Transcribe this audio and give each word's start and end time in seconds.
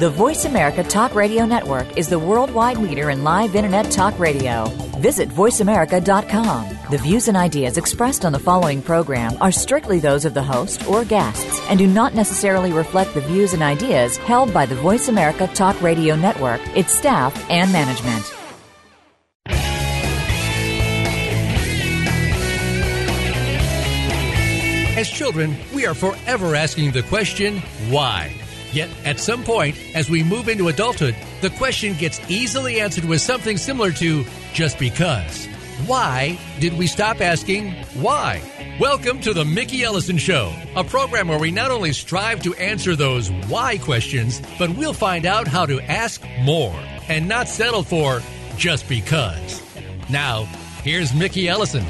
The 0.00 0.08
Voice 0.08 0.46
America 0.46 0.82
Talk 0.82 1.14
Radio 1.14 1.44
Network 1.44 1.98
is 1.98 2.08
the 2.08 2.18
worldwide 2.18 2.78
leader 2.78 3.10
in 3.10 3.22
live 3.22 3.54
Internet 3.54 3.90
talk 3.90 4.18
radio. 4.18 4.64
Visit 4.96 5.28
VoiceAmerica.com. 5.28 6.78
The 6.90 6.96
views 6.96 7.28
and 7.28 7.36
ideas 7.36 7.76
expressed 7.76 8.24
on 8.24 8.32
the 8.32 8.38
following 8.38 8.80
program 8.80 9.36
are 9.42 9.52
strictly 9.52 9.98
those 10.00 10.24
of 10.24 10.32
the 10.32 10.42
host 10.42 10.88
or 10.88 11.04
guests 11.04 11.60
and 11.68 11.78
do 11.78 11.86
not 11.86 12.14
necessarily 12.14 12.72
reflect 12.72 13.12
the 13.12 13.20
views 13.20 13.52
and 13.52 13.62
ideas 13.62 14.16
held 14.16 14.54
by 14.54 14.64
the 14.64 14.74
Voice 14.74 15.08
America 15.08 15.46
Talk 15.48 15.78
Radio 15.82 16.16
Network, 16.16 16.62
its 16.74 16.94
staff, 16.94 17.36
and 17.50 17.70
management. 17.70 18.24
As 24.96 25.10
children, 25.10 25.54
we 25.74 25.84
are 25.84 25.94
forever 25.94 26.54
asking 26.54 26.92
the 26.92 27.02
question, 27.02 27.58
why? 27.90 28.34
Yet, 28.72 28.88
at 29.04 29.18
some 29.18 29.42
point, 29.42 29.76
as 29.94 30.08
we 30.08 30.22
move 30.22 30.48
into 30.48 30.68
adulthood, 30.68 31.16
the 31.40 31.50
question 31.50 31.94
gets 31.94 32.20
easily 32.30 32.80
answered 32.80 33.04
with 33.04 33.20
something 33.20 33.56
similar 33.56 33.90
to 33.92 34.24
just 34.52 34.78
because. 34.78 35.46
Why 35.86 36.38
did 36.60 36.78
we 36.78 36.86
stop 36.86 37.20
asking 37.20 37.72
why? 37.94 38.40
Welcome 38.78 39.20
to 39.22 39.34
the 39.34 39.44
Mickey 39.44 39.82
Ellison 39.82 40.18
Show, 40.18 40.54
a 40.76 40.84
program 40.84 41.26
where 41.26 41.38
we 41.38 41.50
not 41.50 41.70
only 41.70 41.92
strive 41.92 42.42
to 42.42 42.54
answer 42.54 42.94
those 42.94 43.30
why 43.48 43.78
questions, 43.78 44.40
but 44.58 44.70
we'll 44.76 44.92
find 44.92 45.26
out 45.26 45.48
how 45.48 45.66
to 45.66 45.80
ask 45.80 46.22
more 46.40 46.74
and 47.08 47.28
not 47.28 47.48
settle 47.48 47.82
for 47.82 48.22
just 48.56 48.88
because. 48.88 49.62
Now, 50.08 50.44
here's 50.84 51.12
Mickey 51.12 51.48
Ellison. 51.48 51.84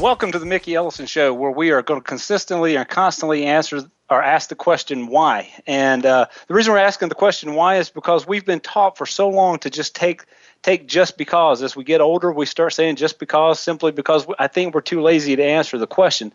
Welcome 0.00 0.32
to 0.32 0.38
the 0.38 0.44
Mickey 0.44 0.74
Ellison 0.74 1.06
Show, 1.06 1.32
where 1.32 1.50
we 1.50 1.70
are 1.70 1.80
going 1.80 2.02
to 2.02 2.04
consistently 2.04 2.76
and 2.76 2.86
constantly 2.86 3.46
answer 3.46 3.80
or 4.10 4.22
ask 4.22 4.50
the 4.50 4.54
question 4.54 5.06
why. 5.06 5.50
And 5.66 6.04
uh, 6.04 6.26
the 6.48 6.52
reason 6.52 6.74
we're 6.74 6.80
asking 6.80 7.08
the 7.08 7.14
question 7.14 7.54
why 7.54 7.76
is 7.76 7.88
because 7.88 8.26
we've 8.26 8.44
been 8.44 8.60
taught 8.60 8.98
for 8.98 9.06
so 9.06 9.30
long 9.30 9.58
to 9.60 9.70
just 9.70 9.96
take 9.96 10.26
take 10.62 10.86
just 10.86 11.16
because. 11.16 11.62
As 11.62 11.74
we 11.74 11.82
get 11.82 12.02
older, 12.02 12.30
we 12.30 12.44
start 12.44 12.74
saying 12.74 12.96
just 12.96 13.18
because 13.18 13.58
simply 13.58 13.90
because 13.90 14.26
I 14.38 14.48
think 14.48 14.74
we're 14.74 14.82
too 14.82 15.00
lazy 15.00 15.34
to 15.34 15.42
answer 15.42 15.78
the 15.78 15.86
question. 15.86 16.30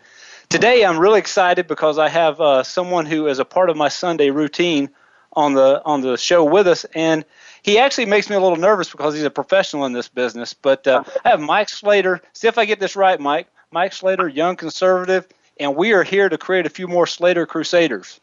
Today, 0.50 0.84
I'm 0.84 0.98
really 0.98 1.20
excited 1.20 1.68
because 1.68 2.00
I 2.00 2.10
have 2.10 2.42
uh, 2.42 2.64
someone 2.64 3.06
who 3.06 3.28
is 3.28 3.38
a 3.38 3.46
part 3.46 3.70
of 3.70 3.78
my 3.78 3.90
Sunday 3.90 4.32
routine 4.32 4.90
on 5.34 5.54
the 5.54 5.84
on 5.86 6.02
the 6.02 6.18
show 6.18 6.44
with 6.44 6.68
us, 6.68 6.84
and 6.96 7.26
he 7.64 7.78
actually 7.78 8.06
makes 8.06 8.30
me 8.30 8.36
a 8.36 8.40
little 8.40 8.58
nervous 8.58 8.90
because 8.90 9.14
he's 9.14 9.24
a 9.24 9.30
professional 9.30 9.86
in 9.86 9.94
this 9.94 10.08
business. 10.08 10.54
But 10.54 10.88
uh, 10.88 11.04
I 11.24 11.30
have 11.30 11.40
Mike 11.40 11.70
Slater. 11.70 12.22
See 12.34 12.48
if 12.48 12.58
I 12.58 12.66
get 12.66 12.80
this 12.80 12.96
right, 12.96 13.20
Mike. 13.20 13.48
Mike 13.72 13.94
Slater, 13.94 14.28
young 14.28 14.56
conservative, 14.56 15.28
and 15.60 15.76
we 15.76 15.94
are 15.94 16.04
here 16.04 16.28
to 16.28 16.38
create 16.38 16.66
a 16.66 16.70
few 16.70 16.88
more 16.88 17.08
Slater 17.08 17.46
Crusaders. 17.46 18.20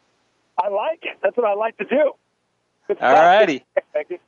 I 0.61 0.67
like 0.67 0.99
it. 1.03 1.17
That's 1.23 1.37
what 1.37 1.47
I 1.47 1.53
like 1.53 1.77
to 1.77 1.85
do. 1.85 2.13
All 3.01 3.13
righty. 3.13 3.63
Thank 3.93 4.09
you. 4.11 4.19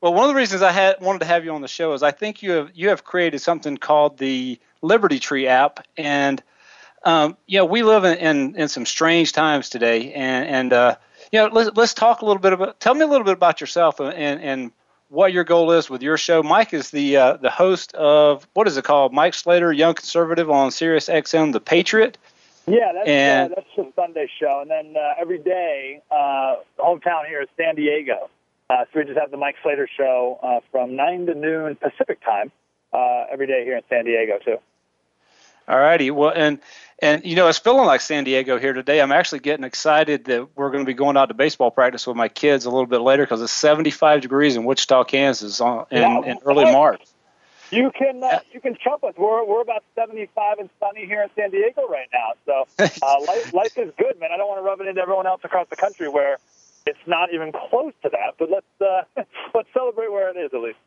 Well, 0.00 0.12
one 0.12 0.24
of 0.24 0.28
the 0.28 0.34
reasons 0.34 0.60
I 0.60 0.72
had 0.72 1.00
wanted 1.00 1.20
to 1.20 1.24
have 1.24 1.44
you 1.44 1.54
on 1.54 1.62
the 1.62 1.68
show 1.68 1.94
is 1.94 2.02
I 2.02 2.10
think 2.10 2.42
you 2.42 2.50
have 2.50 2.70
you 2.74 2.90
have 2.90 3.04
created 3.04 3.40
something 3.40 3.78
called 3.78 4.18
the 4.18 4.60
Liberty 4.82 5.18
Tree 5.18 5.46
app, 5.46 5.86
and 5.96 6.42
um, 7.04 7.38
you 7.46 7.58
know 7.58 7.64
we 7.64 7.82
live 7.82 8.04
in, 8.04 8.18
in, 8.18 8.56
in 8.56 8.68
some 8.68 8.84
strange 8.84 9.32
times 9.32 9.70
today, 9.70 10.12
and 10.12 10.46
and 10.46 10.72
uh, 10.74 10.96
you 11.34 11.40
know 11.40 11.48
let's 11.52 11.76
let's 11.76 11.94
talk 11.94 12.22
a 12.22 12.24
little 12.24 12.40
bit 12.40 12.52
about. 12.52 12.78
Tell 12.78 12.94
me 12.94 13.02
a 13.02 13.08
little 13.08 13.24
bit 13.24 13.32
about 13.34 13.60
yourself 13.60 13.98
and 13.98 14.40
and 14.40 14.70
what 15.08 15.32
your 15.32 15.42
goal 15.42 15.72
is 15.72 15.90
with 15.90 16.00
your 16.00 16.16
show. 16.16 16.44
Mike 16.44 16.72
is 16.72 16.90
the 16.90 17.16
uh, 17.16 17.36
the 17.38 17.50
host 17.50 17.92
of 17.94 18.46
what 18.54 18.68
is 18.68 18.76
it 18.76 18.84
called? 18.84 19.12
Mike 19.12 19.34
Slater, 19.34 19.72
Young 19.72 19.94
Conservative 19.94 20.48
on 20.48 20.70
Sirius 20.70 21.08
XM, 21.08 21.52
The 21.52 21.58
Patriot. 21.58 22.18
Yeah, 22.68 22.92
that's 22.94 23.08
and, 23.08 23.52
uh, 23.52 23.56
that's 23.56 23.68
the 23.76 23.92
Sunday 23.96 24.30
show, 24.40 24.60
and 24.62 24.70
then 24.70 24.94
uh, 24.96 25.14
every 25.20 25.38
day, 25.38 26.00
uh, 26.08 26.56
hometown 26.78 27.26
here 27.26 27.42
is 27.42 27.48
San 27.56 27.74
Diego. 27.74 28.30
Uh, 28.70 28.84
so 28.84 29.00
we 29.00 29.04
just 29.04 29.18
have 29.18 29.32
the 29.32 29.36
Mike 29.36 29.56
Slater 29.62 29.88
show 29.96 30.38
uh, 30.40 30.60
from 30.70 30.94
nine 30.94 31.26
to 31.26 31.34
noon 31.34 31.74
Pacific 31.74 32.24
time 32.24 32.52
uh, 32.92 33.24
every 33.30 33.48
day 33.48 33.64
here 33.64 33.76
in 33.76 33.82
San 33.90 34.04
Diego 34.04 34.38
too. 34.42 34.58
All 35.66 35.78
righty. 35.78 36.10
Well, 36.10 36.32
and 36.34 36.58
and 36.98 37.24
you 37.24 37.36
know, 37.36 37.48
it's 37.48 37.58
feeling 37.58 37.86
like 37.86 38.00
San 38.00 38.24
Diego 38.24 38.58
here 38.58 38.72
today. 38.72 39.00
I'm 39.00 39.12
actually 39.12 39.40
getting 39.40 39.64
excited 39.64 40.26
that 40.26 40.56
we're 40.56 40.70
going 40.70 40.84
to 40.84 40.86
be 40.86 40.94
going 40.94 41.16
out 41.16 41.26
to 41.26 41.34
baseball 41.34 41.70
practice 41.70 42.06
with 42.06 42.16
my 42.16 42.28
kids 42.28 42.66
a 42.66 42.70
little 42.70 42.86
bit 42.86 43.00
later 43.00 43.24
because 43.24 43.42
it's 43.42 43.52
75 43.52 44.20
degrees 44.20 44.56
in 44.56 44.64
Wichita, 44.64 45.04
Kansas, 45.04 45.60
on, 45.60 45.86
in, 45.90 46.02
yeah, 46.02 46.20
in 46.22 46.38
early 46.44 46.64
March. 46.64 47.02
You 47.70 47.90
can 47.90 48.22
uh, 48.22 48.40
you 48.52 48.60
can 48.60 48.76
jump 48.82 49.04
us. 49.04 49.14
We're 49.16 49.44
we're 49.44 49.62
about 49.62 49.84
75 49.94 50.58
and 50.58 50.70
sunny 50.78 51.06
here 51.06 51.22
in 51.22 51.30
San 51.34 51.50
Diego 51.50 51.88
right 51.88 52.08
now. 52.12 52.32
So 52.46 52.66
uh, 52.78 53.20
life 53.26 53.52
life 53.52 53.78
is 53.78 53.92
good, 53.98 54.20
man. 54.20 54.30
I 54.32 54.36
don't 54.36 54.48
want 54.48 54.58
to 54.58 54.62
rub 54.62 54.80
it 54.80 54.86
into 54.86 55.00
everyone 55.00 55.26
else 55.26 55.40
across 55.44 55.68
the 55.70 55.76
country 55.76 56.08
where 56.08 56.38
it's 56.86 56.98
not 57.06 57.32
even 57.32 57.52
close 57.52 57.94
to 58.02 58.10
that. 58.10 58.34
But 58.38 58.50
let's 58.50 58.80
uh, 58.80 59.22
let's 59.54 59.68
celebrate 59.72 60.12
where 60.12 60.30
it 60.30 60.36
is 60.36 60.52
at 60.52 60.60
least. 60.60 60.78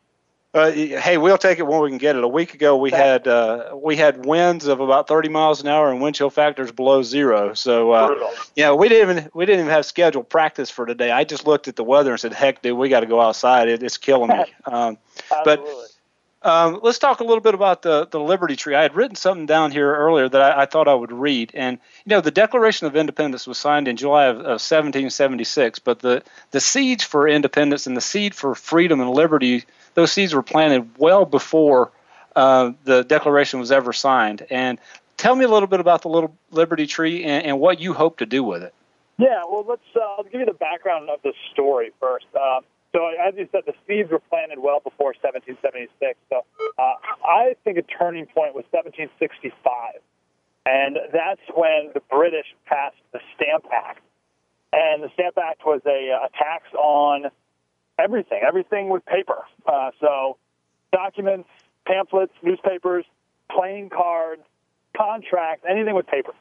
Uh, 0.54 0.70
hey, 0.70 1.18
we'll 1.18 1.36
take 1.36 1.58
it 1.58 1.66
when 1.66 1.82
we 1.82 1.90
can 1.90 1.98
get 1.98 2.16
it. 2.16 2.24
A 2.24 2.28
week 2.28 2.54
ago, 2.54 2.78
we 2.78 2.90
had 2.90 3.28
uh, 3.28 3.76
we 3.76 3.96
had 3.96 4.24
winds 4.24 4.66
of 4.66 4.80
about 4.80 5.06
30 5.06 5.28
miles 5.28 5.60
an 5.60 5.68
hour 5.68 5.90
and 5.90 6.00
wind 6.00 6.16
chill 6.16 6.30
factors 6.30 6.72
below 6.72 7.02
zero. 7.02 7.52
So, 7.52 7.92
uh, 7.92 8.32
yeah, 8.56 8.72
we 8.72 8.88
didn't 8.88 9.10
even 9.10 9.30
we 9.34 9.44
didn't 9.44 9.60
even 9.60 9.72
have 9.72 9.84
scheduled 9.84 10.30
practice 10.30 10.70
for 10.70 10.86
today. 10.86 11.10
I 11.10 11.24
just 11.24 11.46
looked 11.46 11.68
at 11.68 11.76
the 11.76 11.84
weather 11.84 12.12
and 12.12 12.18
said, 12.18 12.32
"Heck, 12.32 12.62
dude, 12.62 12.78
we 12.78 12.88
got 12.88 13.00
to 13.00 13.06
go 13.06 13.20
outside. 13.20 13.68
It, 13.68 13.82
it's 13.82 13.98
killing 13.98 14.30
me." 14.30 14.44
Um, 14.64 14.98
but 15.44 15.66
um, 16.42 16.80
let's 16.82 16.98
talk 16.98 17.20
a 17.20 17.24
little 17.24 17.40
bit 17.40 17.54
about 17.54 17.82
the 17.82 18.06
the 18.06 18.20
Liberty 18.20 18.54
Tree. 18.54 18.74
I 18.74 18.82
had 18.82 18.94
written 18.94 19.16
something 19.16 19.46
down 19.46 19.70
here 19.70 19.94
earlier 19.94 20.28
that 20.28 20.40
I, 20.40 20.62
I 20.62 20.66
thought 20.66 20.88
I 20.88 20.94
would 20.94 21.12
read, 21.12 21.50
and 21.54 21.78
you 22.04 22.10
know, 22.10 22.20
the 22.20 22.30
Declaration 22.30 22.86
of 22.86 22.96
Independence 22.96 23.46
was 23.46 23.58
signed 23.58 23.88
in 23.88 23.96
July 23.96 24.26
of, 24.26 24.36
of 24.38 24.60
1776, 24.60 25.78
but 25.80 25.98
the 25.98 26.22
the 26.52 26.60
seeds 26.60 27.02
for 27.02 27.28
independence 27.28 27.86
and 27.86 27.96
the 27.96 28.00
seed 28.00 28.34
for 28.34 28.54
freedom 28.54 29.00
and 29.00 29.10
liberty 29.10 29.64
those 29.94 30.12
seeds 30.12 30.34
were 30.34 30.42
planted 30.42 30.90
well 30.98 31.24
before 31.24 31.90
uh, 32.36 32.72
the 32.84 33.04
Declaration 33.04 33.60
was 33.60 33.72
ever 33.72 33.92
signed. 33.92 34.46
And 34.50 34.78
tell 35.16 35.34
me 35.34 35.44
a 35.44 35.48
little 35.48 35.66
bit 35.66 35.80
about 35.80 36.02
the 36.02 36.08
little 36.08 36.36
Liberty 36.50 36.86
Tree 36.86 37.24
and, 37.24 37.44
and 37.44 37.60
what 37.60 37.80
you 37.80 37.92
hope 37.92 38.18
to 38.18 38.26
do 38.26 38.42
with 38.42 38.62
it. 38.62 38.74
Yeah, 39.18 39.42
well, 39.50 39.64
let's. 39.68 39.82
Uh, 39.96 40.00
I'll 40.00 40.22
give 40.22 40.40
you 40.40 40.46
the 40.46 40.52
background 40.52 41.10
of 41.10 41.20
the 41.22 41.32
story 41.52 41.90
first. 42.00 42.26
Uh, 42.34 42.60
so, 42.92 43.08
as 43.08 43.34
you 43.36 43.48
said, 43.50 43.62
the 43.66 43.74
seeds 43.86 44.10
were 44.10 44.20
planted 44.20 44.60
well 44.60 44.80
before 44.80 45.08
1776. 45.20 46.18
So, 46.30 46.44
uh, 46.78 46.94
I 47.24 47.56
think 47.64 47.78
a 47.78 47.82
turning 47.82 48.26
point 48.26 48.54
was 48.54 48.64
1765, 48.70 50.00
and 50.64 50.98
that's 51.12 51.40
when 51.54 51.90
the 51.94 52.00
British 52.08 52.46
passed 52.66 52.96
the 53.12 53.20
Stamp 53.34 53.66
Act. 53.74 54.00
And 54.72 55.02
the 55.02 55.10
Stamp 55.14 55.36
Act 55.36 55.66
was 55.66 55.80
a, 55.84 56.10
a 56.10 56.28
tax 56.38 56.72
on 56.74 57.30
everything, 57.98 58.40
everything 58.46 58.88
with 58.88 59.04
paper. 59.06 59.44
Uh, 59.66 59.90
so 60.00 60.36
documents, 60.92 61.48
pamphlets, 61.86 62.32
newspapers, 62.42 63.04
playing 63.50 63.90
cards, 63.90 64.42
contracts, 64.96 65.64
anything 65.68 65.94
with 65.94 66.06
paper. 66.06 66.32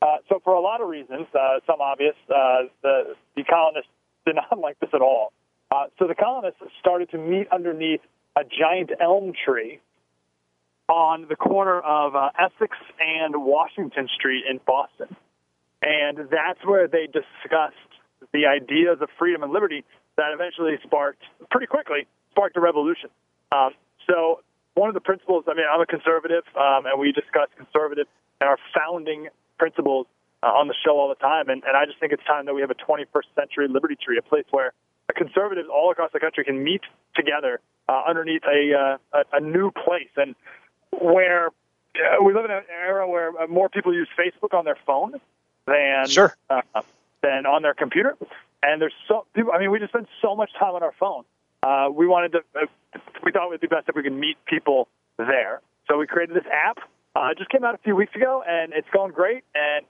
Uh, 0.00 0.16
so 0.28 0.40
for 0.44 0.54
a 0.54 0.60
lot 0.60 0.80
of 0.80 0.88
reasons, 0.88 1.26
uh, 1.34 1.58
some 1.66 1.80
obvious, 1.80 2.14
uh, 2.28 2.68
the, 2.82 3.14
the 3.36 3.44
colonists 3.44 3.90
did 4.26 4.36
not 4.36 4.58
like 4.58 4.78
this 4.80 4.90
at 4.94 5.00
all. 5.00 5.32
Uh, 5.70 5.84
so 5.98 6.06
the 6.06 6.14
colonists 6.14 6.60
started 6.80 7.10
to 7.10 7.18
meet 7.18 7.46
underneath 7.52 8.00
a 8.36 8.42
giant 8.44 8.90
elm 9.00 9.32
tree 9.44 9.80
on 10.88 11.26
the 11.28 11.36
corner 11.36 11.80
of 11.80 12.14
uh, 12.14 12.30
Essex 12.38 12.76
and 12.98 13.44
Washington 13.44 14.08
Street 14.14 14.44
in 14.48 14.60
Boston. 14.66 15.14
And 15.82 16.18
that's 16.30 16.64
where 16.64 16.88
they 16.88 17.06
discussed 17.06 17.76
the 18.32 18.46
ideas 18.46 18.98
of 19.00 19.08
freedom 19.18 19.42
and 19.42 19.52
liberty 19.52 19.84
that 20.18 20.34
eventually 20.34 20.76
sparked, 20.82 21.22
pretty 21.50 21.66
quickly, 21.66 22.06
sparked 22.32 22.56
a 22.56 22.60
revolution. 22.60 23.08
Um, 23.50 23.70
so 24.06 24.42
one 24.74 24.88
of 24.88 24.94
the 24.94 25.00
principles, 25.00 25.44
I 25.48 25.54
mean, 25.54 25.64
I'm 25.70 25.80
a 25.80 25.86
conservative, 25.86 26.44
um, 26.54 26.86
and 26.86 27.00
we 27.00 27.12
discuss 27.12 27.48
conservative 27.56 28.06
and 28.40 28.50
our 28.50 28.58
founding 28.74 29.28
principles 29.58 30.06
uh, 30.42 30.46
on 30.46 30.68
the 30.68 30.74
show 30.84 30.98
all 30.98 31.08
the 31.08 31.16
time. 31.16 31.48
And, 31.48 31.62
and 31.64 31.76
I 31.76 31.86
just 31.86 31.98
think 31.98 32.12
it's 32.12 32.24
time 32.24 32.46
that 32.46 32.54
we 32.54 32.60
have 32.60 32.70
a 32.70 32.74
21st 32.74 33.30
century 33.34 33.68
liberty 33.68 33.96
tree, 33.96 34.18
a 34.18 34.22
place 34.22 34.44
where 34.50 34.72
conservatives 35.16 35.68
all 35.72 35.90
across 35.90 36.12
the 36.12 36.20
country 36.20 36.44
can 36.44 36.62
meet 36.62 36.82
together 37.16 37.60
uh, 37.88 38.02
underneath 38.06 38.42
a, 38.44 38.98
uh, 39.14 39.18
a, 39.32 39.36
a 39.38 39.40
new 39.40 39.70
place. 39.70 40.10
And 40.16 40.34
where 40.92 41.48
uh, 41.48 42.22
we 42.22 42.34
live 42.34 42.44
in 42.44 42.50
an 42.50 42.64
era 42.70 43.08
where 43.08 43.30
uh, 43.40 43.46
more 43.46 43.68
people 43.68 43.94
use 43.94 44.08
Facebook 44.18 44.56
on 44.56 44.64
their 44.64 44.78
phone 44.86 45.14
than 45.66 46.06
sure. 46.08 46.36
uh, 46.50 46.62
than 47.22 47.46
on 47.46 47.62
their 47.62 47.74
computer. 47.74 48.16
And 48.62 48.80
there's 48.82 48.94
so 49.06 49.26
people. 49.34 49.52
I 49.52 49.58
mean, 49.58 49.70
we 49.70 49.78
just 49.78 49.92
spend 49.92 50.06
so 50.20 50.34
much 50.34 50.50
time 50.58 50.74
on 50.74 50.82
our 50.82 50.94
phone. 50.98 51.24
Uh, 51.62 51.88
we 51.92 52.06
wanted 52.06 52.32
to. 52.32 52.38
Uh, 52.54 52.66
we 53.24 53.32
thought 53.32 53.46
it 53.46 53.50
would 53.50 53.60
be 53.60 53.66
best 53.66 53.88
if 53.88 53.94
we 53.94 54.02
could 54.02 54.12
meet 54.12 54.36
people 54.46 54.88
there. 55.16 55.60
So 55.88 55.98
we 55.98 56.06
created 56.06 56.34
this 56.36 56.46
app. 56.52 56.78
Uh, 57.14 57.30
it 57.30 57.38
just 57.38 57.50
came 57.50 57.64
out 57.64 57.74
a 57.74 57.78
few 57.78 57.96
weeks 57.96 58.14
ago, 58.14 58.42
and 58.46 58.72
it's 58.72 58.88
going 58.92 59.12
great. 59.12 59.44
And 59.54 59.84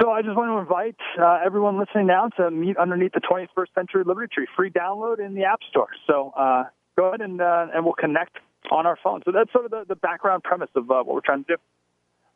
So 0.00 0.10
I 0.10 0.22
just 0.22 0.34
want 0.34 0.48
to 0.50 0.58
invite 0.58 0.96
uh, 1.20 1.44
everyone 1.44 1.78
listening 1.78 2.06
now 2.06 2.28
to 2.38 2.50
meet 2.50 2.78
underneath 2.78 3.12
the 3.12 3.20
21st 3.20 3.74
Century 3.74 4.02
Liberty 4.04 4.32
Tree, 4.32 4.46
free 4.56 4.70
download 4.70 5.18
in 5.18 5.34
the 5.34 5.44
App 5.44 5.60
Store. 5.68 5.88
So 6.06 6.32
uh, 6.36 6.64
go 6.96 7.08
ahead 7.08 7.20
and 7.20 7.40
uh, 7.40 7.66
and 7.74 7.84
we'll 7.84 7.94
connect 7.94 8.38
on 8.70 8.86
our 8.86 8.96
phone. 9.02 9.20
So 9.26 9.32
that's 9.32 9.52
sort 9.52 9.66
of 9.66 9.70
the, 9.70 9.84
the 9.86 9.96
background 9.96 10.42
premise 10.42 10.70
of 10.74 10.90
uh, 10.90 11.02
what 11.02 11.14
we're 11.14 11.20
trying 11.20 11.44
to 11.44 11.56
do. 11.56 11.60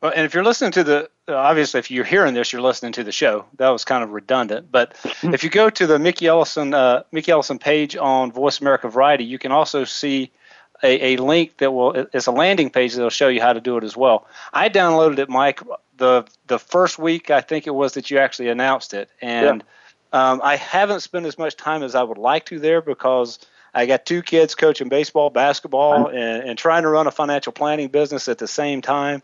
Well, 0.01 0.11
and 0.15 0.25
if 0.25 0.33
you're 0.33 0.43
listening 0.43 0.71
to 0.73 0.83
the, 0.83 1.09
uh, 1.27 1.35
obviously, 1.35 1.79
if 1.79 1.89
you're 1.89 2.05
hearing 2.05 2.33
this, 2.33 2.51
you're 2.51 2.61
listening 2.61 2.91
to 2.93 3.03
the 3.03 3.11
show. 3.11 3.45
That 3.57 3.69
was 3.69 3.85
kind 3.85 4.03
of 4.03 4.11
redundant. 4.11 4.71
But 4.71 4.95
if 5.23 5.43
you 5.43 5.49
go 5.49 5.69
to 5.69 5.87
the 5.87 5.97
Mickey 5.97 6.27
Ellison, 6.27 6.73
uh, 6.73 7.03
Mickey 7.11 7.31
Ellison 7.31 7.59
page 7.59 7.95
on 7.95 8.31
Voice 8.31 8.59
America 8.61 8.89
Variety, 8.89 9.23
you 9.23 9.39
can 9.39 9.51
also 9.51 9.83
see 9.83 10.31
a, 10.83 11.13
a 11.13 11.17
link 11.17 11.57
that 11.57 11.71
will, 11.71 11.93
it's 12.13 12.27
a 12.27 12.31
landing 12.31 12.69
page 12.69 12.93
that 12.93 13.01
will 13.01 13.09
show 13.09 13.29
you 13.29 13.41
how 13.41 13.53
to 13.53 13.61
do 13.61 13.77
it 13.77 13.83
as 13.83 13.95
well. 13.95 14.27
I 14.53 14.69
downloaded 14.69 15.19
it, 15.19 15.29
Mike, 15.29 15.61
the 15.97 16.25
the 16.47 16.59
first 16.59 16.99
week 16.99 17.29
I 17.29 17.41
think 17.41 17.67
it 17.67 17.71
was 17.71 17.93
that 17.93 18.11
you 18.11 18.17
actually 18.17 18.49
announced 18.49 18.93
it, 18.93 19.09
and 19.21 19.63
yeah. 20.13 20.31
um, 20.31 20.41
I 20.43 20.57
haven't 20.57 21.01
spent 21.01 21.25
as 21.25 21.37
much 21.37 21.55
time 21.55 21.83
as 21.83 21.95
I 21.95 22.03
would 22.03 22.17
like 22.17 22.45
to 22.47 22.59
there 22.59 22.81
because 22.81 23.39
I 23.73 23.85
got 23.85 24.05
two 24.05 24.21
kids 24.21 24.55
coaching 24.55 24.89
baseball, 24.89 25.29
basketball, 25.29 26.07
and, 26.07 26.49
and 26.49 26.57
trying 26.57 26.83
to 26.83 26.89
run 26.89 27.07
a 27.07 27.11
financial 27.11 27.51
planning 27.51 27.89
business 27.89 28.27
at 28.27 28.37
the 28.37 28.47
same 28.47 28.81
time. 28.81 29.21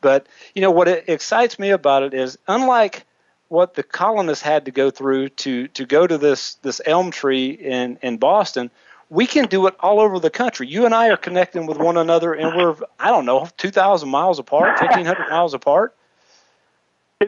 But 0.00 0.26
you 0.54 0.62
know 0.62 0.70
what 0.70 0.88
excites 0.88 1.58
me 1.58 1.70
about 1.70 2.02
it 2.02 2.14
is 2.14 2.38
unlike 2.48 3.04
what 3.48 3.74
the 3.74 3.82
colonists 3.82 4.42
had 4.42 4.64
to 4.66 4.70
go 4.70 4.90
through 4.90 5.28
to 5.28 5.68
to 5.68 5.84
go 5.84 6.06
to 6.06 6.18
this 6.18 6.54
this 6.56 6.80
elm 6.86 7.10
tree 7.10 7.50
in 7.50 7.98
in 8.02 8.16
Boston, 8.16 8.70
we 9.08 9.26
can 9.26 9.46
do 9.46 9.66
it 9.66 9.74
all 9.80 10.00
over 10.00 10.18
the 10.18 10.30
country. 10.30 10.68
You 10.68 10.86
and 10.86 10.94
I 10.94 11.08
are 11.08 11.16
connecting 11.16 11.66
with 11.66 11.78
one 11.78 11.96
another, 11.96 12.32
and 12.32 12.56
we're 12.56 12.76
I 12.98 13.10
don't 13.10 13.26
know 13.26 13.48
two 13.56 13.70
thousand 13.70 14.08
miles 14.08 14.38
apart, 14.38 14.78
fifteen 14.80 15.06
hundred 15.06 15.28
miles 15.30 15.54
apart. 15.54 15.94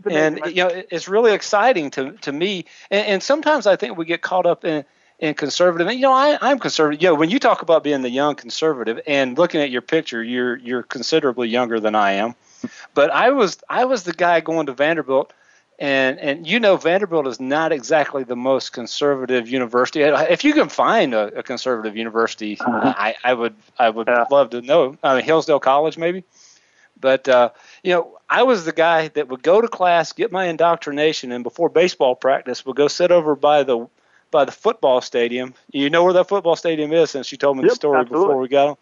And 0.08 0.40
you 0.46 0.64
know 0.64 0.70
it's 0.90 1.08
really 1.08 1.32
exciting 1.32 1.90
to 1.92 2.12
to 2.12 2.32
me. 2.32 2.64
And, 2.90 3.06
and 3.06 3.22
sometimes 3.22 3.66
I 3.66 3.76
think 3.76 3.98
we 3.98 4.06
get 4.06 4.22
caught 4.22 4.46
up 4.46 4.64
in 4.64 4.84
and 5.22 5.36
conservative. 5.36 5.86
And 5.86 5.96
you 5.96 6.02
know, 6.02 6.12
I, 6.12 6.36
I'm 6.40 6.58
conservative. 6.58 7.00
You 7.00 7.08
know, 7.08 7.14
when 7.14 7.30
you 7.30 7.38
talk 7.38 7.62
about 7.62 7.84
being 7.84 8.02
the 8.02 8.10
young 8.10 8.34
conservative 8.34 9.00
and 9.06 9.38
looking 9.38 9.60
at 9.60 9.70
your 9.70 9.80
picture, 9.80 10.22
you're 10.22 10.56
you're 10.56 10.82
considerably 10.82 11.48
younger 11.48 11.80
than 11.80 11.94
I 11.94 12.12
am. 12.12 12.34
But 12.94 13.10
I 13.10 13.30
was 13.30 13.58
I 13.68 13.84
was 13.84 14.04
the 14.04 14.12
guy 14.12 14.40
going 14.40 14.66
to 14.66 14.72
Vanderbilt, 14.72 15.32
and 15.78 16.18
and 16.18 16.46
you 16.46 16.60
know 16.60 16.76
Vanderbilt 16.76 17.26
is 17.26 17.40
not 17.40 17.72
exactly 17.72 18.24
the 18.24 18.36
most 18.36 18.72
conservative 18.72 19.48
university. 19.48 20.02
If 20.02 20.44
you 20.44 20.54
can 20.54 20.68
find 20.68 21.14
a, 21.14 21.38
a 21.38 21.42
conservative 21.42 21.96
university, 21.96 22.58
uh-huh. 22.60 22.94
I, 22.96 23.14
I 23.24 23.34
would 23.34 23.54
I 23.78 23.90
would 23.90 24.08
yeah. 24.08 24.26
love 24.30 24.50
to 24.50 24.60
know. 24.60 24.96
I 25.02 25.16
mean, 25.16 25.24
Hillsdale 25.24 25.60
College 25.60 25.98
maybe. 25.98 26.24
But 27.02 27.28
uh, 27.28 27.50
you 27.82 27.92
know, 27.92 28.18
I 28.30 28.44
was 28.44 28.64
the 28.64 28.72
guy 28.72 29.08
that 29.08 29.28
would 29.28 29.42
go 29.42 29.60
to 29.60 29.68
class, 29.68 30.12
get 30.12 30.32
my 30.32 30.46
indoctrination, 30.46 31.32
and 31.32 31.42
before 31.42 31.68
baseball 31.68 32.14
practice, 32.14 32.64
would 32.64 32.76
go 32.76 32.88
sit 32.88 33.10
over 33.10 33.34
by 33.34 33.64
the 33.64 33.88
by 34.30 34.44
the 34.44 34.52
football 34.52 35.00
stadium. 35.00 35.54
You 35.72 35.90
know 35.90 36.04
where 36.04 36.12
that 36.14 36.28
football 36.28 36.56
stadium 36.56 36.92
is, 36.92 37.10
since 37.10 37.32
you 37.32 37.38
told 37.38 37.56
me 37.56 37.64
yep, 37.64 37.72
the 37.72 37.76
story 37.76 38.00
absolutely. 38.00 38.26
before 38.26 38.40
we 38.40 38.48
got 38.48 38.68
on. 38.68 38.76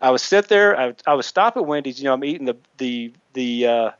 I 0.00 0.10
would 0.10 0.20
sit 0.20 0.48
there. 0.48 0.78
I, 0.78 0.94
I 1.06 1.14
would 1.14 1.24
stop 1.24 1.56
at 1.56 1.66
Wendy's. 1.66 1.98
You 1.98 2.06
know, 2.06 2.14
I'm 2.14 2.24
eating 2.24 2.46
the 2.46 2.56
the 2.78 3.12
the 3.34 3.66
uh, 3.66 3.90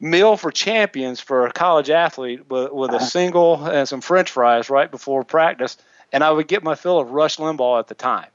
meal 0.00 0.36
for 0.36 0.50
champions 0.50 1.20
for 1.20 1.46
a 1.46 1.52
college 1.52 1.90
athlete 1.90 2.48
with, 2.48 2.72
with 2.72 2.92
a 2.92 3.00
single 3.00 3.64
and 3.64 3.88
some 3.88 4.00
French 4.00 4.30
fries 4.30 4.70
right 4.70 4.90
before 4.90 5.24
practice, 5.24 5.76
and 6.12 6.22
I 6.22 6.30
would 6.30 6.46
get 6.46 6.62
my 6.62 6.74
fill 6.74 7.00
of 7.00 7.10
Rush 7.10 7.38
Limbaugh 7.38 7.80
at 7.80 7.88
the 7.88 7.94
time. 7.94 8.28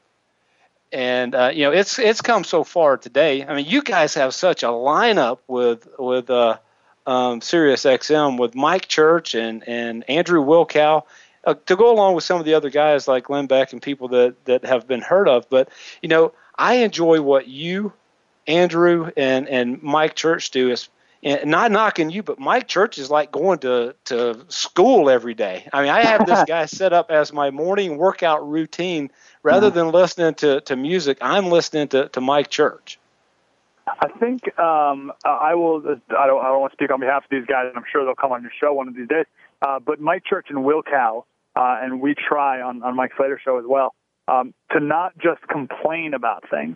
And 0.91 1.35
uh, 1.35 1.51
you 1.53 1.63
know, 1.63 1.71
it's 1.71 1.99
it's 1.99 2.21
come 2.21 2.43
so 2.43 2.63
far 2.63 2.97
today. 2.97 3.45
I 3.45 3.55
mean, 3.55 3.65
you 3.65 3.83
guys 3.83 4.15
have 4.15 4.33
such 4.33 4.63
a 4.63 4.67
lineup 4.67 5.39
with 5.47 5.87
with 5.99 6.29
uh, 6.29 6.57
um, 7.05 7.41
Sirius 7.41 7.85
XM 7.85 8.39
with 8.39 8.55
Mike 8.55 8.87
Church 8.87 9.35
and 9.35 9.63
and 9.67 10.09
Andrew 10.09 10.43
Wilkow 10.43 11.03
uh, 11.45 11.53
to 11.65 11.75
go 11.75 11.91
along 11.91 12.15
with 12.15 12.23
some 12.23 12.39
of 12.39 12.45
the 12.45 12.53
other 12.53 12.69
guys 12.69 13.07
like 13.07 13.25
Glenn 13.25 13.47
Beck 13.47 13.73
and 13.73 13.81
people 13.81 14.07
that 14.09 14.45
that 14.45 14.65
have 14.65 14.87
been 14.87 15.01
heard 15.01 15.27
of. 15.27 15.49
But 15.49 15.69
you 16.01 16.09
know, 16.09 16.33
I 16.55 16.75
enjoy 16.75 17.21
what 17.21 17.47
you, 17.47 17.93
Andrew, 18.47 19.11
and 19.15 19.47
and 19.47 19.81
Mike 19.81 20.15
Church 20.15 20.51
do. 20.51 20.71
Is 20.71 20.89
and 21.21 21.51
not 21.51 21.71
knocking 21.71 22.09
you, 22.09 22.23
but 22.23 22.39
Mike 22.39 22.67
Church 22.67 22.97
is 22.97 23.09
like 23.09 23.31
going 23.31 23.59
to 23.59 23.95
to 24.05 24.45
school 24.47 25.09
every 25.09 25.33
day. 25.33 25.67
I 25.73 25.81
mean, 25.81 25.91
I 25.91 26.03
have 26.03 26.25
this 26.25 26.43
guy 26.47 26.65
set 26.65 26.93
up 26.93 27.11
as 27.11 27.33
my 27.33 27.51
morning 27.51 27.97
workout 27.97 28.47
routine. 28.47 29.11
Rather 29.41 29.67
mm-hmm. 29.67 29.77
than 29.77 29.91
listening 29.91 30.33
to, 30.35 30.59
to 30.61 30.75
music, 30.75 31.17
I'm 31.21 31.45
listening 31.45 31.87
to, 31.89 32.09
to 32.09 32.19
Mike 32.19 32.49
Church. 32.49 32.99
I 33.87 34.09
think 34.19 34.57
um, 34.59 35.11
I 35.23 35.55
will. 35.55 35.81
I 35.87 36.27
don't. 36.27 36.43
I 36.43 36.47
don't 36.49 36.61
want 36.61 36.73
to 36.73 36.75
speak 36.75 36.91
on 36.91 36.99
behalf 36.99 37.23
of 37.23 37.29
these 37.29 37.45
guys, 37.45 37.67
and 37.69 37.77
I'm 37.77 37.85
sure 37.91 38.05
they'll 38.05 38.15
come 38.15 38.31
on 38.31 38.41
your 38.41 38.51
show 38.59 38.73
one 38.73 38.87
of 38.87 38.95
these 38.95 39.07
days. 39.07 39.25
Uh, 39.61 39.79
but 39.79 39.99
Mike 39.99 40.23
Church 40.25 40.47
and 40.49 40.63
Will 40.63 40.83
Wilkow 40.83 41.23
uh, 41.55 41.77
and 41.81 42.01
we 42.01 42.15
try 42.15 42.61
on, 42.61 42.83
on 42.83 42.95
Mike 42.95 43.11
Slater 43.17 43.39
show 43.43 43.59
as 43.59 43.65
well, 43.67 43.93
um, 44.27 44.53
to 44.71 44.79
not 44.79 45.17
just 45.17 45.41
complain 45.47 46.13
about 46.13 46.49
things. 46.49 46.75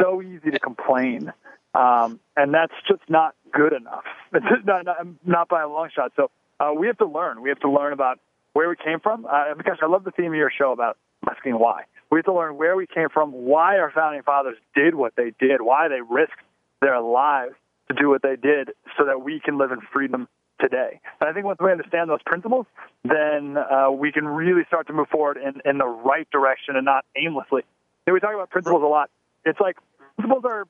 So 0.00 0.22
easy 0.22 0.50
to 0.50 0.58
complain. 0.58 1.32
Um, 1.74 2.20
and 2.36 2.52
that's 2.54 2.72
just 2.88 3.02
not 3.08 3.34
good 3.52 3.72
enough. 3.72 4.04
Not, 4.64 4.84
not, 4.84 5.06
not 5.24 5.48
by 5.48 5.62
a 5.62 5.68
long 5.68 5.88
shot. 5.94 6.12
So 6.16 6.30
uh, 6.60 6.72
we 6.76 6.86
have 6.88 6.98
to 6.98 7.06
learn. 7.06 7.40
We 7.40 7.48
have 7.48 7.60
to 7.60 7.70
learn 7.70 7.92
about 7.92 8.18
where 8.52 8.68
we 8.68 8.76
came 8.76 9.00
from. 9.00 9.24
Uh, 9.24 9.54
because 9.56 9.78
I 9.80 9.86
love 9.86 10.04
the 10.04 10.10
theme 10.10 10.32
of 10.32 10.34
your 10.34 10.50
show 10.50 10.72
about 10.72 10.98
asking 11.30 11.58
why. 11.58 11.84
We 12.10 12.18
have 12.18 12.24
to 12.26 12.34
learn 12.34 12.56
where 12.56 12.76
we 12.76 12.86
came 12.86 13.08
from, 13.08 13.32
why 13.32 13.78
our 13.78 13.90
founding 13.90 14.22
fathers 14.22 14.56
did 14.74 14.94
what 14.94 15.14
they 15.16 15.32
did, 15.38 15.62
why 15.62 15.88
they 15.88 16.00
risked 16.00 16.40
their 16.80 17.00
lives 17.00 17.54
to 17.88 17.94
do 17.94 18.08
what 18.08 18.22
they 18.22 18.36
did 18.36 18.70
so 18.98 19.04
that 19.06 19.22
we 19.22 19.40
can 19.40 19.58
live 19.58 19.72
in 19.72 19.80
freedom 19.92 20.28
today. 20.60 21.00
And 21.20 21.28
I 21.28 21.32
think 21.32 21.46
once 21.46 21.58
we 21.60 21.70
understand 21.70 22.10
those 22.10 22.22
principles, 22.24 22.66
then 23.04 23.56
uh, 23.56 23.90
we 23.90 24.12
can 24.12 24.26
really 24.26 24.62
start 24.66 24.86
to 24.88 24.92
move 24.92 25.08
forward 25.08 25.36
in, 25.36 25.60
in 25.68 25.78
the 25.78 25.86
right 25.86 26.28
direction 26.30 26.76
and 26.76 26.84
not 26.84 27.04
aimlessly. 27.16 27.62
Know, 28.06 28.12
we 28.12 28.20
talk 28.20 28.34
about 28.34 28.50
principles 28.50 28.82
a 28.82 28.86
lot. 28.86 29.10
It's 29.44 29.60
like 29.60 29.76
principles 30.16 30.44
are. 30.44 30.66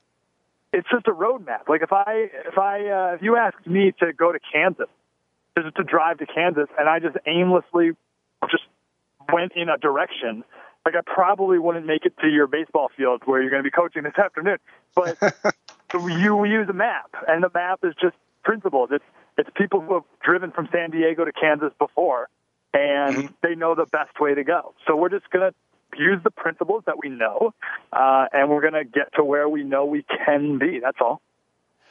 It's 0.73 0.87
just 0.91 1.07
a 1.07 1.11
roadmap. 1.11 1.69
Like 1.69 1.81
if 1.81 1.93
I 1.93 2.29
if 2.45 2.57
I 2.57 2.87
uh, 2.87 3.15
if 3.15 3.21
you 3.21 3.37
asked 3.37 3.65
me 3.65 3.93
to 3.99 4.11
go 4.11 4.31
to 4.31 4.39
Kansas, 4.51 4.87
just 5.57 5.75
to 5.75 5.83
drive 5.83 6.17
to 6.17 6.25
Kansas, 6.25 6.67
and 6.77 6.89
I 6.89 6.99
just 6.99 7.15
aimlessly 7.25 7.91
just 8.51 8.63
went 9.31 9.53
in 9.55 9.69
a 9.69 9.77
direction, 9.77 10.43
like 10.85 10.95
I 10.95 11.01
probably 11.05 11.59
wouldn't 11.59 11.85
make 11.85 12.05
it 12.05 12.13
to 12.21 12.27
your 12.27 12.47
baseball 12.47 12.89
field 12.95 13.21
where 13.25 13.41
you're 13.41 13.51
going 13.51 13.63
to 13.63 13.67
be 13.67 13.71
coaching 13.71 14.03
this 14.03 14.17
afternoon. 14.17 14.57
But 14.95 15.17
you 15.93 16.43
use 16.45 16.67
a 16.69 16.73
map, 16.73 17.13
and 17.27 17.43
the 17.43 17.51
map 17.53 17.79
is 17.83 17.93
just 18.01 18.15
principles. 18.43 18.89
It's 18.91 19.03
it's 19.37 19.49
people 19.55 19.81
who 19.81 19.95
have 19.95 20.03
driven 20.21 20.51
from 20.51 20.67
San 20.71 20.91
Diego 20.91 21.25
to 21.25 21.31
Kansas 21.31 21.71
before, 21.79 22.29
and 22.73 23.15
mm-hmm. 23.15 23.27
they 23.41 23.55
know 23.55 23.75
the 23.75 23.85
best 23.85 24.19
way 24.19 24.33
to 24.33 24.43
go. 24.43 24.73
So 24.87 24.95
we're 24.95 25.09
just 25.09 25.29
going 25.29 25.51
to 25.51 25.99
use 25.99 26.21
the 26.23 26.31
principles 26.31 26.83
that 26.85 26.97
we 27.01 27.09
know, 27.09 27.53
uh, 27.93 28.25
and 28.33 28.49
we're 28.49 28.61
going 28.61 28.73
to 28.73 28.83
get 28.83 29.13
to 29.15 29.23
where 29.23 29.47
we 29.47 29.63
know 29.63 29.85
we 29.85 30.03
can 30.25 30.57
be. 30.57 30.79
That's 30.79 30.97
all. 30.99 31.21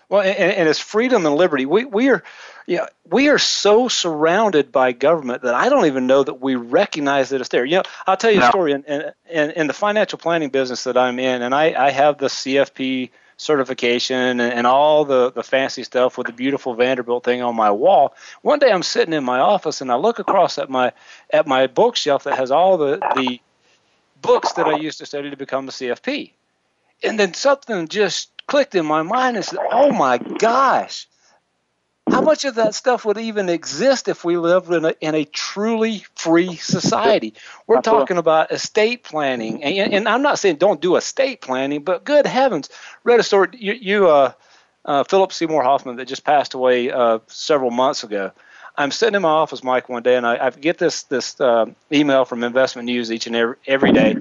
Well, 0.08 0.20
and, 0.20 0.36
and 0.36 0.68
it's 0.68 0.78
freedom 0.78 1.26
and 1.26 1.34
liberty. 1.34 1.66
We 1.66 1.84
we 1.84 2.10
are, 2.10 2.22
you 2.66 2.76
know, 2.76 2.86
we 3.10 3.28
are 3.28 3.38
so 3.38 3.88
surrounded 3.88 4.70
by 4.70 4.92
government 4.92 5.42
that 5.42 5.54
I 5.54 5.68
don't 5.68 5.86
even 5.86 6.06
know 6.06 6.22
that 6.22 6.40
we 6.40 6.54
recognize 6.54 7.30
that 7.30 7.40
it's 7.40 7.50
there. 7.50 7.64
You 7.64 7.78
know, 7.78 7.82
I'll 8.06 8.16
tell 8.16 8.30
you 8.30 8.38
no. 8.38 8.46
a 8.46 8.50
story 8.50 8.72
in, 8.72 8.84
in 9.28 9.50
in 9.50 9.66
the 9.66 9.72
financial 9.72 10.18
planning 10.18 10.50
business 10.50 10.84
that 10.84 10.96
I'm 10.96 11.18
in, 11.18 11.42
and 11.42 11.52
I 11.52 11.86
I 11.86 11.90
have 11.90 12.18
the 12.18 12.26
CFP 12.26 13.10
certification 13.36 14.40
and, 14.40 14.52
and 14.52 14.66
all 14.66 15.04
the, 15.04 15.30
the 15.32 15.42
fancy 15.42 15.82
stuff 15.82 16.16
with 16.16 16.26
the 16.26 16.32
beautiful 16.32 16.74
Vanderbilt 16.74 17.24
thing 17.24 17.42
on 17.42 17.54
my 17.54 17.70
wall. 17.70 18.14
One 18.42 18.58
day 18.58 18.70
I'm 18.70 18.82
sitting 18.82 19.14
in 19.14 19.24
my 19.24 19.40
office 19.40 19.80
and 19.80 19.92
I 19.92 19.96
look 19.96 20.18
across 20.18 20.58
at 20.58 20.70
my 20.70 20.92
at 21.32 21.46
my 21.46 21.66
bookshelf 21.66 22.24
that 22.24 22.38
has 22.38 22.50
all 22.50 22.78
the, 22.78 22.98
the 23.14 23.40
books 24.22 24.52
that 24.52 24.66
I 24.66 24.76
used 24.76 24.98
to 24.98 25.06
study 25.06 25.30
to 25.30 25.36
become 25.36 25.68
a 25.68 25.72
CFP. 25.72 26.32
And 27.02 27.18
then 27.18 27.34
something 27.34 27.88
just 27.88 28.30
clicked 28.46 28.74
in 28.74 28.86
my 28.86 29.02
mind 29.02 29.36
and 29.36 29.44
said, 29.44 29.58
Oh 29.70 29.92
my 29.92 30.18
gosh, 30.18 31.06
how 32.08 32.20
much 32.20 32.44
of 32.44 32.54
that 32.54 32.74
stuff 32.74 33.04
would 33.04 33.18
even 33.18 33.48
exist 33.48 34.08
if 34.08 34.24
we 34.24 34.36
lived 34.36 34.70
in 34.72 34.84
a, 34.84 34.94
in 35.00 35.14
a 35.14 35.24
truly 35.24 36.04
free 36.14 36.56
society? 36.56 37.34
We're 37.66 37.80
talking 37.80 38.16
about 38.16 38.52
estate 38.52 39.02
planning, 39.02 39.64
and, 39.64 39.92
and, 39.92 40.08
I'm 40.08 40.22
not 40.22 40.38
saying 40.38 40.56
don't 40.56 40.80
do 40.80 40.96
estate 40.96 41.40
planning, 41.40 41.82
but 41.82 42.04
good 42.04 42.26
heavens, 42.26 42.68
read 43.02 43.18
a 43.18 43.22
story. 43.22 43.48
You, 43.52 43.72
you 43.72 44.08
uh, 44.08 44.32
uh, 44.84 45.04
Philip 45.04 45.32
Seymour 45.32 45.64
Hoffman, 45.64 45.96
that 45.96 46.06
just 46.06 46.24
passed 46.24 46.54
away 46.54 46.90
uh, 46.90 47.18
several 47.26 47.70
months 47.70 48.04
ago. 48.04 48.30
I'm 48.78 48.90
sitting 48.90 49.16
in 49.16 49.22
my 49.22 49.28
office, 49.28 49.64
Mike, 49.64 49.88
one 49.88 50.02
day, 50.02 50.16
and 50.16 50.26
I, 50.26 50.46
I 50.46 50.50
get 50.50 50.78
this 50.78 51.04
this 51.04 51.40
uh, 51.40 51.66
email 51.90 52.24
from 52.24 52.44
Investment 52.44 52.86
News 52.86 53.10
each 53.10 53.26
and 53.26 53.34
every, 53.34 53.56
every 53.66 53.92
day, 53.92 54.16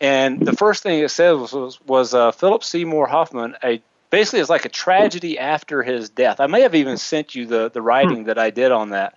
and 0.00 0.40
the 0.44 0.54
first 0.54 0.82
thing 0.82 1.00
it 1.00 1.10
said 1.10 1.32
was 1.32 1.52
was, 1.52 1.80
was 1.86 2.14
uh, 2.14 2.32
Philip 2.32 2.64
Seymour 2.64 3.06
Hoffman, 3.06 3.56
a 3.62 3.80
basically 4.10 4.40
it's 4.40 4.50
like 4.50 4.64
a 4.64 4.70
tragedy 4.70 5.38
after 5.38 5.82
his 5.82 6.08
death. 6.08 6.40
I 6.40 6.46
may 6.46 6.62
have 6.62 6.74
even 6.74 6.96
sent 6.96 7.34
you 7.34 7.46
the 7.46 7.70
the 7.70 7.82
writing 7.82 8.24
that 8.24 8.38
I 8.38 8.50
did 8.50 8.72
on 8.72 8.90
that. 8.90 9.16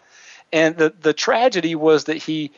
And 0.53 0.77
the 0.77 0.93
the 1.01 1.13
tragedy 1.13 1.75
was 1.75 2.05
that 2.05 2.17
he 2.17 2.51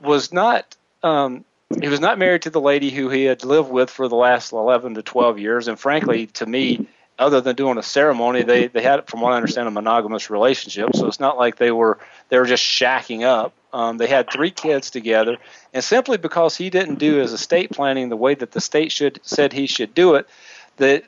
was 0.00 0.32
not 0.32 0.76
um, 1.02 1.44
he 1.80 1.88
was 1.88 2.00
not 2.00 2.18
married 2.18 2.42
to 2.42 2.50
the 2.50 2.60
lady 2.60 2.90
who 2.90 3.08
he 3.08 3.24
had 3.24 3.44
lived 3.44 3.70
with 3.70 3.90
for 3.90 4.08
the 4.08 4.16
last 4.16 4.52
11 4.52 4.94
to 4.94 5.02
12 5.02 5.38
years 5.38 5.68
and 5.68 5.78
frankly 5.78 6.26
to 6.26 6.46
me 6.46 6.88
other 7.18 7.40
than 7.40 7.56
doing 7.56 7.78
a 7.78 7.82
ceremony, 7.82 8.42
they 8.42 8.68
they 8.68 8.82
had, 8.82 9.06
from 9.08 9.20
what 9.20 9.32
I 9.32 9.36
understand, 9.36 9.66
a 9.66 9.72
monogamous 9.72 10.30
relationship. 10.30 10.94
So 10.94 11.06
it's 11.06 11.20
not 11.20 11.36
like 11.36 11.56
they 11.56 11.72
were 11.72 11.98
they 12.28 12.38
were 12.38 12.46
just 12.46 12.62
shacking 12.62 13.24
up. 13.24 13.52
Um, 13.72 13.98
they 13.98 14.06
had 14.06 14.30
three 14.30 14.50
kids 14.50 14.90
together, 14.90 15.36
and 15.74 15.82
simply 15.82 16.16
because 16.16 16.56
he 16.56 16.70
didn't 16.70 16.98
do 16.98 17.16
his 17.16 17.32
estate 17.32 17.70
planning 17.70 18.08
the 18.08 18.16
way 18.16 18.34
that 18.34 18.52
the 18.52 18.60
state 18.60 18.92
should 18.92 19.20
said 19.24 19.52
he 19.52 19.66
should 19.66 19.94
do 19.94 20.14
it, 20.14 20.28
that 20.76 21.04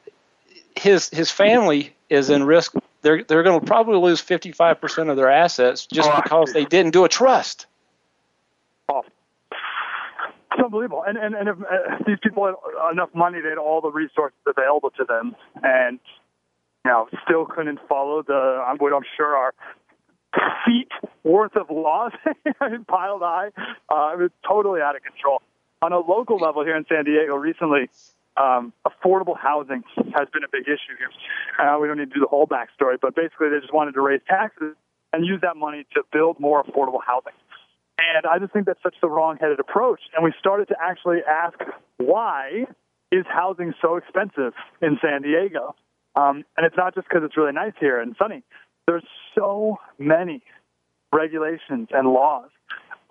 his 0.76 1.08
his 1.10 1.30
family 1.30 1.94
is 2.08 2.30
in 2.30 2.44
risk. 2.44 2.74
They're 3.02 3.24
they're 3.24 3.42
going 3.42 3.60
to 3.60 3.66
probably 3.66 3.98
lose 3.98 4.20
55 4.20 4.80
percent 4.80 5.10
of 5.10 5.16
their 5.16 5.30
assets 5.30 5.86
just 5.86 6.10
because 6.22 6.52
they 6.52 6.64
didn't 6.64 6.92
do 6.92 7.04
a 7.04 7.08
trust. 7.08 7.66
Oh, 8.88 9.02
it's 9.50 10.62
unbelievable. 10.62 11.04
And 11.06 11.16
and 11.16 11.34
and 11.34 11.48
if 11.48 11.56
uh, 11.60 12.04
these 12.06 12.18
people 12.22 12.46
had 12.46 12.54
enough 12.92 13.10
money, 13.14 13.40
they 13.40 13.50
had 13.50 13.58
all 13.58 13.80
the 13.80 13.90
resources 13.90 14.38
available 14.46 14.90
to 14.90 15.04
them, 15.04 15.34
and 15.62 15.98
you 16.84 16.90
know, 16.90 17.08
still 17.24 17.46
couldn't 17.46 17.78
follow 17.88 18.22
the 18.22 18.62
what 18.78 18.92
I'm 18.92 19.02
sure 19.16 19.36
are 19.36 19.54
feet 20.64 20.88
worth 21.24 21.56
of 21.56 21.70
laws 21.70 22.12
piled 22.88 23.22
high. 23.22 23.50
Uh, 23.88 24.12
it 24.14 24.18
was 24.18 24.30
totally 24.46 24.80
out 24.80 24.96
of 24.96 25.02
control. 25.02 25.42
On 25.82 25.92
a 25.92 25.98
local 25.98 26.36
level 26.36 26.64
here 26.64 26.76
in 26.76 26.84
San 26.88 27.04
Diego, 27.04 27.36
recently, 27.36 27.88
um, 28.36 28.72
affordable 28.86 29.36
housing 29.38 29.82
has 29.96 30.28
been 30.32 30.44
a 30.44 30.50
big 30.50 30.62
issue 30.62 30.96
here. 30.98 31.10
Uh, 31.58 31.78
we 31.78 31.88
don't 31.88 31.98
need 31.98 32.10
to 32.10 32.14
do 32.14 32.20
the 32.20 32.28
whole 32.28 32.46
backstory, 32.46 32.96
but 33.00 33.14
basically, 33.14 33.48
they 33.50 33.60
just 33.60 33.72
wanted 33.72 33.92
to 33.92 34.00
raise 34.00 34.20
taxes 34.28 34.76
and 35.12 35.26
use 35.26 35.40
that 35.42 35.56
money 35.56 35.86
to 35.94 36.02
build 36.12 36.38
more 36.38 36.62
affordable 36.62 37.00
housing. 37.04 37.32
And 37.98 38.24
I 38.26 38.38
just 38.38 38.52
think 38.52 38.66
that's 38.66 38.82
such 38.82 38.94
the 39.02 39.10
wrong-headed 39.10 39.60
approach. 39.60 40.00
And 40.14 40.24
we 40.24 40.32
started 40.38 40.68
to 40.68 40.76
actually 40.80 41.18
ask, 41.28 41.58
why 41.98 42.64
is 43.12 43.26
housing 43.28 43.74
so 43.82 43.96
expensive 43.96 44.54
in 44.80 44.98
San 45.02 45.22
Diego? 45.22 45.74
Um, 46.16 46.44
and 46.56 46.64
it's 46.64 46.76
not 46.76 46.94
just 46.94 47.08
because 47.08 47.22
it's 47.24 47.36
really 47.36 47.52
nice 47.52 47.72
here 47.78 48.00
and 48.00 48.16
sunny. 48.18 48.42
There's 48.86 49.04
so 49.36 49.78
many 49.98 50.42
regulations 51.12 51.88
and 51.92 52.08
laws 52.08 52.48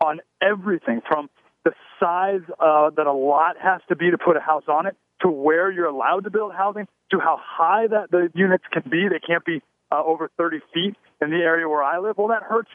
on 0.03 0.21
everything 0.41 1.01
from 1.07 1.29
the 1.65 1.71
size 1.99 2.41
uh, 2.59 2.89
that 2.91 3.05
a 3.05 3.13
lot 3.13 3.57
has 3.61 3.81
to 3.89 3.95
be 3.95 4.09
to 4.09 4.17
put 4.17 4.37
a 4.37 4.39
house 4.39 4.63
on 4.67 4.87
it 4.87 4.95
to 5.21 5.29
where 5.29 5.71
you're 5.71 5.87
allowed 5.87 6.23
to 6.23 6.29
build 6.29 6.53
housing 6.53 6.87
to 7.11 7.19
how 7.19 7.39
high 7.41 7.87
that 7.87 8.11
the 8.11 8.29
units 8.33 8.63
can 8.71 8.83
be. 8.89 9.07
They 9.09 9.19
can't 9.19 9.43
be 9.45 9.61
uh, 9.91 10.03
over 10.03 10.29
30 10.37 10.59
feet 10.73 10.95
in 11.21 11.29
the 11.29 11.37
area 11.37 11.67
where 11.67 11.83
I 11.83 11.99
live. 11.99 12.17
Well, 12.17 12.29
that 12.29 12.43
hurts 12.43 12.69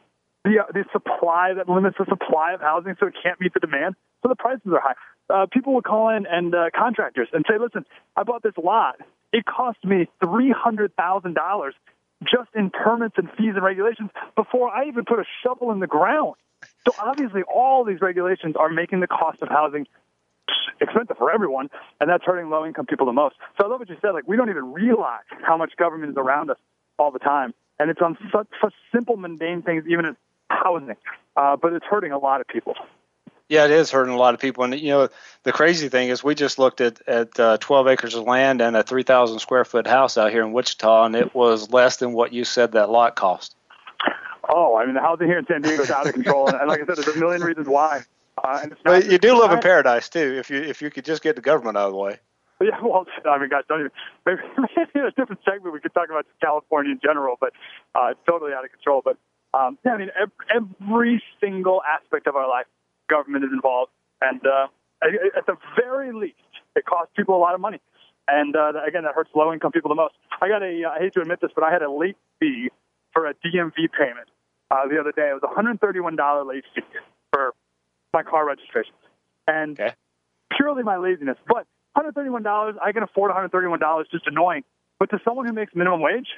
the 0.44 0.60
uh, 0.60 0.72
the 0.72 0.84
supply 0.92 1.54
that 1.56 1.68
limits 1.68 1.96
the 1.98 2.06
supply 2.08 2.52
of 2.52 2.60
housing, 2.60 2.94
so 3.00 3.06
it 3.06 3.14
can't 3.22 3.40
meet 3.40 3.54
the 3.54 3.60
demand. 3.60 3.94
So 4.22 4.28
the 4.28 4.36
prices 4.36 4.66
are 4.72 4.80
high. 4.80 4.94
Uh, 5.30 5.46
people 5.50 5.72
will 5.72 5.82
call 5.82 6.10
in 6.14 6.26
and 6.26 6.54
uh, 6.54 6.70
contractors 6.76 7.28
and 7.32 7.44
say, 7.48 7.56
"Listen, 7.58 7.86
I 8.16 8.24
bought 8.24 8.42
this 8.42 8.52
lot. 8.62 8.96
It 9.32 9.44
cost 9.46 9.78
me 9.84 10.08
three 10.22 10.52
hundred 10.52 10.94
thousand 10.96 11.34
dollars 11.34 11.74
just 12.22 12.50
in 12.54 12.70
permits 12.70 13.14
and 13.16 13.28
fees 13.36 13.52
and 13.54 13.64
regulations 13.64 14.10
before 14.36 14.70
I 14.70 14.86
even 14.86 15.04
put 15.04 15.18
a 15.18 15.24
shovel 15.42 15.72
in 15.72 15.80
the 15.80 15.86
ground." 15.86 16.34
So 16.86 16.94
obviously, 16.98 17.42
all 17.42 17.84
these 17.84 18.00
regulations 18.00 18.56
are 18.56 18.68
making 18.68 19.00
the 19.00 19.06
cost 19.06 19.40
of 19.42 19.48
housing 19.48 19.86
expensive 20.80 21.16
for 21.16 21.30
everyone, 21.30 21.70
and 22.00 22.08
that's 22.08 22.24
hurting 22.24 22.50
low 22.50 22.64
income 22.66 22.86
people 22.86 23.06
the 23.06 23.12
most. 23.12 23.36
So 23.58 23.66
I 23.66 23.68
love 23.68 23.80
what 23.80 23.88
you 23.88 23.96
said. 24.00 24.10
Like 24.10 24.28
we 24.28 24.36
don't 24.36 24.50
even 24.50 24.72
realize 24.72 25.24
how 25.42 25.56
much 25.56 25.76
government 25.76 26.10
is 26.10 26.16
around 26.16 26.50
us 26.50 26.58
all 26.98 27.10
the 27.10 27.18
time, 27.18 27.54
and 27.78 27.90
it's 27.90 28.00
on 28.00 28.16
such, 28.32 28.46
such 28.62 28.74
simple, 28.92 29.16
mundane 29.16 29.62
things, 29.62 29.84
even 29.88 30.06
as 30.06 30.14
housing, 30.50 30.96
uh, 31.36 31.56
but 31.56 31.72
it's 31.72 31.86
hurting 31.86 32.12
a 32.12 32.18
lot 32.18 32.40
of 32.40 32.46
people. 32.48 32.74
Yeah, 33.48 33.66
it 33.66 33.72
is 33.72 33.90
hurting 33.90 34.14
a 34.14 34.16
lot 34.16 34.32
of 34.32 34.40
people. 34.40 34.64
And 34.64 34.78
you 34.78 34.88
know, 34.88 35.08
the 35.42 35.52
crazy 35.52 35.88
thing 35.90 36.08
is, 36.08 36.24
we 36.24 36.34
just 36.34 36.58
looked 36.58 36.80
at 36.80 37.06
at 37.06 37.38
uh, 37.38 37.58
12 37.58 37.88
acres 37.88 38.14
of 38.14 38.24
land 38.24 38.62
and 38.62 38.76
a 38.76 38.82
3,000 38.82 39.38
square 39.38 39.64
foot 39.64 39.86
house 39.86 40.16
out 40.16 40.30
here 40.30 40.42
in 40.42 40.52
Wichita, 40.52 41.04
and 41.04 41.16
it 41.16 41.34
was 41.34 41.70
less 41.70 41.98
than 41.98 42.12
what 42.14 42.32
you 42.32 42.44
said 42.44 42.72
that 42.72 42.88
lot 42.88 43.16
cost. 43.16 43.54
Oh, 44.48 44.76
I 44.76 44.86
mean, 44.86 44.94
the 44.94 45.00
housing 45.00 45.26
here 45.26 45.38
in 45.38 45.46
San 45.46 45.62
Diego 45.62 45.82
is 45.82 45.90
out 45.90 46.06
of 46.06 46.14
control, 46.14 46.48
and 46.48 46.68
like 46.68 46.80
I 46.80 46.86
said, 46.86 46.96
there's 46.96 47.16
a 47.16 47.18
million 47.18 47.42
reasons 47.42 47.68
why. 47.68 48.02
Uh, 48.44 48.60
and 48.62 48.76
but 48.84 49.10
you 49.10 49.16
do 49.16 49.38
live 49.38 49.52
in 49.52 49.60
paradise 49.60 50.10
too, 50.10 50.36
if 50.38 50.50
you 50.50 50.60
if 50.60 50.82
you 50.82 50.90
could 50.90 51.04
just 51.04 51.22
get 51.22 51.34
the 51.34 51.42
government 51.42 51.78
out 51.78 51.86
of 51.86 51.92
the 51.92 51.98
way. 51.98 52.18
Yeah, 52.60 52.78
well, 52.82 53.06
I 53.24 53.38
mean, 53.38 53.48
guys, 53.48 53.62
don't 53.68 53.80
even 53.80 53.90
maybe, 54.26 54.40
maybe 54.76 55.06
a 55.06 55.10
different 55.12 55.40
segment 55.44 55.72
we 55.72 55.80
could 55.80 55.94
talk 55.94 56.10
about 56.10 56.26
California 56.42 56.92
in 56.92 57.00
general, 57.02 57.36
but 57.40 57.52
uh, 57.94 58.08
it's 58.10 58.20
totally 58.28 58.52
out 58.52 58.64
of 58.64 58.70
control. 58.70 59.00
But 59.02 59.16
um, 59.58 59.78
yeah, 59.84 59.92
I 59.92 59.98
mean, 59.98 60.10
every, 60.20 60.34
every 60.54 61.22
single 61.40 61.80
aspect 61.88 62.26
of 62.26 62.36
our 62.36 62.48
life, 62.48 62.66
government 63.08 63.44
is 63.44 63.50
involved, 63.52 63.92
and 64.20 64.40
uh, 64.46 64.66
at 65.02 65.46
the 65.46 65.56
very 65.74 66.12
least, 66.12 66.36
it 66.76 66.84
costs 66.84 67.12
people 67.16 67.36
a 67.36 67.40
lot 67.40 67.54
of 67.54 67.60
money. 67.60 67.80
And 68.28 68.56
uh, 68.56 68.72
again, 68.86 69.04
that 69.04 69.14
hurts 69.14 69.30
low-income 69.34 69.72
people 69.72 69.90
the 69.90 69.94
most. 69.94 70.14
I 70.40 70.48
got 70.48 70.62
a, 70.62 70.84
I 70.84 70.98
hate 70.98 71.12
to 71.14 71.20
admit 71.20 71.40
this, 71.42 71.50
but 71.54 71.62
I 71.62 71.70
had 71.70 71.82
a 71.82 71.90
late 71.90 72.16
fee 72.40 72.70
for 73.12 73.26
a 73.26 73.34
DMV 73.34 73.92
payment 73.98 74.28
uh, 74.70 74.88
the 74.88 74.98
other 74.98 75.12
day. 75.12 75.28
It 75.28 75.40
was 75.40 75.44
a 75.44 75.52
$131 75.52 76.46
late 76.46 76.64
fee 76.74 76.82
my 78.14 78.22
car 78.22 78.46
registration, 78.46 78.94
and 79.46 79.78
okay. 79.78 79.92
purely 80.56 80.82
my 80.82 80.96
laziness. 80.96 81.36
But 81.46 81.66
$131, 81.96 82.74
I 82.82 82.92
can 82.92 83.02
afford 83.02 83.30
$131. 83.30 84.04
Just 84.10 84.26
annoying. 84.26 84.62
But 84.98 85.10
to 85.10 85.18
someone 85.24 85.46
who 85.46 85.52
makes 85.52 85.74
minimum 85.74 86.00
wage, 86.00 86.28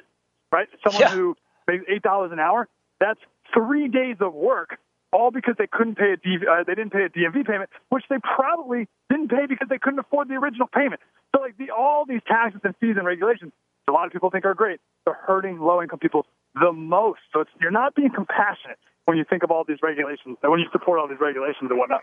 right? 0.50 0.68
Someone 0.84 1.02
yeah. 1.02 1.14
who 1.14 1.36
makes 1.68 1.84
eight 1.88 2.02
dollars 2.02 2.32
an 2.32 2.40
hour, 2.40 2.68
that's 2.98 3.20
three 3.54 3.88
days 3.88 4.16
of 4.20 4.34
work, 4.34 4.78
all 5.12 5.30
because 5.30 5.54
they 5.58 5.66
couldn't 5.66 5.96
pay 5.96 6.12
a 6.12 6.16
DV, 6.16 6.48
uh, 6.48 6.64
they 6.66 6.74
didn't 6.74 6.92
pay 6.92 7.04
a 7.04 7.08
DMV 7.08 7.46
payment, 7.46 7.70
which 7.90 8.04
they 8.10 8.16
probably 8.18 8.88
didn't 9.10 9.28
pay 9.28 9.46
because 9.46 9.68
they 9.68 9.78
couldn't 9.78 9.98
afford 9.98 10.28
the 10.28 10.34
original 10.34 10.66
payment. 10.66 11.00
So 11.34 11.42
like 11.42 11.56
the, 11.58 11.70
all 11.70 12.04
these 12.06 12.22
taxes 12.26 12.60
and 12.64 12.74
fees 12.80 12.96
and 12.96 13.06
regulations, 13.06 13.52
a 13.88 13.92
lot 13.92 14.06
of 14.06 14.12
people 14.12 14.30
think 14.30 14.44
are 14.44 14.54
great, 14.54 14.80
they're 15.04 15.14
hurting 15.14 15.60
low 15.60 15.82
income 15.82 15.98
people 15.98 16.26
the 16.54 16.72
most. 16.72 17.20
So 17.32 17.40
it's, 17.40 17.50
you're 17.60 17.70
not 17.70 17.94
being 17.94 18.10
compassionate 18.10 18.78
when 19.06 19.16
you 19.16 19.24
think 19.24 19.42
of 19.42 19.50
all 19.50 19.64
these 19.64 19.80
regulations 19.82 20.36
and 20.42 20.50
when 20.50 20.60
you 20.60 20.66
support 20.70 20.98
all 20.98 21.08
these 21.08 21.20
regulations 21.20 21.70
and 21.70 21.78
whatnot. 21.78 22.02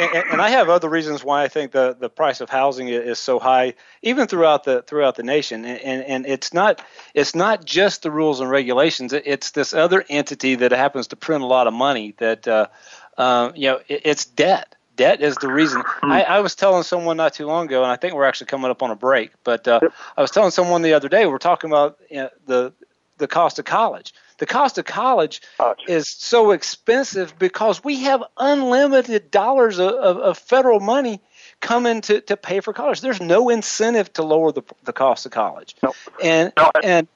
And, 0.00 0.24
and 0.32 0.42
I 0.42 0.50
have 0.50 0.68
other 0.68 0.90
reasons 0.90 1.24
why 1.24 1.42
I 1.42 1.48
think 1.48 1.72
the, 1.72 1.96
the 1.98 2.10
price 2.10 2.42
of 2.42 2.50
housing 2.50 2.88
is 2.88 3.18
so 3.18 3.38
high, 3.38 3.72
even 4.02 4.26
throughout 4.26 4.64
the 4.64 4.82
throughout 4.82 5.16
the 5.16 5.22
nation. 5.22 5.64
And, 5.64 5.80
and, 5.80 6.02
and 6.04 6.26
it's 6.26 6.52
not 6.52 6.84
it's 7.14 7.34
not 7.34 7.64
just 7.64 8.02
the 8.02 8.10
rules 8.10 8.40
and 8.40 8.50
regulations. 8.50 9.14
It's 9.14 9.52
this 9.52 9.72
other 9.72 10.04
entity 10.10 10.56
that 10.56 10.72
happens 10.72 11.06
to 11.08 11.16
print 11.16 11.42
a 11.42 11.46
lot 11.46 11.66
of 11.66 11.72
money. 11.72 12.14
That 12.18 12.46
uh, 12.46 12.66
uh, 13.16 13.52
you 13.54 13.70
know, 13.70 13.80
it, 13.88 14.02
it's 14.04 14.26
debt. 14.26 14.74
Debt 14.96 15.22
is 15.22 15.34
the 15.36 15.48
reason. 15.48 15.82
Hmm. 15.84 16.12
I, 16.12 16.22
I 16.24 16.40
was 16.40 16.54
telling 16.54 16.82
someone 16.82 17.16
not 17.16 17.32
too 17.32 17.46
long 17.46 17.66
ago, 17.66 17.82
and 17.82 17.90
I 17.90 17.96
think 17.96 18.12
we're 18.14 18.26
actually 18.26 18.48
coming 18.48 18.70
up 18.70 18.82
on 18.82 18.90
a 18.90 18.96
break. 18.96 19.30
But 19.42 19.66
uh, 19.66 19.80
I 20.16 20.20
was 20.20 20.30
telling 20.30 20.50
someone 20.50 20.82
the 20.82 20.92
other 20.92 21.08
day, 21.08 21.24
we 21.24 21.32
we're 21.32 21.38
talking 21.38 21.70
about 21.70 21.98
you 22.10 22.18
know, 22.18 22.30
the 22.46 22.72
the 23.16 23.26
cost 23.26 23.58
of 23.58 23.64
college 23.64 24.12
the 24.38 24.46
cost 24.46 24.78
of 24.78 24.84
college 24.84 25.42
is 25.86 26.08
so 26.08 26.50
expensive 26.50 27.38
because 27.38 27.84
we 27.84 28.00
have 28.00 28.22
unlimited 28.38 29.30
dollars 29.30 29.78
of, 29.78 29.92
of, 29.92 30.16
of, 30.18 30.38
federal 30.38 30.80
money 30.80 31.20
coming 31.60 32.00
to, 32.02 32.20
to 32.22 32.36
pay 32.36 32.60
for 32.60 32.72
college. 32.72 33.00
There's 33.00 33.20
no 33.20 33.48
incentive 33.48 34.12
to 34.14 34.22
lower 34.22 34.52
the, 34.52 34.62
the 34.84 34.92
cost 34.92 35.26
of 35.26 35.32
college. 35.32 35.76
And 36.22 36.52
and 36.82 37.08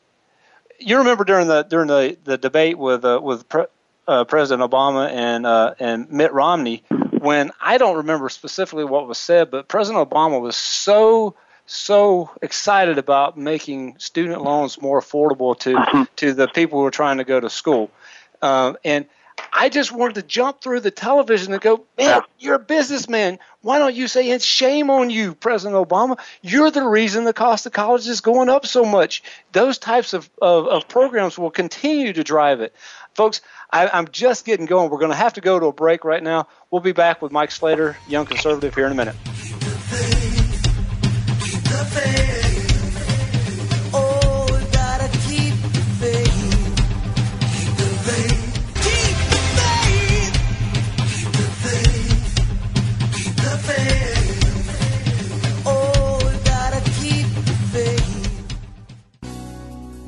you 0.78 0.98
remember 0.98 1.24
during 1.24 1.48
the 1.48 1.62
during 1.62 1.88
the, 1.88 2.16
the 2.24 2.38
debate 2.38 2.78
with 2.78 3.04
uh, 3.04 3.20
with 3.22 3.48
pre, 3.48 3.64
uh, 4.06 4.24
President 4.24 4.68
Obama 4.68 5.10
and 5.10 5.44
uh, 5.44 5.74
and 5.78 6.10
Mitt 6.10 6.32
Romney 6.32 6.84
when 7.18 7.50
I 7.60 7.78
don't 7.78 7.96
remember 7.96 8.28
specifically 8.28 8.84
what 8.84 9.08
was 9.08 9.18
said, 9.18 9.50
but 9.50 9.68
President 9.68 10.08
Obama 10.08 10.40
was 10.40 10.56
so 10.56 11.34
so 11.68 12.30
excited 12.42 12.98
about 12.98 13.36
making 13.36 13.98
student 13.98 14.42
loans 14.42 14.80
more 14.80 15.00
affordable 15.00 15.58
to 15.60 15.74
mm-hmm. 15.74 16.02
to 16.16 16.32
the 16.32 16.48
people 16.48 16.80
who 16.80 16.86
are 16.86 16.90
trying 16.90 17.18
to 17.18 17.24
go 17.24 17.38
to 17.38 17.50
school, 17.50 17.90
um, 18.42 18.76
and 18.84 19.06
I 19.52 19.68
just 19.68 19.92
wanted 19.92 20.14
to 20.16 20.22
jump 20.22 20.60
through 20.60 20.80
the 20.80 20.90
television 20.90 21.52
and 21.52 21.62
go, 21.62 21.84
man, 21.96 22.22
you're 22.38 22.56
a 22.56 22.60
businessman. 22.60 23.38
Why 23.62 23.78
don't 23.78 23.94
you 23.94 24.08
say 24.08 24.28
it's 24.30 24.44
shame 24.44 24.90
on 24.90 25.10
you, 25.10 25.34
President 25.34 25.76
Obama? 25.76 26.18
You're 26.42 26.70
the 26.70 26.86
reason 26.86 27.24
the 27.24 27.32
cost 27.32 27.66
of 27.66 27.72
college 27.72 28.06
is 28.06 28.20
going 28.20 28.48
up 28.48 28.66
so 28.66 28.84
much. 28.84 29.22
Those 29.52 29.78
types 29.78 30.12
of, 30.12 30.28
of, 30.40 30.66
of 30.66 30.88
programs 30.88 31.38
will 31.38 31.50
continue 31.50 32.12
to 32.12 32.24
drive 32.24 32.60
it. 32.60 32.74
Folks, 33.14 33.40
I, 33.70 33.88
I'm 33.88 34.08
just 34.08 34.44
getting 34.44 34.66
going. 34.66 34.90
We're 34.90 34.98
going 34.98 35.10
to 35.10 35.16
have 35.16 35.34
to 35.34 35.40
go 35.40 35.58
to 35.58 35.66
a 35.66 35.72
break 35.72 36.04
right 36.04 36.22
now. 36.22 36.48
We'll 36.70 36.80
be 36.80 36.92
back 36.92 37.20
with 37.22 37.32
Mike 37.32 37.50
Slater, 37.50 37.96
Young 38.06 38.26
Conservative, 38.26 38.74
here 38.74 38.86
in 38.86 38.92
a 38.92 38.94
minute 38.94 39.16
say 41.98 42.37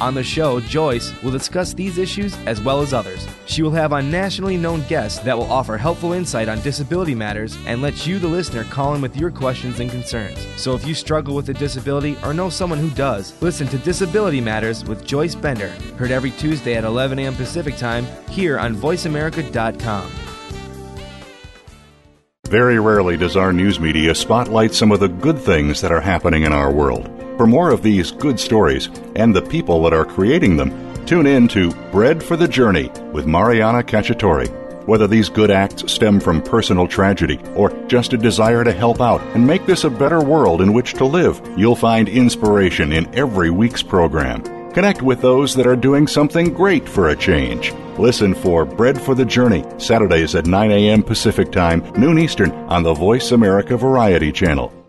On 0.00 0.14
the 0.14 0.22
show, 0.22 0.60
Joyce 0.60 1.12
will 1.22 1.30
discuss 1.30 1.74
these 1.74 1.98
issues 1.98 2.34
as 2.46 2.58
well 2.62 2.80
as 2.80 2.94
others. 2.94 3.28
She 3.44 3.62
will 3.62 3.70
have 3.72 3.92
on 3.92 4.10
nationally 4.10 4.56
known 4.56 4.82
guests 4.88 5.18
that 5.20 5.36
will 5.36 5.50
offer 5.52 5.76
helpful 5.76 6.14
insight 6.14 6.48
on 6.48 6.60
disability 6.62 7.14
matters 7.14 7.58
and 7.66 7.82
let 7.82 8.06
you, 8.06 8.18
the 8.18 8.26
listener, 8.26 8.64
call 8.64 8.94
in 8.94 9.02
with 9.02 9.14
your 9.14 9.30
questions 9.30 9.78
and 9.78 9.90
concerns. 9.90 10.38
So 10.56 10.74
if 10.74 10.86
you 10.86 10.94
struggle 10.94 11.34
with 11.34 11.50
a 11.50 11.54
disability 11.54 12.16
or 12.24 12.32
know 12.32 12.48
someone 12.48 12.78
who 12.78 12.88
does, 12.90 13.40
listen 13.42 13.66
to 13.68 13.78
Disability 13.78 14.40
Matters 14.40 14.86
with 14.86 15.04
Joyce 15.04 15.34
Bender, 15.34 15.68
heard 15.98 16.10
every 16.10 16.30
Tuesday 16.30 16.76
at 16.76 16.84
11 16.84 17.18
a.m. 17.18 17.34
Pacific 17.34 17.76
Time 17.76 18.06
here 18.30 18.58
on 18.58 18.74
VoiceAmerica.com. 18.74 20.10
Very 22.46 22.80
rarely 22.80 23.16
does 23.16 23.36
our 23.36 23.52
news 23.52 23.78
media 23.78 24.14
spotlight 24.14 24.74
some 24.74 24.92
of 24.92 25.00
the 25.00 25.08
good 25.08 25.38
things 25.38 25.82
that 25.82 25.92
are 25.92 26.00
happening 26.00 26.42
in 26.42 26.52
our 26.52 26.72
world. 26.72 27.19
For 27.40 27.46
more 27.46 27.70
of 27.70 27.82
these 27.82 28.12
good 28.12 28.38
stories 28.38 28.90
and 29.16 29.34
the 29.34 29.40
people 29.40 29.82
that 29.84 29.94
are 29.94 30.04
creating 30.04 30.58
them, 30.58 30.70
tune 31.06 31.26
in 31.26 31.48
to 31.48 31.70
Bread 31.90 32.22
for 32.22 32.36
the 32.36 32.46
Journey 32.46 32.90
with 33.14 33.26
Mariana 33.26 33.82
Cacciatore. 33.82 34.86
Whether 34.86 35.06
these 35.06 35.30
good 35.30 35.50
acts 35.50 35.90
stem 35.90 36.20
from 36.20 36.42
personal 36.42 36.86
tragedy 36.86 37.40
or 37.56 37.70
just 37.86 38.12
a 38.12 38.18
desire 38.18 38.62
to 38.62 38.74
help 38.74 39.00
out 39.00 39.22
and 39.34 39.46
make 39.46 39.64
this 39.64 39.84
a 39.84 39.88
better 39.88 40.20
world 40.22 40.60
in 40.60 40.74
which 40.74 40.92
to 40.92 41.06
live, 41.06 41.40
you'll 41.56 41.74
find 41.74 42.10
inspiration 42.10 42.92
in 42.92 43.08
every 43.14 43.48
week's 43.48 43.82
program. 43.82 44.42
Connect 44.74 45.00
with 45.00 45.22
those 45.22 45.54
that 45.54 45.66
are 45.66 45.76
doing 45.76 46.06
something 46.06 46.52
great 46.52 46.86
for 46.86 47.08
a 47.08 47.16
change. 47.16 47.72
Listen 47.98 48.34
for 48.34 48.66
Bread 48.66 49.00
for 49.00 49.14
the 49.14 49.24
Journey, 49.24 49.64
Saturdays 49.78 50.34
at 50.34 50.44
9 50.44 50.70
a.m. 50.72 51.02
Pacific 51.02 51.50
Time, 51.50 51.90
noon 51.98 52.18
Eastern, 52.18 52.50
on 52.68 52.82
the 52.82 52.92
Voice 52.92 53.32
America 53.32 53.78
Variety 53.78 54.30
Channel. 54.30 54.79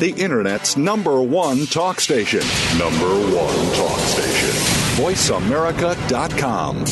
The 0.00 0.10
Internet's 0.10 0.76
number 0.76 1.22
one 1.22 1.66
talk 1.66 2.00
station. 2.00 2.40
Number 2.76 3.06
one 3.06 3.54
talk 3.76 4.00
station. 4.00 4.50
VoiceAmerica.com. 4.98 6.84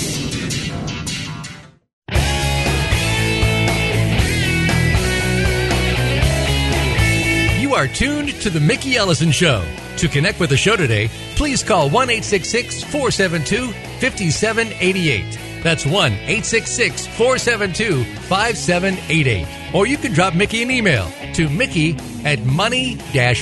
You 7.60 7.74
are 7.74 7.88
tuned 7.88 8.40
to 8.40 8.50
The 8.50 8.60
Mickey 8.60 8.96
Ellison 8.96 9.32
Show. 9.32 9.64
To 9.96 10.08
connect 10.08 10.38
with 10.38 10.50
the 10.50 10.56
show 10.56 10.76
today, 10.76 11.08
please 11.34 11.64
call 11.64 11.90
1 11.90 12.06
472 12.06 13.72
5788. 13.72 15.38
That's 15.64 15.84
1 15.84 16.12
472 16.12 18.04
5788. 18.04 19.61
Or 19.74 19.86
you 19.86 19.96
can 19.96 20.12
drop 20.12 20.34
Mickey 20.34 20.62
an 20.62 20.70
email 20.70 21.10
to 21.34 21.48
Mickey 21.48 21.96
at 22.24 22.44
money 22.44 22.96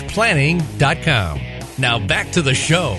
planning.com. 0.09 1.41
Now 1.79 1.99
back 1.99 2.31
to 2.33 2.43
the 2.43 2.55
show. 2.55 2.99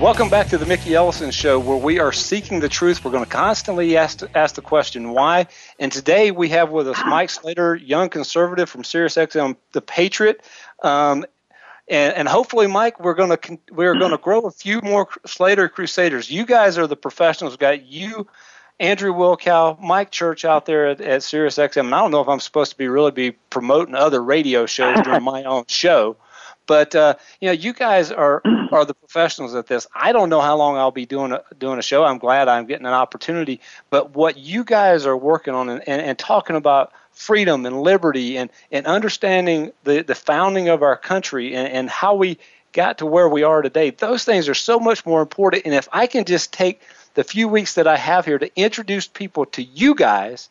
Welcome 0.00 0.28
back 0.28 0.48
to 0.48 0.58
the 0.58 0.66
Mickey 0.66 0.94
Ellison 0.94 1.30
Show, 1.30 1.58
where 1.58 1.78
we 1.78 1.98
are 1.98 2.12
seeking 2.12 2.60
the 2.60 2.68
truth. 2.68 3.04
We're 3.04 3.10
going 3.10 3.24
to 3.24 3.30
constantly 3.30 3.96
ask, 3.96 4.22
ask 4.34 4.54
the 4.54 4.60
question 4.60 5.12
why. 5.12 5.46
And 5.78 5.90
today 5.90 6.30
we 6.30 6.50
have 6.50 6.70
with 6.70 6.88
us 6.88 7.00
Mike 7.06 7.30
Slater, 7.30 7.74
young 7.74 8.10
conservative 8.10 8.68
from 8.68 8.82
SiriusXM, 8.82 9.56
The 9.72 9.80
Patriot. 9.80 10.44
Um, 10.82 11.24
and, 11.88 12.12
and, 12.14 12.28
hopefully, 12.28 12.66
Mike, 12.66 13.00
we're 13.00 13.14
going 13.14 13.36
to 13.36 13.58
we're 13.70 13.98
going 13.98 14.10
to 14.10 14.18
grow 14.18 14.40
a 14.42 14.50
few 14.50 14.82
more 14.82 15.08
Slater 15.26 15.68
Crusaders. 15.68 16.30
You 16.30 16.44
guys 16.44 16.76
are 16.76 16.86
the 16.86 16.96
professionals. 16.96 17.56
Got 17.56 17.86
you, 17.86 18.26
Andrew 18.80 19.12
Wilkow, 19.12 19.80
Mike 19.80 20.10
Church 20.10 20.44
out 20.44 20.66
there 20.66 20.88
at, 20.88 21.00
at 21.00 21.20
SiriusXM. 21.20 21.80
And 21.80 21.94
I 21.94 22.00
don't 22.00 22.10
know 22.10 22.20
if 22.20 22.28
I'm 22.28 22.40
supposed 22.40 22.72
to 22.72 22.78
be 22.78 22.88
really 22.88 23.12
be 23.12 23.30
promoting 23.30 23.94
other 23.94 24.22
radio 24.22 24.66
shows 24.66 25.00
during 25.02 25.22
my 25.22 25.44
own 25.44 25.64
show. 25.68 26.16
But 26.66 26.94
uh, 26.94 27.14
you 27.40 27.48
know, 27.48 27.52
you 27.52 27.72
guys 27.72 28.10
are 28.10 28.42
are 28.72 28.84
the 28.84 28.94
professionals 28.94 29.54
at 29.54 29.66
this. 29.66 29.86
I 29.94 30.12
don't 30.12 30.30
know 30.30 30.40
how 30.40 30.56
long 30.56 30.76
I'll 30.76 30.90
be 30.90 31.06
doing 31.06 31.32
a, 31.32 31.42
doing 31.58 31.78
a 31.78 31.82
show. 31.82 32.04
I'm 32.04 32.18
glad 32.18 32.48
I'm 32.48 32.66
getting 32.66 32.86
an 32.86 32.92
opportunity. 32.92 33.60
But 33.90 34.14
what 34.14 34.36
you 34.38 34.64
guys 34.64 35.06
are 35.06 35.16
working 35.16 35.54
on 35.54 35.68
and, 35.68 35.86
and, 35.86 36.00
and 36.00 36.18
talking 36.18 36.56
about 36.56 36.92
freedom 37.14 37.66
and 37.66 37.80
liberty 37.82 38.36
and, 38.36 38.50
and 38.70 38.86
understanding 38.86 39.72
the, 39.84 40.02
the 40.02 40.14
founding 40.14 40.68
of 40.68 40.82
our 40.82 40.96
country 40.96 41.54
and, 41.56 41.68
and 41.68 41.90
how 41.90 42.14
we 42.14 42.38
got 42.72 42.98
to 42.98 43.06
where 43.06 43.28
we 43.28 43.42
are 43.42 43.62
today, 43.62 43.90
those 43.90 44.24
things 44.24 44.48
are 44.48 44.54
so 44.54 44.78
much 44.78 45.06
more 45.06 45.22
important. 45.22 45.64
And 45.64 45.74
if 45.74 45.88
I 45.92 46.06
can 46.06 46.24
just 46.24 46.52
take 46.52 46.82
the 47.14 47.24
few 47.24 47.48
weeks 47.48 47.74
that 47.74 47.86
I 47.86 47.96
have 47.96 48.26
here 48.26 48.38
to 48.38 48.50
introduce 48.56 49.06
people 49.06 49.46
to 49.46 49.62
you 49.62 49.94
guys, 49.94 50.50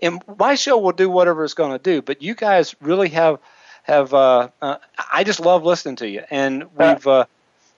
and 0.00 0.22
my 0.38 0.54
show 0.54 0.78
will 0.78 0.92
do 0.92 1.10
whatever 1.10 1.44
it's 1.44 1.54
going 1.54 1.72
to 1.72 1.82
do, 1.82 2.00
but 2.00 2.22
you 2.22 2.34
guys 2.34 2.74
really 2.80 3.10
have– 3.10 3.38
have 3.84 4.14
uh, 4.14 4.48
uh, 4.62 4.78
I 5.12 5.24
just 5.24 5.40
love 5.40 5.62
listening 5.62 5.96
to 5.96 6.08
you. 6.08 6.22
And 6.30 6.64
we've 6.74 7.06
uh, 7.06 7.26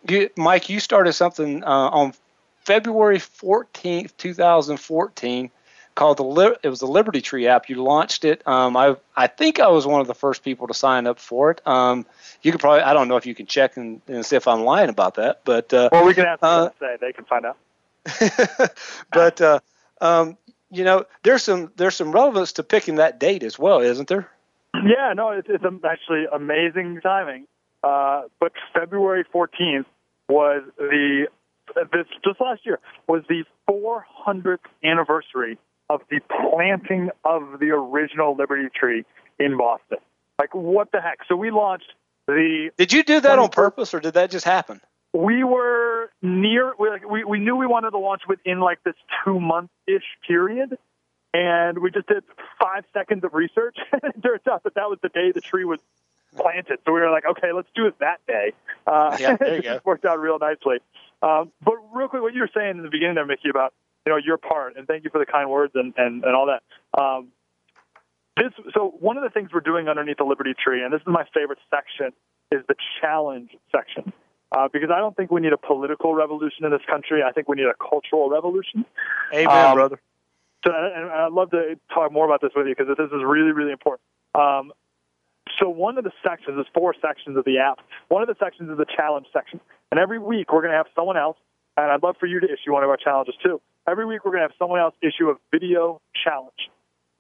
you, 0.09 0.31
Mike, 0.37 0.68
you 0.68 0.79
started 0.79 1.14
something 1.14 1.64
uh, 1.64 1.66
on 1.66 2.14
February 2.61 3.18
fourteenth, 3.18 4.16
two 4.16 4.33
thousand 4.33 4.77
fourteen, 4.77 5.51
called 5.96 6.18
the 6.18 6.59
it 6.62 6.68
was 6.68 6.78
the 6.78 6.87
Liberty 6.87 7.20
Tree 7.20 7.48
app. 7.48 7.68
You 7.68 7.82
launched 7.82 8.24
it. 8.24 8.46
Um, 8.46 8.76
I 8.76 8.96
I 9.16 9.26
think 9.26 9.59
I 9.59 9.66
was 9.68 9.85
one 9.85 10.00
of 10.00 10.06
the 10.06 10.14
first 10.14 10.44
people 10.44 10.68
to 10.68 10.74
sign 10.74 11.09
up 11.09 11.18
for 11.18 11.50
it. 11.50 11.61
Um, 11.66 12.06
you 12.42 12.52
could 12.52 12.61
probably 12.61 12.82
I 12.82 12.92
don't 12.92 13.09
know 13.09 13.16
if 13.16 13.26
you 13.26 13.35
can 13.35 13.46
check 13.46 13.76
and, 13.76 14.00
and 14.06 14.24
see 14.24 14.37
if 14.37 14.46
I'm 14.46 14.62
lying 14.62 14.90
about 14.90 15.16
that, 15.16 15.40
but 15.44 15.74
uh, 15.74 15.88
well, 15.90 16.06
we 16.06 16.14
can 16.14 16.26
ask 16.26 16.40
them 16.40 16.70
to 16.70 16.74
say 16.78 16.96
they 17.00 17.12
can 17.12 17.24
find 17.24 17.46
out. 17.46 17.56
but 19.12 19.40
uh, 19.40 19.59
um, 20.00 20.37
you 20.70 20.85
know, 20.85 21.06
there's 21.24 21.42
some 21.42 21.72
there's 21.76 21.96
some 21.96 22.12
relevance 22.12 22.52
to 22.52 22.62
picking 22.62 22.96
that 22.96 23.18
date 23.18 23.42
as 23.42 23.59
well, 23.59 23.80
isn't 23.80 24.09
there? 24.09 24.30
Yeah, 24.74 25.14
no, 25.16 25.30
it's, 25.30 25.48
it's 25.50 25.64
actually 25.85 26.26
amazing 26.32 27.00
timing. 27.00 27.46
Uh, 27.82 28.22
but 28.38 28.52
February 28.74 29.24
14th 29.35 29.87
was 30.28 30.62
the 30.76 31.26
this 31.74 32.06
just 32.24 32.40
last 32.40 32.64
year 32.64 32.78
was 33.06 33.22
the 33.28 33.44
400th 33.68 34.59
anniversary 34.85 35.59
of 35.88 36.03
the 36.11 36.20
planting 36.20 37.11
of 37.25 37.59
the 37.61 37.70
original 37.70 38.35
Liberty 38.37 38.68
Tree 38.75 39.05
in 39.38 39.57
Boston. 39.57 39.99
Like 40.38 40.55
what 40.55 40.92
the 40.92 41.01
heck? 41.01 41.18
So 41.29 41.37
we 41.37 41.51
launched 41.51 41.92
the. 42.27 42.70
Did 42.77 42.92
you 42.92 43.03
do 43.03 43.20
that 43.20 43.38
on 43.38 43.49
purpose, 43.49 43.94
or 43.94 44.01
did 44.01 44.14
that 44.14 44.31
just 44.31 44.44
happen? 44.44 44.81
We 45.12 45.44
were 45.44 46.11
near. 46.20 46.75
We 46.79 46.90
like, 46.90 47.09
we 47.09 47.25
we 47.25 47.38
knew 47.38 47.57
we 47.57 47.66
wanted 47.66 47.90
to 47.90 47.99
launch 47.99 48.22
within 48.29 48.61
like 48.61 48.83
this 48.85 48.96
two 49.25 49.40
month 49.40 49.70
ish 49.87 50.05
period, 50.27 50.77
and 51.33 51.79
we 51.79 51.90
just 51.90 52.09
did 52.09 52.25
five 52.61 52.85
seconds 52.92 53.25
of 53.25 53.33
research. 53.33 53.77
and 53.92 54.03
it 54.14 54.22
turns 54.22 54.42
out 54.51 54.64
that 54.64 54.75
that 54.75 54.90
was 54.90 54.99
the 55.03 55.09
day 55.09 55.33
the 55.33 55.40
tree 55.40 55.64
was 55.64 55.81
planted. 56.37 56.79
So 56.85 56.92
we 56.92 57.01
were 57.01 57.11
like, 57.11 57.25
okay, 57.25 57.53
let's 57.55 57.68
do 57.75 57.87
it 57.87 57.99
that 58.01 58.18
day. 58.27 58.53
Uh, 58.87 59.16
yeah, 59.18 59.37
there 59.37 59.55
you 59.55 59.59
it 59.59 59.62
go. 59.62 59.81
worked 59.85 60.05
out 60.05 60.20
real 60.20 60.38
nicely. 60.38 60.79
Um, 61.22 61.51
but 61.64 61.75
real 61.94 62.09
quick, 62.09 62.20
what 62.20 62.35
you 62.35 62.40
were 62.42 62.51
saying 62.55 62.77
in 62.77 62.83
the 62.83 62.90
beginning 62.90 63.14
there, 63.14 63.25
Mickey, 63.25 63.49
about 63.49 63.72
you 64.07 64.12
know 64.12 64.16
your 64.16 64.38
part, 64.38 64.77
and 64.77 64.87
thank 64.87 65.05
you 65.05 65.11
for 65.11 65.19
the 65.19 65.27
kind 65.27 65.51
words 65.51 65.73
and 65.75 65.92
and, 65.97 66.25
and 66.25 66.35
all 66.35 66.47
that. 66.47 66.62
Um, 66.99 67.29
this 68.37 68.53
so 68.73 68.95
one 69.01 69.16
of 69.16 69.23
the 69.25 69.31
things 69.31 69.51
we're 69.53 69.61
doing 69.61 69.88
underneath 69.88 70.19
the 70.19 70.25
Liberty 70.25 70.55
Tree, 70.55 70.83
and 70.83 70.92
this 70.92 71.01
is 71.01 71.07
my 71.07 71.25
favorite 71.35 71.59
section, 71.71 72.12
is 72.53 72.62
the 72.69 72.77
challenge 73.01 73.51
section. 73.75 74.12
Uh, 74.57 74.69
because 74.73 74.90
I 74.95 74.99
don't 74.99 75.16
think 75.16 75.33
we 75.33 75.40
need 75.40 75.53
a 75.53 75.59
political 75.59 76.14
revolution 76.14 76.64
in 76.64 76.71
this 76.71 76.81
country. 76.88 77.21
I 77.21 77.33
think 77.33 77.49
we 77.49 77.57
need 77.57 77.66
a 77.66 77.75
cultural 77.75 78.31
revolution. 78.31 78.85
Amen, 79.35 79.49
Um, 79.49 79.75
brother. 79.75 80.01
So, 80.64 80.73
and 80.73 81.11
I'd 81.11 81.33
love 81.33 81.51
to 81.51 81.77
talk 81.92 82.12
more 82.12 82.25
about 82.25 82.40
this 82.40 82.53
with 82.55 82.69
you 82.69 82.75
because 82.77 82.97
this 82.97 83.07
is 83.07 83.25
really, 83.25 83.51
really 83.51 83.73
important. 83.73 84.03
Um, 84.37 84.73
so 85.59 85.69
one 85.69 85.99
of 85.99 86.05
the 86.05 86.12
sections, 86.23 86.57
there's 86.57 86.69
four 86.73 86.95
sections 87.03 87.37
of 87.37 87.45
the 87.45 87.59
app. 87.59 87.81
One 88.09 88.23
of 88.23 88.29
the 88.29 88.37
sections 88.38 88.71
is 88.71 88.79
the 88.79 88.87
challenge 88.87 89.27
section. 89.33 89.61
And 89.90 89.99
every 89.99 90.21
week 90.21 90.53
we're 90.53 90.62
going 90.62 90.73
to 90.73 90.77
have 90.77 90.87
someone 90.95 91.16
else, 91.16 91.37
and 91.77 91.93
I'd 91.93 92.03
love 92.03 92.17
for 92.19 92.27
you 92.27 92.41
to 92.41 92.47
issue 92.47 92.73
one 92.73 92.85
of 92.85 92.91
our 92.91 92.97
challenges 92.97 93.35
too. 93.43 93.61
Every 93.89 94.07
week 94.07 94.25
we're 94.25 94.33
going 94.33 94.43
to 94.43 94.49
have 94.49 94.59
someone 94.59 94.81
else 94.81 94.95
issue 95.03 95.31
a 95.31 95.35
video 95.53 96.01
challenge. 96.25 96.71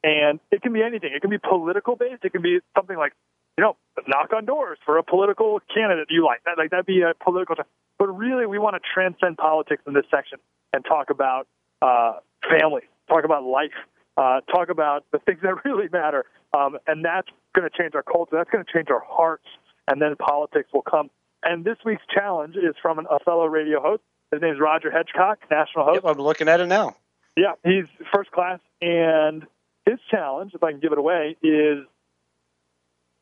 And 0.02 0.40
it 0.50 0.62
can 0.62 0.72
be 0.72 0.82
anything. 0.82 1.10
It 1.14 1.20
can 1.20 1.30
be 1.30 1.38
political 1.38 1.96
based. 1.96 2.24
It 2.24 2.32
can 2.32 2.42
be 2.42 2.60
something 2.76 2.96
like, 2.96 3.12
you 3.58 3.64
know, 3.64 3.76
knock 4.06 4.32
on 4.32 4.44
doors 4.44 4.78
for 4.84 4.98
a 4.98 5.02
political 5.02 5.60
candidate 5.74 6.08
you 6.10 6.24
like. 6.24 6.44
That 6.44 6.58
like 6.58 6.70
that'd 6.70 6.86
be 6.86 7.02
a 7.02 7.12
political. 7.22 7.56
Challenge. 7.56 7.70
But 7.98 8.08
really, 8.08 8.46
we 8.46 8.58
want 8.58 8.76
to 8.76 8.80
transcend 8.94 9.36
politics 9.38 9.82
in 9.86 9.94
this 9.94 10.04
section 10.10 10.38
and 10.72 10.84
talk 10.84 11.10
about 11.10 11.48
uh, 11.82 12.20
family, 12.48 12.82
talk 13.08 13.24
about 13.24 13.44
life, 13.44 13.74
uh, 14.16 14.40
talk 14.42 14.68
about 14.68 15.04
the 15.12 15.18
things 15.20 15.40
that 15.42 15.54
really 15.64 15.88
matter. 15.92 16.24
Um, 16.56 16.78
and 16.86 17.04
that's 17.04 17.28
going 17.54 17.68
to 17.68 17.76
change 17.76 17.94
our 17.94 18.02
culture. 18.02 18.36
That's 18.36 18.50
going 18.50 18.64
to 18.64 18.72
change 18.72 18.88
our 18.90 19.02
hearts. 19.04 19.46
And 19.88 20.00
then 20.00 20.14
politics 20.16 20.68
will 20.72 20.82
come. 20.82 21.10
And 21.42 21.64
this 21.64 21.76
week's 21.84 22.02
challenge 22.12 22.56
is 22.56 22.74
from 22.80 22.98
an, 22.98 23.06
a 23.10 23.18
fellow 23.20 23.46
radio 23.46 23.80
host. 23.80 24.02
His 24.32 24.42
name 24.42 24.54
is 24.54 24.60
Roger 24.60 24.90
Hedgecock, 24.90 25.36
national 25.50 25.84
host. 25.84 26.00
Yep, 26.04 26.16
I'm 26.16 26.22
looking 26.22 26.48
at 26.48 26.60
it 26.60 26.66
now. 26.66 26.96
Yeah, 27.36 27.52
he's 27.64 27.84
first 28.14 28.30
class. 28.30 28.60
And 28.80 29.46
his 29.84 29.98
challenge, 30.10 30.52
if 30.54 30.62
I 30.62 30.72
can 30.72 30.80
give 30.80 30.92
it 30.92 30.98
away, 30.98 31.36
is 31.42 31.84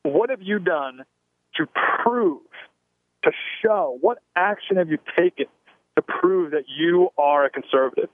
what 0.03 0.29
have 0.29 0.41
you 0.41 0.59
done 0.59 1.05
to 1.55 1.67
prove, 2.03 2.41
to 3.23 3.31
show, 3.61 3.97
what 4.01 4.19
action 4.35 4.77
have 4.77 4.89
you 4.89 4.97
taken 5.17 5.45
to 5.95 6.01
prove 6.01 6.51
that 6.51 6.65
you 6.67 7.09
are 7.17 7.45
a 7.45 7.49
conservative? 7.49 8.09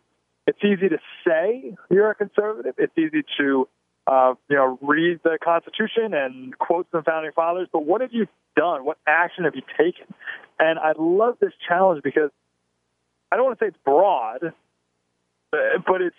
It's 0.48 0.60
easy 0.64 0.90
to 0.90 0.98
say 1.26 1.76
you're 1.90 2.10
a 2.10 2.16
conservative. 2.16 2.76
It's 2.78 2.98
easy 2.98 3.24
to 3.40 3.68
uh, 4.08 4.34
you 4.50 4.56
know, 4.56 4.78
read 4.82 5.20
the 5.24 5.38
Constitution 5.44 6.14
and 6.14 6.58
quotes 6.58 6.90
from 6.90 7.04
founding 7.04 7.32
fathers, 7.34 7.68
but 7.72 7.86
what 7.86 8.02
have 8.02 8.12
you 8.12 8.28
done? 8.56 8.84
What 8.84 8.98
action 9.08 9.44
have 9.44 9.56
you 9.56 9.62
taken? 9.78 10.14
And 10.60 10.80
I 10.80 10.94
love 10.98 11.38
this 11.40 11.54
challenge 11.68 12.02
because 12.04 12.32
I 13.32 13.36
don't 13.36 13.46
want 13.46 13.60
to 13.60 13.66
say 13.66 13.68
it's 13.70 13.84
broad, 13.86 14.54
but 15.52 16.02
it's, 16.02 16.16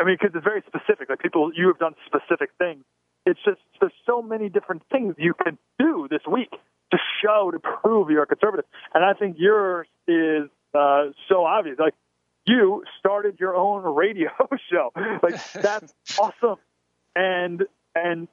I 0.00 0.04
mean, 0.04 0.16
because 0.20 0.34
it's 0.34 0.44
very 0.44 0.62
specific. 0.66 1.08
Like 1.08 1.20
people, 1.20 1.52
you 1.54 1.68
have 1.68 1.78
done 1.78 1.94
specific 2.06 2.50
things. 2.58 2.84
It's 3.24 3.40
just 3.44 3.60
there's 3.80 3.92
so 4.04 4.22
many 4.22 4.48
different 4.48 4.82
things 4.90 5.14
you 5.18 5.34
can 5.34 5.58
do 5.78 6.06
this 6.10 6.22
week 6.30 6.50
to 6.92 6.98
show 7.22 7.50
to 7.50 7.58
prove 7.58 8.10
you're 8.10 8.22
a 8.22 8.26
conservative. 8.26 8.64
And 8.94 9.04
I 9.04 9.14
think 9.14 9.36
yours 9.38 9.88
is 10.06 10.48
uh, 10.74 11.06
so 11.28 11.44
obvious. 11.44 11.78
Like 11.78 11.94
you 12.46 12.84
started 12.98 13.40
your 13.40 13.56
own 13.56 13.82
radio 13.82 14.30
show. 14.70 14.92
Like 15.22 15.40
that's 15.52 15.92
awesome. 16.18 16.58
And 17.14 17.64
and 17.94 18.28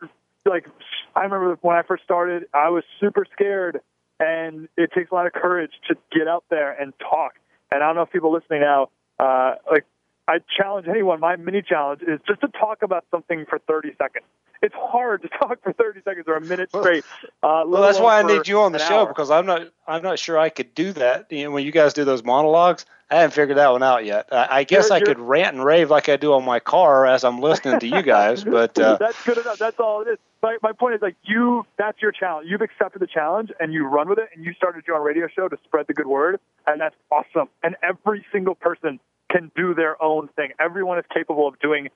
like 0.45 0.67
I 1.15 1.23
remember 1.23 1.57
when 1.61 1.75
I 1.75 1.83
first 1.83 2.03
started, 2.03 2.45
I 2.53 2.69
was 2.69 2.83
super 2.99 3.25
scared, 3.33 3.79
and 4.19 4.67
it 4.77 4.91
takes 4.93 5.11
a 5.11 5.15
lot 5.15 5.25
of 5.25 5.33
courage 5.33 5.71
to 5.87 5.95
get 6.11 6.27
out 6.27 6.43
there 6.49 6.71
and 6.71 6.93
talk. 6.99 7.33
And 7.73 7.83
I 7.83 7.87
don't 7.87 7.95
know 7.95 8.03
if 8.03 8.11
people 8.11 8.31
listening 8.31 8.61
now, 8.61 8.89
uh, 9.19 9.55
like 9.69 9.85
I 10.27 10.39
challenge 10.55 10.87
anyone. 10.87 11.19
My 11.19 11.35
mini 11.35 11.61
challenge 11.61 12.01
is 12.03 12.19
just 12.27 12.41
to 12.41 12.47
talk 12.47 12.83
about 12.83 13.05
something 13.11 13.45
for 13.49 13.59
30 13.59 13.95
seconds 13.97 14.25
it's 14.63 14.73
hard 14.75 15.21
to 15.21 15.27
talk 15.41 15.61
for 15.61 15.73
30 15.73 16.01
seconds 16.03 16.25
or 16.27 16.35
a 16.35 16.41
minute 16.41 16.69
straight. 16.69 17.03
Uh, 17.43 17.63
well, 17.67 17.81
that's 17.83 17.99
why 17.99 18.19
I 18.19 18.23
need 18.23 18.47
you 18.47 18.61
on 18.61 18.71
the 18.71 18.79
show 18.79 18.99
hour. 19.01 19.07
because 19.07 19.29
I'm 19.29 19.45
not 19.45 19.69
I'm 19.85 20.01
not 20.01 20.17
sure 20.17 20.39
I 20.39 20.49
could 20.49 20.73
do 20.73 20.93
that. 20.93 21.31
You 21.31 21.43
know, 21.43 21.51
when 21.51 21.65
you 21.65 21.71
guys 21.71 21.93
do 21.93 22.05
those 22.05 22.23
monologues, 22.23 22.85
I 23.13 23.17
haven't 23.17 23.35
figured 23.35 23.57
that 23.59 23.71
one 23.71 23.83
out 23.83 24.05
yet. 24.05 24.29
I, 24.31 24.47
I 24.49 24.63
guess 24.63 24.89
you're, 24.89 24.97
I 24.97 25.01
could 25.01 25.19
rant 25.19 25.55
and 25.55 25.63
rave 25.63 25.91
like 25.91 26.09
I 26.09 26.17
do 26.17 26.33
on 26.33 26.43
my 26.43 26.59
car 26.59 27.05
as 27.05 27.23
I'm 27.23 27.39
listening 27.39 27.79
to 27.79 27.87
you 27.87 28.01
guys, 28.01 28.43
but 28.57 28.77
uh, 28.79 28.97
that's 28.99 29.23
good 29.23 29.37
enough. 29.37 29.59
That's 29.59 29.79
all 29.79 30.01
it 30.01 30.07
is. 30.07 30.17
My, 30.41 30.57
my 30.63 30.71
point 30.71 30.95
is 30.95 31.01
like 31.03 31.15
you. 31.23 31.63
That's 31.77 32.01
your 32.01 32.11
challenge. 32.11 32.47
You've 32.49 32.61
accepted 32.61 33.03
the 33.03 33.07
challenge 33.07 33.51
and 33.59 33.71
you 33.71 33.85
run 33.85 34.09
with 34.09 34.17
it, 34.17 34.29
and 34.33 34.43
you 34.43 34.53
started 34.53 34.85
your 34.87 34.97
own 34.97 35.05
radio 35.05 35.27
show 35.27 35.47
to 35.47 35.57
spread 35.63 35.85
the 35.87 35.93
good 35.93 36.07
word, 36.07 36.39
and 36.65 36.81
that's 36.81 36.95
awesome. 37.11 37.49
And 37.61 37.75
every 37.83 38.25
single 38.31 38.55
person 38.55 38.99
can 39.31 39.51
do 39.55 39.75
their 39.75 40.01
own 40.01 40.27
thing. 40.35 40.49
Everyone 40.59 40.97
is 40.97 41.05
capable 41.13 41.47
of 41.47 41.59
doing 41.59 41.89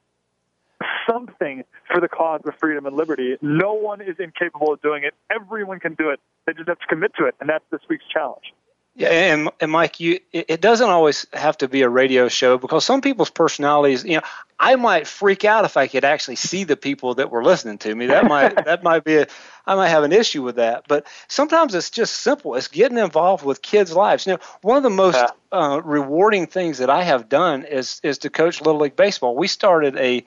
something 1.10 1.64
for 1.92 2.00
the 2.00 2.08
cause 2.08 2.42
of 2.46 2.54
freedom 2.60 2.86
and 2.86 2.96
liberty. 2.96 3.38
No 3.42 3.74
one 3.74 4.02
is 4.02 4.18
incapable 4.20 4.74
of 4.74 4.82
doing 4.84 5.04
it. 5.04 5.16
Everyone 5.32 5.80
can 5.80 5.96
do 5.96 6.12
it. 6.12 6.20
They 6.46 6.54
just 6.54 6.68
have 6.68 6.78
to 6.78 6.86
commit 6.88 7.14
to 7.18 7.26
it, 7.26 7.34
and 7.40 7.50
that's 7.50 7.66
this 7.72 7.82
week's 7.90 8.06
challenge. 8.14 8.54
Yeah, 8.98 9.10
and, 9.10 9.50
and 9.62 9.72
Mike, 9.72 10.00
you 10.00 10.20
it 10.34 10.60
doesn't 10.60 10.90
always 10.90 11.28
have 11.32 11.56
to 11.60 11.68
be 11.68 11.84
a 11.84 11.90
radio 11.90 12.30
show 12.30 12.58
because 12.58 12.84
some 12.84 13.02
people's 13.02 13.30
personalities, 13.30 14.04
you 14.04 14.16
know, 14.16 14.24
I 14.60 14.76
might 14.76 15.06
freak 15.06 15.46
out 15.46 15.66
if 15.66 15.78
I 15.78 15.86
could 15.86 16.04
actually 16.04 16.38
see 16.38 16.64
the 16.64 16.76
people 16.76 17.14
that 17.14 17.30
were 17.30 17.44
listening 17.44 17.78
to 17.80 17.94
me. 17.94 18.08
That 18.08 18.26
might 18.28 18.66
that 18.66 18.82
might 18.82 19.04
be 19.04 19.18
a 19.18 19.28
I 19.68 19.76
might 19.76 19.90
have 19.90 20.04
an 20.04 20.14
issue 20.14 20.42
with 20.42 20.56
that. 20.56 20.86
But 20.88 21.06
sometimes 21.28 21.76
it's 21.76 21.92
just 21.92 22.22
simple. 22.22 22.56
It's 22.56 22.70
getting 22.70 22.98
involved 22.98 23.46
with 23.46 23.62
kids' 23.62 23.94
lives. 23.94 24.26
You 24.26 24.34
know, 24.34 24.40
one 24.64 24.78
of 24.78 24.84
the 24.84 24.90
most 24.90 25.24
uh, 25.52 25.80
rewarding 25.86 26.48
things 26.48 26.80
that 26.80 26.90
I 26.90 27.04
have 27.04 27.30
done 27.30 27.66
is 27.66 28.02
is 28.02 28.18
to 28.20 28.32
coach 28.32 28.62
little 28.62 28.82
league 28.82 28.96
baseball. 28.96 29.36
We 29.36 29.48
started 29.48 29.96
a 29.96 30.26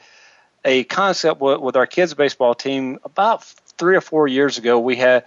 a 0.65 0.85
concept 0.85 1.41
with, 1.41 1.59
with 1.59 1.75
our 1.75 1.89
kids 1.89 2.15
baseball 2.15 2.55
team 2.55 3.01
about 3.03 3.43
three 3.79 3.97
or 3.97 4.01
four 4.01 4.29
years 4.29 4.59
ago. 4.59 4.79
We 4.79 4.95
had 4.95 5.25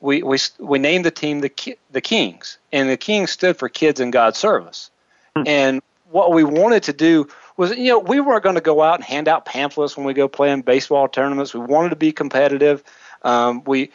we 0.00 0.22
we 0.22 0.38
we 0.58 0.78
named 0.78 1.04
the 1.04 1.10
team 1.10 1.40
the 1.40 1.76
the 1.90 2.00
Kings, 2.00 2.58
and 2.72 2.88
the 2.88 2.96
Kings 2.96 3.30
stood 3.30 3.56
for 3.56 3.68
Kids 3.68 4.00
in 4.00 4.10
God's 4.10 4.38
Service. 4.38 4.90
Mm-hmm. 5.36 5.48
And 5.48 5.82
what 6.10 6.32
we 6.32 6.44
wanted 6.44 6.84
to 6.84 6.92
do 6.92 7.28
was, 7.56 7.76
you 7.76 7.88
know, 7.88 7.98
we 7.98 8.20
weren't 8.20 8.42
going 8.42 8.54
to 8.54 8.60
go 8.60 8.82
out 8.82 8.96
and 8.96 9.04
hand 9.04 9.28
out 9.28 9.44
pamphlets 9.44 9.96
when 9.96 10.06
we 10.06 10.14
go 10.14 10.28
play 10.28 10.50
in 10.50 10.62
baseball 10.62 11.08
tournaments. 11.08 11.54
We 11.54 11.60
wanted 11.60 11.90
to 11.90 11.96
be 11.96 12.12
competitive. 12.12 12.82
Um, 13.22 13.62
we, 13.64 13.90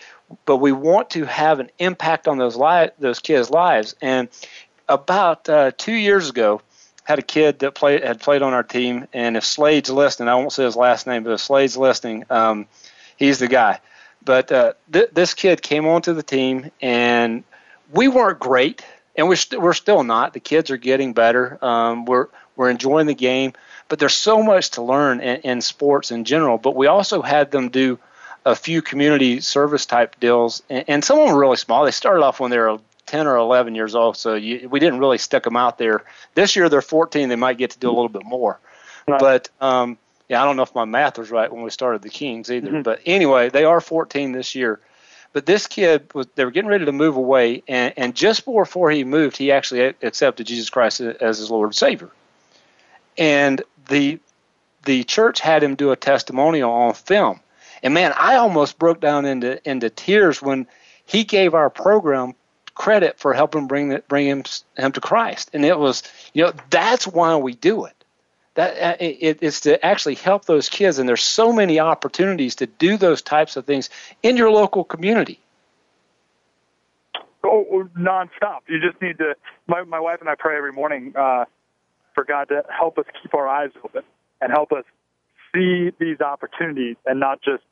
but 0.45 0.57
we 0.57 0.71
want 0.71 1.11
to 1.11 1.25
have 1.25 1.59
an 1.59 1.69
impact 1.79 2.27
on 2.27 2.37
those 2.37 2.55
li- 2.55 2.89
those 2.99 3.19
kids' 3.19 3.49
lives. 3.49 3.95
And 4.01 4.29
about 4.89 5.47
uh, 5.47 5.71
two 5.77 5.93
years 5.93 6.29
ago, 6.29 6.61
had 7.03 7.19
a 7.19 7.23
kid 7.23 7.59
that 7.59 7.75
played 7.75 8.03
had 8.03 8.19
played 8.21 8.41
on 8.41 8.53
our 8.53 8.63
team, 8.63 9.07
and 9.13 9.35
if 9.35 9.43
Slade's 9.43 9.89
listening, 9.89 10.29
I 10.29 10.35
won't 10.35 10.53
say 10.53 10.63
his 10.63 10.75
last 10.75 11.07
name, 11.07 11.23
but 11.23 11.33
if 11.33 11.41
Slade's 11.41 11.77
listening, 11.77 12.25
um, 12.29 12.67
he's 13.17 13.39
the 13.39 13.47
guy. 13.47 13.79
But 14.23 14.51
uh, 14.51 14.73
th- 14.91 15.09
this 15.13 15.33
kid 15.33 15.61
came 15.61 15.87
onto 15.87 16.13
the 16.13 16.23
team, 16.23 16.71
and 16.81 17.43
we 17.91 18.07
weren't 18.07 18.39
great, 18.39 18.83
and 19.15 19.27
we're 19.27 19.31
we 19.31 19.35
st- 19.35 19.61
we're 19.61 19.73
still 19.73 20.03
not. 20.03 20.33
The 20.33 20.39
kids 20.39 20.69
are 20.71 20.77
getting 20.77 21.13
better. 21.13 21.63
Um, 21.63 22.05
we're 22.05 22.27
we're 22.55 22.69
enjoying 22.69 23.07
the 23.07 23.15
game, 23.15 23.53
but 23.87 23.99
there's 23.99 24.13
so 24.13 24.43
much 24.43 24.71
to 24.71 24.81
learn 24.81 25.21
in, 25.21 25.41
in 25.41 25.61
sports 25.61 26.11
in 26.11 26.25
general. 26.25 26.57
But 26.57 26.75
we 26.75 26.87
also 26.87 27.21
had 27.21 27.51
them 27.51 27.69
do 27.69 27.97
a 28.45 28.55
few 28.55 28.81
community 28.81 29.39
service 29.41 29.85
type 29.85 30.19
deals, 30.19 30.61
and, 30.69 30.85
and 30.87 31.03
some 31.03 31.17
of 31.19 31.25
them 31.25 31.35
were 31.35 31.41
really 31.41 31.57
small. 31.57 31.85
They 31.85 31.91
started 31.91 32.23
off 32.23 32.39
when 32.39 32.51
they 32.51 32.57
were 32.57 32.79
10 33.07 33.27
or 33.27 33.35
11 33.37 33.75
years 33.75 33.95
old, 33.95 34.17
so 34.17 34.35
you, 34.35 34.69
we 34.69 34.79
didn't 34.79 34.99
really 34.99 35.17
stick 35.17 35.43
them 35.43 35.57
out 35.57 35.77
there. 35.77 36.03
This 36.35 36.55
year 36.55 36.69
they're 36.69 36.81
14; 36.81 37.29
they 37.29 37.35
might 37.35 37.57
get 37.57 37.71
to 37.71 37.79
do 37.79 37.89
a 37.89 37.93
little 37.93 38.09
bit 38.09 38.25
more. 38.25 38.59
Right. 39.07 39.19
But 39.19 39.49
um, 39.59 39.97
yeah, 40.31 40.41
I 40.41 40.45
don't 40.45 40.55
know 40.55 40.63
if 40.63 40.73
my 40.73 40.85
math 40.85 41.17
was 41.17 41.29
right 41.29 41.51
when 41.51 41.61
we 41.61 41.69
started 41.71 42.03
the 42.03 42.09
Kings 42.09 42.49
either. 42.49 42.69
Mm-hmm. 42.69 42.81
But 42.83 43.01
anyway, 43.05 43.49
they 43.49 43.65
are 43.65 43.81
14 43.81 44.31
this 44.31 44.55
year. 44.55 44.79
But 45.33 45.45
this 45.45 45.67
kid 45.67 46.09
was 46.13 46.25
they 46.35 46.45
were 46.45 46.51
getting 46.51 46.69
ready 46.69 46.85
to 46.85 46.93
move 46.93 47.17
away, 47.17 47.63
and, 47.67 47.93
and 47.97 48.15
just 48.15 48.45
before 48.45 48.91
he 48.91 49.03
moved, 49.03 49.35
he 49.35 49.51
actually 49.51 49.93
accepted 50.01 50.47
Jesus 50.47 50.69
Christ 50.69 51.01
as 51.01 51.37
his 51.37 51.51
Lord 51.51 51.67
and 51.67 51.75
Savior. 51.75 52.09
And 53.17 53.61
the 53.89 54.19
the 54.85 55.03
church 55.03 55.41
had 55.41 55.63
him 55.63 55.75
do 55.75 55.91
a 55.91 55.97
testimonial 55.97 56.71
on 56.71 56.93
film. 56.93 57.41
And 57.83 57.93
man, 57.93 58.13
I 58.17 58.37
almost 58.37 58.79
broke 58.79 59.01
down 59.01 59.25
into 59.25 59.69
into 59.69 59.89
tears 59.89 60.41
when 60.41 60.65
he 61.05 61.25
gave 61.25 61.53
our 61.53 61.69
program 61.69 62.35
credit 62.73 63.19
for 63.19 63.33
helping 63.33 63.67
bring 63.67 63.89
that 63.89 64.07
bring 64.07 64.27
him 64.27 64.43
him 64.77 64.93
to 64.93 65.01
Christ. 65.01 65.49
And 65.51 65.65
it 65.65 65.77
was, 65.77 66.03
you 66.33 66.45
know, 66.45 66.53
that's 66.69 67.05
why 67.05 67.35
we 67.35 67.53
do 67.53 67.83
it. 67.83 68.00
That 68.55 68.77
uh, 68.77 68.97
it, 68.99 69.39
it's 69.41 69.61
to 69.61 69.83
actually 69.85 70.15
help 70.15 70.45
those 70.45 70.67
kids, 70.67 70.99
and 70.99 71.07
there's 71.07 71.23
so 71.23 71.53
many 71.53 71.79
opportunities 71.79 72.55
to 72.55 72.67
do 72.67 72.97
those 72.97 73.21
types 73.21 73.55
of 73.55 73.65
things 73.65 73.89
in 74.23 74.35
your 74.35 74.51
local 74.51 74.83
community. 74.83 75.39
Oh, 77.43 77.65
oh 77.71 77.89
nonstop. 77.97 78.59
You 78.67 78.79
just 78.79 79.01
need 79.01 79.17
to. 79.19 79.35
My 79.67 79.83
my 79.83 79.99
wife 79.99 80.19
and 80.19 80.29
I 80.29 80.35
pray 80.35 80.57
every 80.57 80.73
morning 80.73 81.13
uh, 81.15 81.45
for 82.13 82.25
God 82.25 82.49
to 82.49 82.63
help 82.69 82.97
us 82.97 83.05
keep 83.21 83.33
our 83.33 83.47
eyes 83.47 83.71
open 83.83 84.03
and 84.41 84.51
help 84.51 84.71
us 84.71 84.83
see 85.53 85.91
these 85.99 86.19
opportunities 86.21 86.97
and 87.05 87.19
not 87.19 87.41
just 87.41 87.63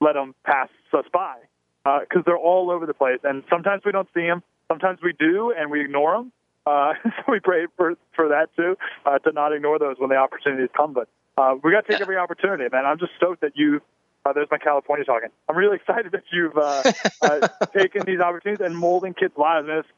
let 0.00 0.14
them 0.14 0.34
pass 0.44 0.68
us 0.92 1.04
by 1.12 1.36
because 1.84 2.20
uh, 2.20 2.22
they're 2.26 2.36
all 2.36 2.70
over 2.70 2.86
the 2.86 2.94
place. 2.94 3.20
And 3.24 3.42
sometimes 3.48 3.82
we 3.84 3.92
don't 3.92 4.08
see 4.14 4.26
them. 4.26 4.42
Sometimes 4.68 5.00
we 5.02 5.12
do, 5.12 5.52
and 5.56 5.70
we 5.70 5.80
ignore 5.80 6.16
them. 6.16 6.32
Uh, 6.66 6.94
so 7.04 7.32
we 7.32 7.40
pray 7.40 7.66
for 7.76 7.94
for 8.14 8.28
that 8.28 8.48
too, 8.56 8.76
uh, 9.06 9.18
to 9.18 9.32
not 9.32 9.52
ignore 9.52 9.78
those 9.78 9.96
when 9.98 10.10
the 10.10 10.16
opportunities 10.16 10.68
come. 10.76 10.92
But 10.92 11.08
uh, 11.36 11.56
we 11.62 11.72
got 11.72 11.86
to 11.86 11.92
take 11.92 12.00
every 12.00 12.16
opportunity, 12.16 12.64
man. 12.70 12.86
I'm 12.86 12.98
just 12.98 13.12
stoked 13.16 13.40
that 13.42 13.52
you. 13.56 13.80
Uh, 14.24 14.34
there's 14.34 14.48
my 14.50 14.58
California 14.58 15.04
talking. 15.04 15.30
I'm 15.48 15.56
really 15.56 15.76
excited 15.88 16.12
that 16.12 16.24
you've 16.30 16.56
uh, 16.56 16.82
uh, 17.22 17.48
taken 17.76 18.02
these 18.04 18.20
opportunities 18.20 18.64
and 18.64 18.76
molding 18.76 19.14
kids' 19.14 19.32
lives. 19.38 19.66
And 19.68 19.78
it's, 19.78 19.88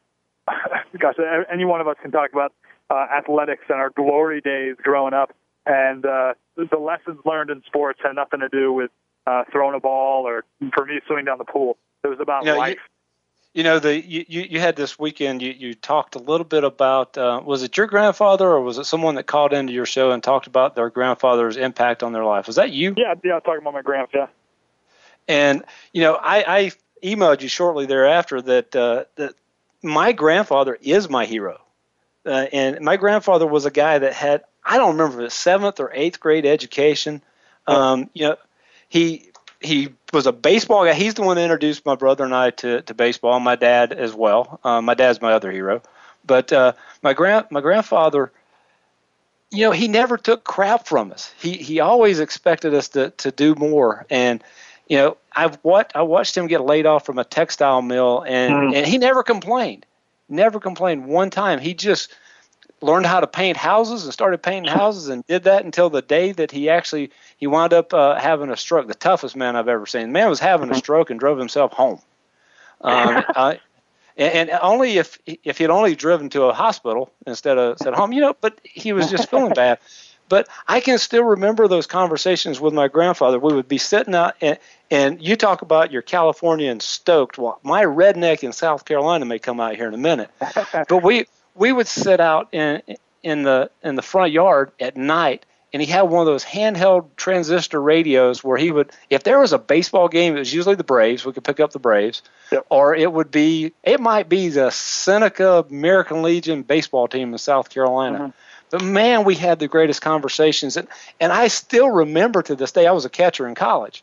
gosh, 1.01 1.17
any 1.53 1.65
one 1.65 1.81
of 1.81 1.89
us 1.89 1.97
can 2.01 2.13
talk 2.13 2.33
about 2.33 2.53
uh, 2.89 3.07
athletics 3.17 3.65
and 3.69 3.79
our 3.79 3.91
glory 3.91 4.41
days 4.41 4.77
growing 4.81 5.15
up, 5.15 5.35
and 5.67 6.07
uh, 6.07 6.35
the 6.57 6.79
lessons 6.79 7.19
learned 7.25 7.51
in 7.51 7.63
sports 7.67 7.99
had 8.03 8.15
nothing 8.15 8.41
to 8.41 8.49
do 8.49 8.73
with 8.73 8.91
uh, 9.27 9.45
throwing 9.51 9.75
a 9.75 9.81
ball 9.81 10.27
or 10.27 10.45
for 10.75 10.85
me 10.85 11.01
swimming 11.07 11.25
down 11.25 11.39
the 11.39 11.45
pool. 11.45 11.77
It 12.05 12.09
was 12.09 12.19
about 12.21 12.45
you 12.45 12.53
know, 12.53 12.59
life. 12.59 12.75
You, 12.75 12.92
you 13.55 13.65
know, 13.65 13.79
the 13.79 14.01
you, 14.01 14.25
you 14.29 14.61
had 14.61 14.77
this 14.77 14.99
weekend. 14.99 15.43
You, 15.43 15.51
you 15.51 15.75
talked 15.75 16.15
a 16.15 16.19
little 16.19 16.45
bit 16.45 16.65
about 16.65 17.19
uh, 17.19 17.43
was 17.45 17.63
it 17.63 17.77
your 17.77 17.87
grandfather 17.87 18.49
or 18.49 18.63
was 18.63 18.79
it 18.79 18.85
someone 18.85 19.17
that 19.17 19.25
called 19.25 19.53
into 19.53 19.73
your 19.73 19.85
show 19.85 20.11
and 20.11 20.23
talked 20.23 20.47
about 20.47 20.75
their 20.75 20.89
grandfather's 20.89 21.57
impact 21.57 22.03
on 22.03 22.13
their 22.13 22.25
life? 22.25 22.47
Was 22.47 22.57
that 22.57 22.71
you? 22.71 22.95
Yeah, 22.97 23.15
yeah, 23.23 23.33
I 23.33 23.35
was 23.35 23.43
talking 23.45 23.61
about 23.61 23.75
my 23.75 23.83
grandpa. 23.83 24.27
And 25.29 25.65
you 25.93 26.03
know, 26.03 26.15
I, 26.15 26.45
I 26.59 26.73
emailed 27.03 27.43
you 27.43 27.49
shortly 27.49 27.87
thereafter 27.87 28.41
that 28.41 28.75
uh, 28.75 29.05
that 29.17 29.35
my 29.83 30.13
grandfather 30.13 30.79
is 30.81 31.11
my 31.11 31.27
hero, 31.27 31.61
uh, 32.25 32.47
and 32.53 32.81
my 32.81 32.97
grandfather 32.97 33.47
was 33.47 33.67
a 33.67 33.71
guy 33.71 33.99
that 33.99 34.15
had 34.15 34.45
I 34.65 34.79
don't 34.79 34.97
remember 34.97 35.23
the 35.23 35.31
seventh 35.31 35.79
or 35.79 35.91
eighth 35.93 36.21
grade 36.21 36.47
education. 36.47 37.23
Um, 37.67 38.11
you 38.15 38.29
know, 38.29 38.37
he 38.89 39.32
he 39.65 39.91
was 40.13 40.27
a 40.27 40.33
baseball 40.33 40.85
guy. 40.85 40.95
He's 40.95 41.15
the 41.15 41.23
one 41.23 41.37
that 41.37 41.43
introduced 41.43 41.87
my 41.87 41.95
brother 41.95 42.25
and 42.25 42.35
I 42.35 42.51
to, 42.51 42.83
to 42.83 42.95
baseball. 42.95 43.39
My 43.41 43.57
dad 43.57 43.93
as 43.93 44.15
well. 44.15 44.61
Um, 44.65 44.85
my 44.85 44.95
dad's 44.95 45.21
my 45.21 45.33
other 45.33 45.51
hero, 45.51 45.83
but 46.27 46.53
uh, 46.53 46.73
my 47.03 47.13
grand 47.13 47.47
my 47.51 47.61
grandfather, 47.61 48.33
you 49.51 49.63
know, 49.63 49.73
he 49.73 49.89
never 49.89 50.17
took 50.17 50.45
crap 50.45 50.87
from 50.87 51.13
us. 51.13 51.33
He 51.41 51.53
he 51.53 51.81
always 51.81 52.21
expected 52.21 52.75
us 52.75 52.89
to 52.91 53.11
to 53.11 53.31
do 53.31 53.55
more. 53.55 54.07
And 54.11 54.43
you 54.89 54.99
know, 54.99 55.17
I've 55.35 55.57
what 55.63 55.93
I 55.95 56.03
watched 56.03 56.37
him 56.37 56.47
get 56.47 56.61
laid 56.65 56.87
off 56.87 57.07
from 57.07 57.19
a 57.19 57.25
textile 57.25 57.83
mill, 57.83 58.25
and 58.27 58.55
mm. 58.55 58.75
and 58.75 58.87
he 58.87 58.99
never 58.99 59.23
complained. 59.23 59.87
Never 60.29 60.61
complained 60.61 61.07
one 61.07 61.31
time. 61.31 61.59
He 61.59 61.75
just 61.75 62.13
learned 62.83 63.07
how 63.07 63.21
to 63.21 63.27
paint 63.27 63.57
houses 63.57 64.05
and 64.05 64.13
started 64.13 64.43
painting 64.43 64.71
houses 64.71 65.09
and 65.09 65.27
did 65.27 65.45
that 65.45 65.65
until 65.65 65.91
the 65.91 66.03
day 66.03 66.33
that 66.33 66.51
he 66.51 66.69
actually 66.69 67.11
he 67.37 67.47
wound 67.47 67.73
up 67.73 67.95
uh, 67.95 68.19
having 68.19 68.51
a 68.51 68.57
stroke. 68.57 68.89
The 68.89 68.95
toughest 68.95 69.37
man 69.37 69.57
I've 69.57 69.69
ever 69.69 69.87
seen. 69.87 70.03
The 70.03 70.09
man 70.09 70.29
was 70.29 70.41
having 70.41 70.71
a 70.71 70.75
stroke 70.75 71.11
and 71.11 71.19
drove 71.19 71.39
himself 71.39 71.73
home. 71.73 72.01
Um, 72.81 73.25
and, 73.37 73.59
and 74.17 74.51
only 74.63 74.99
if 74.99 75.19
if 75.27 75.59
he'd 75.59 75.71
only 75.71 75.95
driven 75.95 76.29
to 76.31 76.45
a 76.45 76.53
hospital 76.53 77.13
instead 77.27 77.59
of 77.59 77.81
at 77.87 77.95
home, 77.95 78.13
you 78.13 78.21
know. 78.21 78.37
But 78.41 78.61
he 78.63 78.93
was 78.93 79.11
just 79.11 79.31
feeling 79.31 79.55
bad. 79.55 79.79
But 80.29 80.49
I 80.67 80.81
can 80.81 80.97
still 80.97 81.25
remember 81.25 81.69
those 81.69 81.87
conversations 81.87 82.59
with 82.59 82.73
my 82.73 82.89
grandfather. 82.89 83.39
We 83.39 83.53
would 83.53 83.69
be 83.69 83.77
sitting 83.77 84.15
out, 84.15 84.35
and, 84.41 84.57
and 84.91 85.21
you 85.21 85.37
talk 85.37 85.61
about 85.61 85.93
your 85.93 86.01
Californian 86.01 86.81
stoked. 86.81 87.37
Well, 87.37 87.61
my 87.63 87.85
redneck 87.85 88.43
in 88.43 88.55
South 88.55 88.87
Carolina 88.87 89.27
may 89.27 89.39
come 89.39 89.61
out 89.61 89.77
here 89.77 89.89
in 89.89 89.93
a 89.93 89.99
minute, 89.99 90.31
but 90.73 91.03
we 91.03 91.27
we 91.55 91.73
would 91.73 91.89
sit 91.89 92.21
out 92.21 92.49
in 92.53 92.83
in 93.23 93.43
the 93.43 93.71
in 93.83 93.95
the 93.95 94.03
front 94.03 94.33
yard 94.33 94.73
at 94.81 94.97
night 94.97 95.47
and 95.73 95.81
he 95.81 95.91
had 95.91 96.03
one 96.03 96.21
of 96.21 96.27
those 96.27 96.45
handheld 96.45 97.07
transistor 97.17 97.81
radios 97.81 98.43
where 98.45 98.59
he 98.59 98.71
would 98.71 98.91
if 99.11 99.23
there 99.23 99.39
was 99.39 99.53
a 99.53 99.59
baseball 99.59 100.09
game 100.09 100.37
it 100.37 100.41
was 100.41 100.53
usually 100.53 100.75
the 100.75 100.85
braves 100.85 101.25
we 101.25 101.33
could 101.33 101.45
pick 101.45 101.61
up 101.61 101.73
the 101.73 101.79
braves 101.79 102.23
yep. 102.51 102.67
or 102.69 102.95
it 102.95 103.11
would 103.11 103.31
be 103.31 103.73
it 103.83 104.01
might 104.01 104.29
be 104.29 104.49
the 104.49 104.71
seneca 104.71 105.65
american 105.71 106.23
legion 106.23 106.63
baseball 106.63 107.07
team 107.09 107.33
in 107.33 107.39
south 107.39 107.71
carolina 107.71 108.19
mm-hmm. 108.19 108.31
But 108.73 108.83
man, 108.83 109.25
we 109.25 109.35
had 109.35 109.59
the 109.59 109.69
greatest 109.69 110.01
conversations. 110.01 110.79
And, 110.79 110.89
and 111.21 111.31
I 111.31 111.49
still 111.49 111.91
remember 111.91 112.41
to 112.41 112.57
this 112.57 112.73
day, 112.73 112.87
I 112.87 112.93
was 112.93 113.05
a 113.05 113.11
catcher 113.11 113.47
in 113.47 113.55
college. 113.55 114.03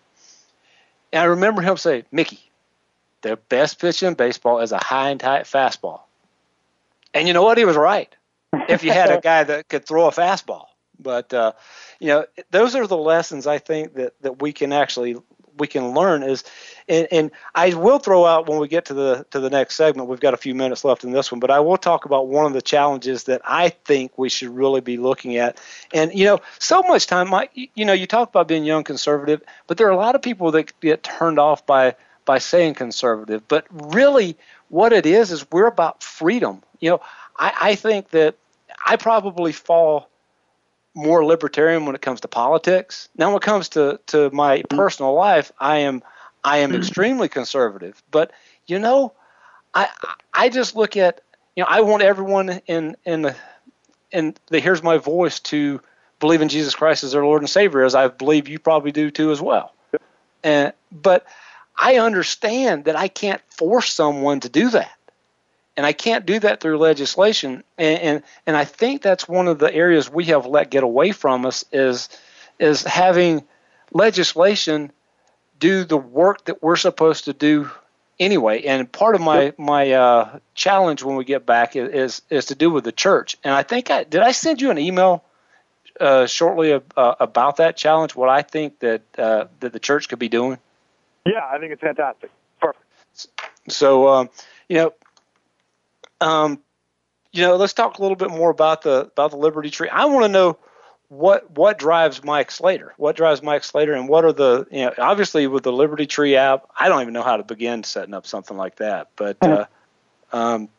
And 1.11 1.23
I 1.23 1.25
remember 1.25 1.63
him 1.63 1.75
say, 1.75 2.05
Mickey, 2.11 2.39
the 3.23 3.37
best 3.49 3.81
pitch 3.81 4.03
in 4.03 4.13
baseball 4.13 4.59
is 4.59 4.71
a 4.71 4.77
high 4.77 5.09
and 5.09 5.19
tight 5.19 5.45
fastball. 5.45 6.01
And 7.13 7.27
you 7.27 7.33
know 7.33 7.43
what? 7.43 7.57
He 7.57 7.65
was 7.65 7.77
right. 7.77 8.13
If 8.67 8.83
you 8.83 8.91
had 8.91 9.11
a 9.11 9.21
guy 9.23 9.43
that 9.43 9.67
could 9.67 9.85
throw 9.85 10.07
a 10.07 10.11
fastball. 10.11 10.65
But, 10.99 11.33
uh, 11.33 11.53
you 11.99 12.07
know, 12.07 12.25
those 12.51 12.75
are 12.75 12.85
the 12.85 12.97
lessons 12.97 13.47
I 13.47 13.57
think 13.57 13.93
that, 13.95 14.13
that 14.21 14.41
we 14.41 14.51
can 14.51 14.73
actually 14.73 15.15
we 15.59 15.67
can 15.67 15.93
learn 15.93 16.23
is 16.23 16.43
and, 16.87 17.07
and, 17.11 17.31
I 17.53 17.73
will 17.73 17.99
throw 17.99 18.25
out 18.25 18.47
when 18.47 18.59
we 18.59 18.67
get 18.67 18.85
to 18.85 18.93
the 18.93 19.25
to 19.31 19.39
the 19.39 19.49
next 19.49 19.75
segment. 19.75 20.09
We've 20.09 20.19
got 20.19 20.33
a 20.33 20.37
few 20.37 20.55
minutes 20.55 20.83
left 20.83 21.03
in 21.03 21.11
this 21.11 21.31
one, 21.31 21.39
but 21.39 21.51
I 21.51 21.59
will 21.59 21.77
talk 21.77 22.05
about 22.05 22.27
one 22.27 22.45
of 22.45 22.53
the 22.53 22.61
challenges 22.61 23.25
that 23.25 23.41
I 23.43 23.69
think 23.69 24.17
we 24.17 24.29
should 24.29 24.49
really 24.49 24.81
be 24.81 24.97
looking 24.97 25.37
at. 25.37 25.59
And 25.93 26.13
you 26.13 26.25
know, 26.25 26.39
so 26.57 26.81
much 26.83 27.05
time, 27.05 27.29
Mike. 27.29 27.51
You 27.53 27.85
know, 27.85 27.93
you 27.93 28.07
talk 28.07 28.29
about 28.29 28.47
being 28.47 28.63
young 28.63 28.83
conservative, 28.83 29.41
but 29.67 29.77
there 29.77 29.87
are 29.87 29.91
a 29.91 29.97
lot 29.97 30.15
of 30.15 30.21
people 30.21 30.51
that 30.51 30.79
get 30.79 31.03
turned 31.03 31.39
off 31.39 31.65
by 31.65 31.95
by 32.25 32.37
saying 32.39 32.75
conservative. 32.75 33.47
But 33.47 33.65
really, 33.71 34.37
what 34.69 34.93
it 34.93 35.05
is 35.05 35.31
is 35.31 35.49
we're 35.51 35.67
about 35.67 36.03
freedom. 36.03 36.61
You 36.79 36.91
know, 36.91 37.01
I, 37.37 37.53
I 37.61 37.75
think 37.75 38.09
that 38.11 38.35
I 38.85 38.95
probably 38.95 39.51
fall 39.51 40.09
more 40.95 41.25
libertarian 41.25 41.85
when 41.85 41.95
it 41.95 42.01
comes 42.01 42.21
to 42.21 42.27
politics. 42.27 43.09
Now, 43.17 43.29
when 43.29 43.37
it 43.37 43.43
comes 43.43 43.69
to 43.69 43.99
to 44.07 44.29
my 44.31 44.63
personal 44.69 45.13
life, 45.13 45.51
I 45.59 45.79
am 45.79 46.03
I 46.43 46.59
am 46.59 46.71
mm-hmm. 46.71 46.79
extremely 46.79 47.29
conservative. 47.29 48.01
But 48.11 48.31
you 48.67 48.79
know, 48.79 49.13
I 49.73 49.89
I 50.33 50.49
just 50.49 50.75
look 50.75 50.97
at 50.97 51.21
you 51.55 51.63
know 51.63 51.67
I 51.69 51.81
want 51.81 52.03
everyone 52.03 52.61
in 52.67 52.95
in 53.05 53.23
the 53.23 53.35
in 54.11 54.35
the 54.47 54.59
here's 54.59 54.83
my 54.83 54.97
voice 54.97 55.39
to 55.39 55.81
believe 56.19 56.41
in 56.41 56.49
Jesus 56.49 56.75
Christ 56.75 57.03
as 57.03 57.13
their 57.13 57.23
Lord 57.23 57.41
and 57.41 57.49
Savior, 57.49 57.83
as 57.83 57.95
I 57.95 58.07
believe 58.07 58.47
you 58.47 58.59
probably 58.59 58.91
do 58.91 59.11
too 59.11 59.31
as 59.31 59.41
well. 59.41 59.73
And 60.43 60.73
but 60.91 61.25
I 61.79 61.97
understand 61.97 62.85
that 62.85 62.95
I 62.95 63.07
can't 63.07 63.41
force 63.49 63.93
someone 63.93 64.41
to 64.41 64.49
do 64.49 64.69
that 64.71 64.99
and 65.79 65.85
I 65.85 65.93
can't 65.93 66.25
do 66.25 66.41
that 66.41 66.59
through 66.59 66.77
legislation. 66.77 67.63
And, 67.77 68.01
and 68.01 68.23
and 68.45 68.57
I 68.57 68.65
think 68.65 69.01
that's 69.01 69.29
one 69.29 69.47
of 69.47 69.59
the 69.59 69.73
areas 69.73 70.09
we 70.09 70.25
have 70.25 70.45
let 70.45 70.69
get 70.69 70.83
away 70.83 71.13
from 71.13 71.45
us 71.45 71.63
is 71.71 72.09
is 72.59 72.83
having 72.83 73.45
legislation 73.93 74.91
do 75.57 75.85
the 75.85 75.95
work 75.95 76.43
that 76.45 76.61
we're 76.61 76.75
supposed 76.75 77.25
to 77.25 77.33
do 77.33 77.71
anyway. 78.19 78.63
And 78.63 78.91
part 78.91 79.15
of 79.15 79.21
my 79.21 79.53
my 79.57 79.93
uh, 79.93 80.39
challenge 80.53 81.01
when 81.01 81.15
we 81.15 81.23
get 81.23 81.45
back 81.45 81.77
is, 81.77 81.89
is, 81.93 82.21
is 82.29 82.45
to 82.47 82.55
do 82.55 82.69
with 82.69 82.83
the 82.83 82.91
church. 82.91 83.37
And 83.45 83.53
I 83.53 83.63
think 83.63 83.89
I 83.89 84.03
did 84.03 84.19
I 84.19 84.33
send 84.33 84.61
you 84.61 84.71
an 84.71 84.77
email 84.77 85.23
uh, 85.97 86.25
shortly 86.25 86.73
uh, 86.73 87.15
about 87.21 87.55
that 87.55 87.77
challenge. 87.77 88.15
What 88.15 88.27
I 88.27 88.41
think 88.41 88.79
that 88.79 89.03
uh, 89.17 89.45
that 89.61 89.71
the 89.71 89.79
church 89.79 90.09
could 90.09 90.19
be 90.19 90.27
doing. 90.27 90.57
Yeah, 91.25 91.45
I 91.51 91.59
think 91.59 91.71
it's 91.71 91.81
fantastic. 91.81 92.31
Perfect. 92.59 92.85
So 93.67 94.07
um, 94.07 94.29
you 94.67 94.77
know 94.77 94.93
um, 96.21 96.59
you 97.31 97.43
know, 97.43 97.55
let's 97.55 97.73
talk 97.73 97.97
a 97.97 98.01
little 98.01 98.15
bit 98.15 98.31
more 98.31 98.49
about 98.49 98.81
the 98.81 99.01
about 99.11 99.31
the 99.31 99.37
Liberty 99.37 99.69
Tree. 99.69 99.89
I 99.89 100.05
want 100.05 100.25
to 100.25 100.29
know 100.29 100.57
what 101.09 101.49
what 101.51 101.77
drives 101.77 102.23
Mike 102.23 102.51
Slater. 102.51 102.93
What 102.97 103.15
drives 103.15 103.41
Mike 103.41 103.63
Slater, 103.63 103.93
and 103.93 104.09
what 104.09 104.25
are 104.25 104.33
the 104.33 104.67
you 104.71 104.85
know 104.85 104.93
obviously 104.97 105.47
with 105.47 105.63
the 105.63 105.71
Liberty 105.71 106.07
Tree 106.07 106.35
app, 106.35 106.67
I 106.77 106.89
don't 106.89 107.01
even 107.01 107.13
know 107.13 107.23
how 107.23 107.37
to 107.37 107.43
begin 107.43 107.83
setting 107.83 108.13
up 108.13 108.25
something 108.25 108.57
like 108.57 108.77
that. 108.77 109.09
But 109.15 109.37
uh, 109.43 109.65
um, 110.33 110.69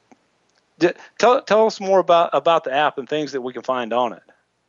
tell 1.19 1.43
tell 1.43 1.67
us 1.67 1.81
more 1.81 2.01
about 2.01 2.31
about 2.33 2.65
the 2.65 2.73
app 2.73 2.99
and 2.99 3.09
things 3.09 3.33
that 3.33 3.41
we 3.41 3.53
can 3.53 3.63
find 3.63 3.93
on 3.93 4.13
it. 4.13 4.23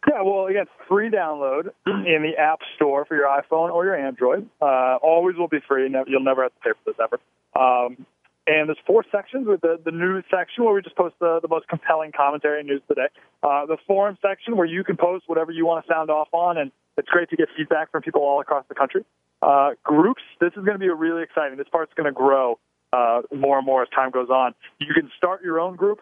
Yeah, 0.08 0.24
well, 0.24 0.48
again, 0.48 0.66
free 0.88 1.10
download 1.10 1.70
in 1.86 2.24
the 2.24 2.34
App 2.40 2.60
Store 2.76 3.06
for 3.06 3.16
your 3.16 3.28
iPhone 3.28 3.72
or 3.72 3.86
your 3.86 3.96
Android. 3.96 4.50
Uh, 4.62 4.98
always 5.02 5.36
will 5.38 5.48
be 5.48 5.60
free. 5.68 5.90
You'll 6.08 6.24
never 6.24 6.44
have 6.44 6.54
to 6.54 6.60
pay 6.62 6.72
for 6.72 6.92
this 6.92 6.96
ever. 7.00 7.20
Um, 7.56 8.06
and 8.48 8.68
there's 8.68 8.80
four 8.88 9.06
sections 9.12 9.48
with 9.48 9.62
the, 9.62 9.80
the 9.84 9.92
news 9.92 10.24
section 10.32 10.64
where 10.64 10.74
we 10.74 10.82
just 10.82 10.96
post 10.96 11.16
the, 11.20 11.40
the 11.42 11.48
most 11.48 11.68
compelling 11.68 12.12
commentary 12.12 12.60
and 12.60 12.68
news 12.68 12.82
today. 12.88 13.08
Uh, 13.44 13.68
the 13.68 13.78
forum 13.86 14.18
section 14.22 14.58
where 14.58 14.66
you 14.66 14.84
can 14.84 14.98
post 14.98 15.26
whatever 15.28 15.52
you 15.52 15.66
want 15.66 15.86
to 15.86 15.94
sound 15.94 16.10
off 16.10 16.30
on, 16.34 16.58
and 16.58 16.72
it's 16.98 17.10
great 17.10 17.30
to 17.30 17.36
get 17.36 17.50
feedback 17.56 17.92
from 17.92 18.02
people 18.02 18.22
all 18.22 18.42
across 18.42 18.66
the 18.68 18.76
country. 18.76 19.06
Uh, 19.44 19.72
groups, 19.84 20.22
this 20.40 20.50
is 20.58 20.66
going 20.66 20.74
to 20.74 20.80
be 20.80 20.90
really 20.90 21.22
exciting. 21.22 21.58
This 21.58 21.68
part's 21.72 21.94
going 21.94 22.06
to 22.06 22.12
grow 22.12 22.58
uh, 22.94 23.22
more 23.34 23.58
and 23.58 23.66
more 23.66 23.84
as 23.84 23.90
time 23.96 24.10
goes 24.10 24.30
on. 24.30 24.54
You 24.80 24.94
can 24.94 25.12
start 25.18 25.44
your 25.44 25.60
own 25.60 25.76
group 25.76 26.02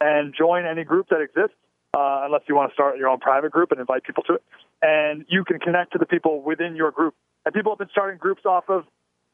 and 0.00 0.34
join 0.36 0.66
any 0.66 0.84
group 0.84 1.08
that 1.08 1.20
exists, 1.20 1.56
uh, 1.94 2.22
unless 2.24 2.42
you 2.48 2.54
want 2.54 2.70
to 2.70 2.74
start 2.74 2.98
your 2.98 3.08
own 3.08 3.18
private 3.18 3.50
group 3.50 3.70
and 3.72 3.80
invite 3.80 4.04
people 4.04 4.22
to 4.24 4.34
it. 4.34 4.42
And 4.82 5.24
you 5.28 5.44
can 5.44 5.58
connect 5.58 5.92
to 5.92 5.98
the 5.98 6.06
people 6.06 6.42
within 6.42 6.76
your 6.76 6.90
group. 6.90 7.14
And 7.44 7.54
people 7.54 7.72
have 7.72 7.78
been 7.78 7.88
starting 7.90 8.18
groups 8.18 8.44
off 8.44 8.64
of 8.68 8.84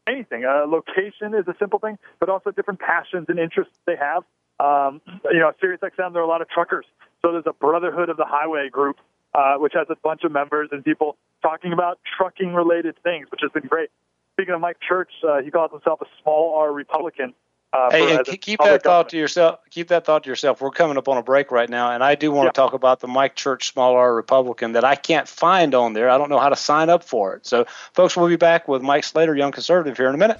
anything. 0.08 0.44
Uh, 0.44 0.66
location 0.66 1.34
is 1.34 1.46
a 1.48 1.54
simple 1.58 1.78
thing, 1.78 1.98
but 2.20 2.28
also 2.28 2.50
different 2.50 2.80
passions 2.80 3.26
and 3.28 3.38
interests 3.38 3.74
they 3.86 3.96
have. 3.96 4.24
Um, 4.60 5.00
you 5.30 5.40
know, 5.40 5.52
Sirius 5.60 5.80
XM, 5.80 6.12
there 6.12 6.22
are 6.22 6.24
a 6.24 6.28
lot 6.28 6.42
of 6.42 6.48
truckers. 6.48 6.86
So 7.22 7.32
there's 7.32 7.46
a 7.46 7.52
Brotherhood 7.52 8.08
of 8.08 8.16
the 8.16 8.26
Highway 8.26 8.68
group, 8.70 8.96
uh, 9.34 9.56
which 9.56 9.72
has 9.74 9.86
a 9.90 9.96
bunch 10.02 10.22
of 10.24 10.32
members 10.32 10.68
and 10.72 10.84
people 10.84 11.16
talking 11.42 11.72
about 11.72 11.98
trucking 12.16 12.54
related 12.54 12.96
things, 13.02 13.30
which 13.30 13.40
has 13.42 13.50
been 13.50 13.66
great. 13.68 13.90
Speaking 14.34 14.54
of 14.54 14.60
Mike 14.60 14.78
Church, 14.86 15.10
uh, 15.26 15.42
he 15.42 15.50
calls 15.50 15.70
himself 15.70 16.00
a 16.02 16.06
small 16.22 16.56
R 16.58 16.72
Republican. 16.72 17.34
Uh, 17.74 17.90
hey, 17.90 18.16
and 18.16 18.40
keep 18.40 18.60
that 18.60 18.84
thought 18.84 19.08
to 19.08 19.16
yourself. 19.16 19.58
Keep 19.70 19.88
that 19.88 20.06
thought 20.06 20.22
to 20.22 20.30
yourself. 20.30 20.60
We're 20.60 20.70
coming 20.70 20.96
up 20.96 21.08
on 21.08 21.16
a 21.16 21.24
break 21.24 21.50
right 21.50 21.68
now, 21.68 21.90
and 21.90 22.04
I 22.04 22.14
do 22.14 22.30
want 22.30 22.46
yeah. 22.46 22.50
to 22.50 22.54
talk 22.54 22.72
about 22.72 23.00
the 23.00 23.08
Mike 23.08 23.34
Church 23.34 23.72
Small 23.72 23.96
R 23.96 24.14
Republican 24.14 24.72
that 24.72 24.84
I 24.84 24.94
can't 24.94 25.26
find 25.26 25.74
on 25.74 25.92
there. 25.92 26.08
I 26.08 26.16
don't 26.16 26.30
know 26.30 26.38
how 26.38 26.50
to 26.50 26.56
sign 26.56 26.88
up 26.88 27.02
for 27.02 27.34
it. 27.34 27.46
So, 27.46 27.66
folks, 27.92 28.16
we'll 28.16 28.28
be 28.28 28.36
back 28.36 28.68
with 28.68 28.82
Mike 28.82 29.02
Slater, 29.02 29.34
Young 29.34 29.50
Conservative, 29.50 29.96
here 29.96 30.08
in 30.08 30.14
a 30.14 30.18
minute. 30.18 30.38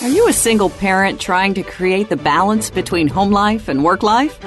Are 0.00 0.08
you 0.08 0.28
a 0.28 0.32
single 0.32 0.70
parent 0.70 1.20
trying 1.20 1.52
to 1.54 1.62
create 1.62 2.08
the 2.08 2.16
balance 2.16 2.70
between 2.70 3.08
home 3.08 3.32
life 3.32 3.68
and 3.68 3.84
work 3.84 4.02
life? 4.02 4.38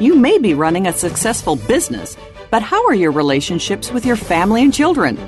You 0.00 0.14
may 0.14 0.38
be 0.38 0.54
running 0.54 0.86
a 0.86 0.92
successful 0.92 1.56
business, 1.56 2.16
but 2.50 2.62
how 2.62 2.86
are 2.86 2.94
your 2.94 3.10
relationships 3.10 3.90
with 3.90 4.06
your 4.06 4.14
family 4.14 4.62
and 4.62 4.72
children? 4.72 5.18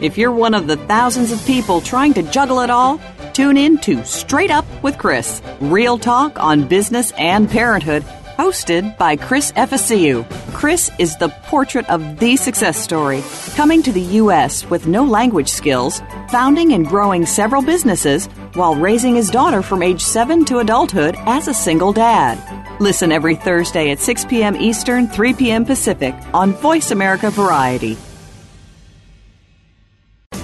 If 0.00 0.18
you're 0.18 0.32
one 0.32 0.52
of 0.52 0.66
the 0.66 0.76
thousands 0.76 1.30
of 1.30 1.46
people 1.46 1.80
trying 1.80 2.12
to 2.14 2.24
juggle 2.24 2.58
it 2.58 2.68
all, 2.68 3.00
tune 3.34 3.56
in 3.56 3.78
to 3.78 4.04
Straight 4.04 4.50
Up 4.50 4.64
with 4.82 4.98
Chris, 4.98 5.40
real 5.60 5.96
talk 5.96 6.40
on 6.40 6.66
business 6.66 7.12
and 7.12 7.48
parenthood, 7.48 8.02
hosted 8.36 8.98
by 8.98 9.14
Chris 9.14 9.52
FSCU. 9.52 10.26
Chris 10.52 10.90
is 10.98 11.16
the 11.18 11.28
portrait 11.44 11.88
of 11.88 12.18
the 12.18 12.36
success 12.36 12.76
story, 12.76 13.22
coming 13.54 13.80
to 13.84 13.92
the 13.92 14.16
U.S. 14.22 14.68
with 14.68 14.88
no 14.88 15.04
language 15.04 15.48
skills, 15.48 16.02
founding 16.30 16.72
and 16.72 16.84
growing 16.84 17.26
several 17.26 17.62
businesses, 17.62 18.26
while 18.54 18.74
raising 18.74 19.14
his 19.14 19.30
daughter 19.30 19.62
from 19.62 19.84
age 19.84 20.02
7 20.02 20.44
to 20.46 20.58
adulthood 20.58 21.14
as 21.20 21.46
a 21.46 21.54
single 21.54 21.92
dad. 21.92 22.55
Listen 22.78 23.10
every 23.10 23.36
Thursday 23.36 23.90
at 23.90 24.00
6 24.00 24.26
p.m. 24.26 24.54
Eastern, 24.56 25.06
3 25.06 25.34
p.m. 25.34 25.64
Pacific 25.64 26.14
on 26.34 26.52
Voice 26.52 26.90
America 26.90 27.30
Variety. 27.30 27.96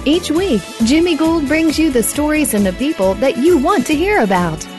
Each 0.05 0.31
week, 0.31 0.61
Jimmy 0.83 1.15
Gould 1.15 1.47
brings 1.47 1.79
you 1.79 1.91
the 1.91 2.03
stories 2.03 2.53
and 2.53 2.65
the 2.65 2.73
people 2.73 3.13
that 3.15 3.37
you 3.37 3.57
want 3.57 3.85
to 3.87 3.95
hear 3.95 4.21
about. 4.21 4.67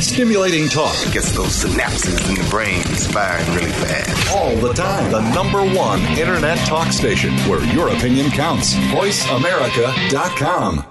Stimulating 0.00 0.68
talk 0.68 0.94
gets 1.12 1.30
those 1.32 1.64
synapses 1.64 2.28
in 2.28 2.34
the 2.34 2.46
brain 2.50 2.82
firing 2.82 3.46
really 3.54 3.70
fast. 3.72 4.32
All 4.32 4.54
the 4.56 4.72
time. 4.72 5.10
The 5.10 5.20
number 5.32 5.62
one 5.74 6.00
internet 6.18 6.58
talk 6.66 6.92
station 6.92 7.32
where 7.48 7.64
your 7.72 7.88
opinion 7.88 8.30
counts. 8.30 8.74
VoiceAmerica.com. 8.74 10.84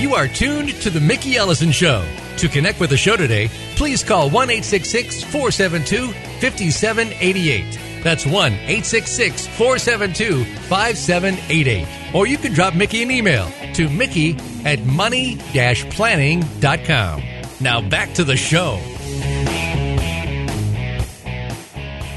You 0.00 0.14
are 0.14 0.28
tuned 0.28 0.70
to 0.80 0.90
The 0.90 1.00
Mickey 1.00 1.36
Ellison 1.36 1.70
Show. 1.70 2.04
To 2.38 2.48
connect 2.48 2.80
with 2.80 2.90
the 2.90 2.96
show 2.96 3.16
today, 3.16 3.48
please 3.76 4.02
call 4.02 4.30
1 4.30 4.48
472 4.48 6.08
5788. 6.40 7.78
That's 8.02 8.24
1 8.24 8.52
866 8.52 9.46
472 9.46 10.44
5788. 10.44 12.14
Or 12.14 12.26
you 12.26 12.38
can 12.38 12.52
drop 12.52 12.74
Mickey 12.74 13.02
an 13.02 13.10
email 13.10 13.48
to 13.74 13.88
mickey 13.88 14.36
at 14.64 14.84
money 14.84 15.36
planning.com. 15.36 17.22
Now 17.60 17.80
back 17.80 18.14
to 18.14 18.24
the 18.24 18.36
show. 18.36 18.80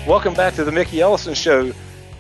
Welcome 0.08 0.34
back 0.34 0.56
to 0.56 0.64
the 0.64 0.72
Mickey 0.72 1.00
Ellison 1.02 1.36
Show. 1.36 1.74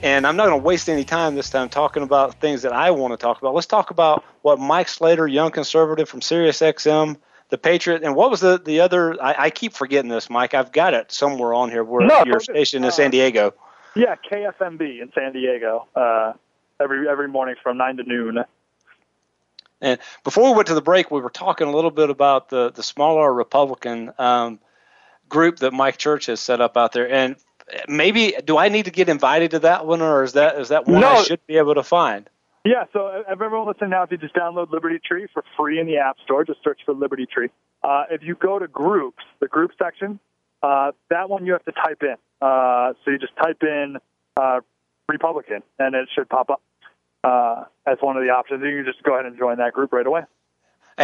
And 0.04 0.26
I'm 0.26 0.36
not 0.36 0.48
going 0.48 0.60
to 0.60 0.66
waste 0.66 0.90
any 0.90 1.04
time 1.04 1.36
this 1.36 1.50
time 1.50 1.70
talking 1.70 2.04
about 2.04 2.36
things 2.36 2.64
that 2.64 2.74
I 2.74 2.92
want 2.92 3.14
to 3.14 3.18
talk 3.18 3.40
about. 3.40 3.54
Let's 3.54 3.68
talk 3.68 3.92
about 3.92 4.24
what 4.42 4.60
Mike 4.60 4.88
Slater, 4.88 5.28
young 5.28 5.52
conservative 5.52 6.10
from 6.10 6.22
SiriusXM, 6.22 7.18
the 7.52 7.58
Patriot, 7.58 8.02
and 8.04 8.16
what 8.16 8.32
was 8.32 8.40
the 8.40 8.58
the 8.58 8.80
other? 8.80 9.22
I, 9.22 9.36
I 9.38 9.50
keep 9.50 9.74
forgetting 9.74 10.10
this, 10.10 10.30
Mike. 10.30 10.54
I've 10.54 10.72
got 10.72 10.94
it 10.94 11.12
somewhere 11.12 11.54
on 11.54 11.70
here. 11.70 11.84
Where 11.84 12.08
no, 12.08 12.24
your 12.26 12.40
station 12.40 12.84
uh, 12.84 12.88
in 12.88 12.92
San 12.94 13.12
Diego. 13.12 13.54
Yeah, 13.94 14.16
KFMB 14.16 15.02
in 15.02 15.12
San 15.14 15.34
Diego. 15.34 15.86
Uh, 15.94 16.34
every 16.80 17.08
every 17.08 17.28
morning 17.28 17.56
from 17.62 17.78
nine 17.78 17.98
to 17.98 18.04
noon. 18.04 18.44
And 19.82 20.00
before 20.24 20.46
we 20.46 20.56
went 20.56 20.68
to 20.68 20.76
the 20.76 20.82
break, 20.82 21.12
we 21.12 21.20
were 21.20 21.30
talking 21.30 21.68
a 21.68 21.72
little 21.72 21.92
bit 21.92 22.10
about 22.10 22.50
the 22.50 22.72
the 22.72 22.84
smaller 22.84 23.32
Republican 23.32 24.14
um, 24.18 24.60
group 25.28 25.60
that 25.60 25.74
Mike 25.74 25.98
Church 25.98 26.28
has 26.28 26.40
set 26.40 26.62
up 26.62 26.78
out 26.78 26.94
there. 26.94 27.12
And 27.12 27.36
maybe 27.90 28.34
do 28.46 28.58
I 28.58 28.70
need 28.70 28.86
to 28.86 28.92
get 28.92 29.10
invited 29.10 29.52
to 29.52 29.60
that 29.60 29.86
one, 29.86 30.02
or 30.02 30.24
is 30.24 30.34
that 30.34 30.58
is 30.58 30.70
that 30.70 30.88
one 30.88 31.02
no. 31.02 31.10
I 31.10 31.24
should 31.24 31.46
be 31.48 31.58
able 31.58 31.76
to 31.76 31.84
find? 31.84 32.30
Yeah, 32.64 32.84
so 32.94 33.24
everyone 33.28 33.68
listening 33.68 33.90
now, 33.90 34.04
if 34.04 34.12
you 34.12 34.18
just 34.18 34.36
download 34.36 34.72
Liberty 34.72 35.00
Tree 35.04 35.28
for 35.34 35.44
free 35.58 35.80
in 35.80 35.88
the 35.88 35.98
App 35.98 36.18
Store, 36.24 36.46
just 36.46 36.60
search 36.64 36.80
for 36.86 36.94
Liberty 36.94 37.26
Tree. 37.26 37.50
Uh, 37.84 38.04
if 38.12 38.22
you 38.22 38.36
go 38.36 38.60
to 38.60 38.68
groups, 38.68 39.24
the 39.40 39.48
group 39.48 39.72
section, 39.82 40.20
uh, 40.62 40.92
that 41.10 41.28
one 41.28 41.46
you 41.46 41.54
have 41.54 41.66
to 41.66 41.72
type 41.72 42.04
in. 42.04 42.16
Uh, 42.40 42.94
so 43.04 43.12
you 43.12 43.18
just 43.18 43.36
type 43.36 43.64
in 43.64 43.98
uh, 44.38 44.60
Republican, 45.10 45.64
and 45.80 45.96
it 45.96 46.08
should 46.14 46.30
pop 46.30 46.52
up 46.52 46.62
uh, 47.24 47.64
as 47.88 47.98
one 48.00 48.16
of 48.16 48.24
the 48.24 48.30
options. 48.30 48.62
You 48.64 48.84
can 48.84 48.86
just 48.86 49.02
go 49.04 49.16
ahead 49.16 49.26
and 49.26 49.38
join 49.40 49.58
that 49.58 49.74
group 49.74 49.92
right 49.92 50.06
away. 50.06 50.22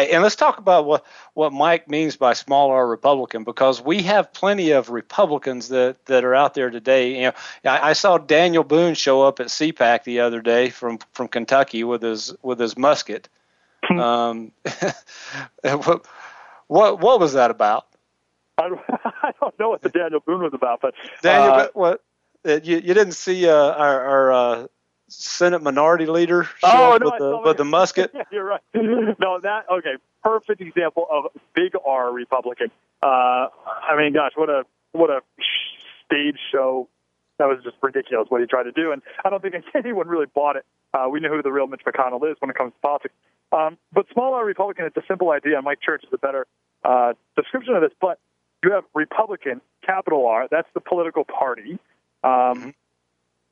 And 0.05 0.23
let's 0.23 0.35
talk 0.35 0.57
about 0.57 0.85
what, 0.85 1.05
what 1.33 1.53
Mike 1.53 1.89
means 1.89 2.15
by 2.15 2.33
small 2.33 2.71
R 2.71 2.87
Republican 2.87 3.43
because 3.43 3.81
we 3.81 4.03
have 4.03 4.31
plenty 4.33 4.71
of 4.71 4.89
Republicans 4.89 5.69
that, 5.69 6.05
that 6.05 6.23
are 6.23 6.35
out 6.35 6.53
there 6.53 6.69
today. 6.69 7.15
You 7.15 7.21
know, 7.21 7.31
I, 7.71 7.89
I 7.89 7.93
saw 7.93 8.17
Daniel 8.17 8.63
Boone 8.63 8.93
show 8.93 9.23
up 9.23 9.39
at 9.39 9.47
CPAC 9.47 10.03
the 10.03 10.19
other 10.19 10.41
day 10.41 10.69
from, 10.69 10.99
from 11.13 11.27
Kentucky 11.27 11.83
with 11.83 12.01
his 12.01 12.33
with 12.41 12.59
his 12.59 12.77
musket. 12.77 13.29
Hmm. 13.83 13.99
um, 13.99 14.51
what, 15.61 16.05
what 16.67 16.99
what 16.99 17.19
was 17.19 17.33
that 17.33 17.51
about? 17.51 17.87
I 18.57 18.69
don't, 18.69 18.81
I 18.89 19.31
don't 19.39 19.59
know 19.59 19.69
what 19.69 19.81
the 19.81 19.89
Daniel 19.89 20.19
Boone 20.19 20.43
was 20.43 20.53
about, 20.53 20.81
but 20.81 20.93
Daniel, 21.21 21.53
uh, 21.53 21.67
what 21.73 22.03
you 22.45 22.75
you 22.75 22.93
didn't 22.93 23.13
see 23.13 23.47
uh, 23.47 23.53
our, 23.53 24.01
our 24.01 24.31
uh, 24.31 24.67
Senate 25.09 25.61
Minority 25.61 26.05
Leader 26.05 26.49
oh, 26.63 26.97
no, 26.99 27.05
with, 27.05 27.19
the, 27.19 27.41
with 27.45 27.57
the 27.57 27.65
musket? 27.65 28.11
yeah, 28.13 28.23
you're 28.31 28.43
right. 28.43 28.61
No, 28.73 29.39
that 29.41 29.65
okay. 29.71 29.95
Perfect 30.23 30.61
example 30.61 31.07
of 31.09 31.25
big 31.55 31.73
R 31.85 32.11
Republican. 32.11 32.69
Uh, 33.01 33.05
I 33.05 33.95
mean, 33.97 34.13
gosh, 34.13 34.31
what 34.35 34.49
a 34.49 34.63
what 34.91 35.09
a 35.09 35.21
stage 36.05 36.37
show. 36.51 36.89
That 37.37 37.45
was 37.45 37.59
just 37.63 37.75
ridiculous 37.81 38.27
what 38.29 38.41
he 38.41 38.47
tried 38.47 38.63
to 38.63 38.71
do, 38.71 38.91
and 38.91 39.01
I 39.23 39.29
don't 39.29 39.41
think 39.41 39.55
anyone 39.75 40.07
really 40.07 40.25
bought 40.25 40.55
it. 40.55 40.65
Uh, 40.93 41.07
we 41.09 41.19
know 41.19 41.29
who 41.29 41.41
the 41.41 41.51
real 41.51 41.67
Mitch 41.67 41.81
McConnell 41.85 42.29
is 42.29 42.35
when 42.39 42.49
it 42.49 42.57
comes 42.57 42.73
to 42.73 42.79
politics. 42.79 43.13
Um, 43.51 43.77
but 43.93 44.07
small 44.11 44.33
R 44.33 44.43
Republican, 44.43 44.85
it's 44.85 44.97
a 44.97 45.03
simple 45.07 45.31
idea. 45.31 45.61
Mike 45.61 45.79
Church 45.81 46.03
is 46.03 46.09
a 46.11 46.17
better 46.17 46.47
uh, 46.83 47.13
description 47.35 47.75
of 47.75 47.81
this. 47.81 47.91
But 48.01 48.19
you 48.63 48.71
have 48.71 48.83
Republican, 48.93 49.61
capital 49.85 50.25
R. 50.27 50.47
That's 50.49 50.67
the 50.73 50.81
political 50.81 51.23
party. 51.23 51.79
Um, 52.23 52.31
mm-hmm. 52.31 52.69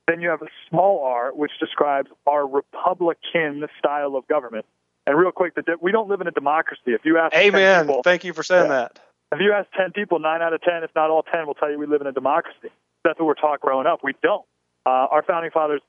Then 0.08 0.22
you 0.22 0.30
have 0.30 0.41
a 0.41 0.48
small 0.70 1.04
r, 1.04 1.32
which 1.34 1.52
describes 1.60 2.10
our 2.28 2.48
Republican 2.48 3.65
style 3.80 4.15
of 4.15 4.28
government. 4.28 4.65
And 5.08 5.18
real 5.18 5.32
quick, 5.32 5.56
the, 5.56 5.63
we 5.82 5.91
don't 5.91 6.10
live 6.10 6.22
in 6.22 6.28
a 6.28 6.32
democracy. 6.32 6.82
If 6.88 7.02
you 7.06 7.18
ask, 7.18 7.36
Amen. 7.36 7.88
People, 7.88 8.04
Thank 8.04 8.24
you 8.24 8.34
for 8.34 8.44
saying 8.44 8.65
yeah, 8.70 8.89
that. 8.89 9.00
If 9.32 9.39
you 9.39 9.52
ask 9.52 9.68
ten 9.78 9.91
people, 9.91 10.20
nine 10.20 10.41
out 10.41 10.54
of 10.54 10.62
ten, 10.62 10.84
if 10.84 10.91
not 10.96 11.10
all 11.10 11.24
ten, 11.24 11.48
will 11.48 11.54
tell 11.54 11.72
you 11.72 11.78
we 11.80 11.88
live 11.88 12.02
in 12.02 12.08
a 12.08 12.12
democracy. 12.12 12.70
That's 13.04 13.20
what 13.20 13.26
we're 13.26 13.36
taught 13.36 13.62
growing 13.62 13.88
up. 13.88 14.04
We 14.04 14.13
don't. 14.22 14.46
Uh, 14.86 15.08
our 15.10 15.24
founding 15.24 15.52
fathers 15.52 15.82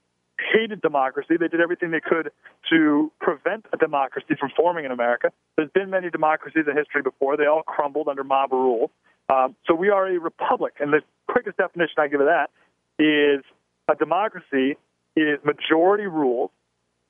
hated 0.52 0.83
democracy. 0.83 1.37
They 1.38 1.48
did 1.48 1.61
everything 1.61 1.90
they 1.90 2.00
could 2.00 2.31
to 2.70 3.11
prevent 3.20 3.66
a 3.72 3.76
democracy 3.76 4.35
from 4.38 4.50
forming 4.57 4.85
in 4.85 4.90
America. 4.90 5.33
There's 5.57 5.70
been 5.70 5.90
many 5.90 6.11
democracies 6.11 6.64
in 6.68 6.76
history 6.76 7.02
before. 7.02 7.37
They 7.37 7.46
all 7.46 7.62
crumbled 7.62 8.09
under 8.09 8.24
mob 8.24 8.52
rule. 8.52 8.90
Um, 9.29 9.57
so 9.66 9.74
we 9.74 9.88
are 9.88 10.07
a 10.07 10.18
republic. 10.18 10.74
And 10.79 10.92
the 10.92 11.00
quickest 11.26 11.57
definition 11.57 11.94
I 11.98 12.09
give 12.09 12.20
of 12.20 12.26
that 12.26 12.50
is 12.98 13.44
a 13.88 13.94
democracy 13.94 14.77
is 15.16 15.38
majority 15.44 16.07
rule, 16.07 16.51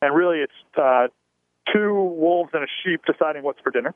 and 0.01 0.15
really 0.15 0.39
it's 0.39 0.53
uh, 0.77 1.09
two 1.73 1.95
wolves 1.95 2.51
and 2.53 2.63
a 2.63 2.67
sheep 2.83 3.01
deciding 3.07 3.43
what's 3.43 3.61
for 3.61 3.71
dinner. 3.71 3.95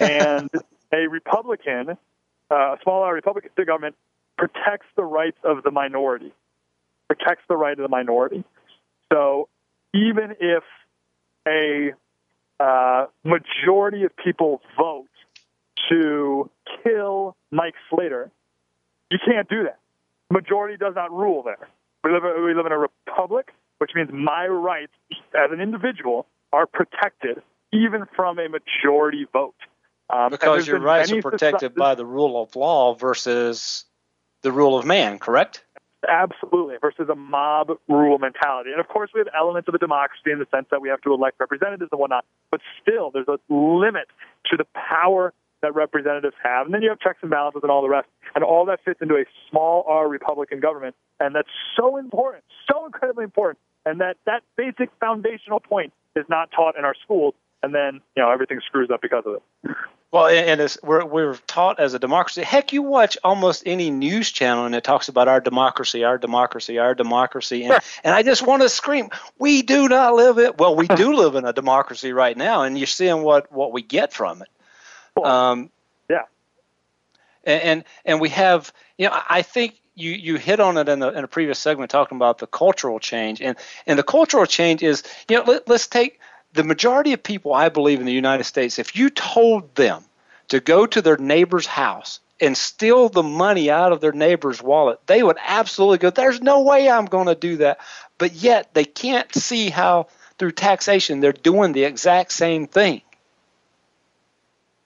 And 0.00 0.50
a 0.92 1.06
Republican, 1.08 1.90
uh, 2.50 2.54
a 2.54 2.76
small 2.82 3.02
R 3.02 3.14
Republican 3.14 3.50
government, 3.66 3.96
protects 4.36 4.86
the 4.96 5.04
rights 5.04 5.38
of 5.44 5.62
the 5.62 5.70
minority, 5.70 6.32
protects 7.08 7.42
the 7.48 7.56
right 7.56 7.72
of 7.72 7.82
the 7.82 7.88
minority. 7.88 8.44
So 9.12 9.48
even 9.94 10.36
if 10.40 10.62
a 11.46 11.92
uh, 12.60 13.06
majority 13.24 14.04
of 14.04 14.16
people 14.16 14.60
vote 14.76 15.06
to 15.88 16.50
kill 16.82 17.36
Mike 17.50 17.74
Slater, 17.90 18.30
you 19.10 19.18
can't 19.24 19.48
do 19.48 19.64
that. 19.64 19.78
Majority 20.30 20.76
does 20.76 20.94
not 20.94 21.10
rule 21.10 21.42
there. 21.42 21.68
We 22.04 22.12
live, 22.12 22.22
we 22.22 22.54
live 22.54 22.66
in 22.66 22.72
a 22.72 22.78
republic, 22.78 23.52
which 23.78 23.92
means 23.94 24.10
my 24.12 24.46
rights 24.46 24.92
as 25.34 25.50
an 25.50 25.60
individual 25.60 26.26
are 26.52 26.66
protected 26.66 27.42
even 27.72 28.06
from 28.16 28.38
a 28.38 28.48
majority 28.48 29.26
vote. 29.32 29.54
Um, 30.10 30.30
because 30.30 30.66
your 30.66 30.80
rights 30.80 31.12
are 31.12 31.20
protected 31.20 31.74
by 31.74 31.94
the 31.94 32.06
rule 32.06 32.40
of 32.42 32.56
law 32.56 32.94
versus 32.94 33.84
the 34.42 34.50
rule 34.52 34.78
of 34.78 34.86
man, 34.86 35.18
correct? 35.18 35.64
Absolutely, 36.08 36.76
versus 36.80 37.08
a 37.10 37.14
mob 37.14 37.72
rule 37.88 38.18
mentality. 38.18 38.70
And 38.70 38.80
of 38.80 38.88
course, 38.88 39.10
we 39.12 39.20
have 39.20 39.28
elements 39.36 39.68
of 39.68 39.74
a 39.74 39.78
democracy 39.78 40.30
in 40.30 40.38
the 40.38 40.46
sense 40.50 40.66
that 40.70 40.80
we 40.80 40.88
have 40.88 41.00
to 41.02 41.12
elect 41.12 41.40
representatives 41.40 41.90
and 41.90 42.00
whatnot, 42.00 42.24
but 42.50 42.60
still, 42.80 43.10
there's 43.10 43.28
a 43.28 43.38
limit 43.52 44.06
to 44.46 44.56
the 44.56 44.64
power 44.74 45.34
that 45.62 45.74
representatives 45.74 46.36
have. 46.42 46.66
And 46.66 46.74
then 46.74 46.82
you 46.82 46.88
have 46.90 47.00
checks 47.00 47.18
and 47.22 47.30
balances 47.30 47.62
and 47.62 47.70
all 47.70 47.82
the 47.82 47.88
rest. 47.88 48.08
And 48.34 48.44
all 48.44 48.64
that 48.66 48.80
fits 48.84 49.00
into 49.00 49.14
a 49.14 49.24
small 49.50 49.84
R 49.86 50.08
Republican 50.08 50.60
government. 50.60 50.94
And 51.20 51.34
that's 51.34 51.48
so 51.76 51.96
important, 51.96 52.44
so 52.70 52.86
incredibly 52.86 53.24
important. 53.24 53.58
And 53.84 54.00
that, 54.00 54.16
that 54.26 54.42
basic 54.56 54.90
foundational 55.00 55.60
point 55.60 55.92
is 56.14 56.24
not 56.28 56.50
taught 56.52 56.76
in 56.76 56.84
our 56.84 56.94
schools. 57.02 57.34
And 57.62 57.74
then, 57.74 58.00
you 58.16 58.22
know, 58.22 58.30
everything 58.30 58.60
screws 58.64 58.88
up 58.92 59.02
because 59.02 59.24
of 59.26 59.34
it. 59.34 59.76
Well, 60.10 60.26
and 60.26 60.60
it's, 60.60 60.78
we're, 60.82 61.04
we're 61.04 61.34
taught 61.46 61.80
as 61.80 61.92
a 61.92 61.98
democracy. 61.98 62.42
Heck, 62.42 62.72
you 62.72 62.82
watch 62.82 63.18
almost 63.24 63.64
any 63.66 63.90
news 63.90 64.30
channel 64.30 64.64
and 64.64 64.74
it 64.74 64.84
talks 64.84 65.08
about 65.08 65.28
our 65.28 65.40
democracy, 65.40 66.04
our 66.04 66.16
democracy, 66.16 66.78
our 66.78 66.94
democracy. 66.94 67.64
And, 67.64 67.78
and 68.04 68.14
I 68.14 68.22
just 68.22 68.46
want 68.46 68.62
to 68.62 68.68
scream, 68.68 69.10
we 69.38 69.62
do 69.62 69.88
not 69.88 70.14
live 70.14 70.38
it. 70.38 70.56
Well, 70.56 70.76
we 70.76 70.86
do 70.86 71.14
live 71.14 71.34
in 71.34 71.44
a 71.44 71.52
democracy 71.52 72.12
right 72.12 72.36
now, 72.36 72.62
and 72.62 72.78
you're 72.78 72.86
seeing 72.86 73.22
what, 73.22 73.52
what 73.52 73.72
we 73.72 73.82
get 73.82 74.12
from 74.14 74.40
it. 74.40 74.48
Um, 75.24 75.70
yeah. 76.08 76.22
And, 77.44 77.62
and, 77.62 77.84
and 78.04 78.20
we 78.20 78.28
have, 78.30 78.72
you 78.96 79.08
know, 79.08 79.20
I 79.28 79.42
think 79.42 79.80
you 79.94 80.12
you 80.12 80.36
hit 80.36 80.60
on 80.60 80.76
it 80.76 80.88
in, 80.88 81.00
the, 81.00 81.08
in 81.10 81.24
a 81.24 81.28
previous 81.28 81.58
segment 81.58 81.90
talking 81.90 82.16
about 82.16 82.38
the 82.38 82.46
cultural 82.46 83.00
change, 83.00 83.42
and 83.42 83.56
and 83.86 83.98
the 83.98 84.04
cultural 84.04 84.46
change 84.46 84.82
is, 84.82 85.02
you 85.28 85.36
know, 85.36 85.42
let, 85.44 85.68
us 85.68 85.88
take 85.88 86.20
the 86.52 86.64
majority 86.64 87.12
of 87.12 87.22
people, 87.22 87.52
I 87.52 87.68
believe, 87.68 88.00
in 88.00 88.06
the 88.06 88.12
United 88.12 88.44
States, 88.44 88.78
if 88.78 88.96
you 88.96 89.10
told 89.10 89.74
them 89.74 90.04
to 90.48 90.60
go 90.60 90.86
to 90.86 91.02
their 91.02 91.16
neighbor's 91.16 91.66
house 91.66 92.20
and 92.40 92.56
steal 92.56 93.08
the 93.08 93.22
money 93.22 93.70
out 93.70 93.92
of 93.92 94.00
their 94.00 94.12
neighbor's 94.12 94.62
wallet, 94.62 95.00
they 95.06 95.22
would 95.22 95.36
absolutely 95.44 95.98
go, 95.98 96.10
There's 96.10 96.40
no 96.40 96.62
way 96.62 96.88
I'm 96.88 97.06
going 97.06 97.26
to 97.26 97.34
do 97.34 97.58
that. 97.58 97.80
But 98.16 98.32
yet 98.32 98.72
they 98.74 98.84
can't 98.84 99.32
see 99.34 99.70
how, 99.70 100.08
through 100.38 100.52
taxation, 100.52 101.20
they're 101.20 101.32
doing 101.32 101.72
the 101.72 101.84
exact 101.84 102.32
same 102.32 102.66
thing. 102.66 103.02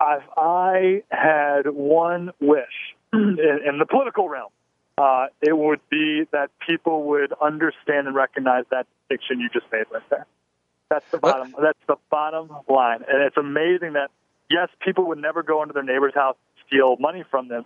If 0.02 0.24
I 0.36 1.02
had 1.10 1.66
one 1.66 2.32
wish 2.40 2.94
in, 3.12 3.38
in 3.38 3.78
the 3.78 3.86
political 3.86 4.28
realm, 4.28 4.50
uh, 4.98 5.26
it 5.40 5.56
would 5.56 5.80
be 5.90 6.24
that 6.32 6.50
people 6.66 7.04
would 7.04 7.32
understand 7.40 8.06
and 8.06 8.14
recognize 8.14 8.64
that 8.70 8.86
distinction 9.08 9.40
you 9.40 9.48
just 9.48 9.70
made 9.72 9.84
right 9.92 10.02
there. 10.10 10.26
That's 10.90 11.10
the 11.10 11.18
bottom. 11.18 11.54
That's 11.60 11.78
the 11.86 11.96
bottom 12.10 12.50
line, 12.68 13.02
and 13.08 13.22
it's 13.22 13.36
amazing 13.36 13.94
that 13.94 14.10
yes, 14.50 14.68
people 14.80 15.08
would 15.08 15.18
never 15.18 15.42
go 15.42 15.62
into 15.62 15.72
their 15.72 15.82
neighbor's 15.82 16.14
house 16.14 16.36
and 16.36 16.66
steal 16.66 16.96
money 16.98 17.24
from 17.30 17.48
them, 17.48 17.64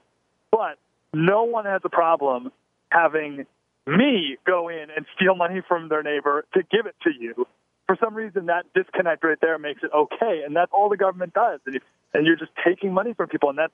but 0.52 0.78
no 1.12 1.44
one 1.44 1.64
has 1.64 1.80
a 1.84 1.88
problem 1.88 2.52
having 2.90 3.46
me 3.86 4.36
go 4.46 4.68
in 4.68 4.90
and 4.94 5.06
steal 5.16 5.34
money 5.34 5.62
from 5.66 5.88
their 5.88 6.02
neighbor 6.02 6.44
to 6.54 6.62
give 6.62 6.86
it 6.86 6.94
to 7.02 7.10
you. 7.18 7.46
For 7.86 7.96
some 8.00 8.14
reason, 8.14 8.46
that 8.46 8.66
disconnect 8.74 9.22
right 9.22 9.38
there 9.40 9.58
makes 9.58 9.82
it 9.82 9.90
okay, 9.94 10.42
and 10.44 10.56
that's 10.56 10.72
all 10.72 10.88
the 10.88 10.96
government 10.96 11.34
does. 11.34 11.60
And, 11.66 11.76
if, 11.76 11.82
and 12.12 12.26
you're 12.26 12.36
just 12.36 12.50
taking 12.64 12.92
money 12.92 13.14
from 13.14 13.28
people, 13.28 13.48
and 13.48 13.58
that's 13.58 13.72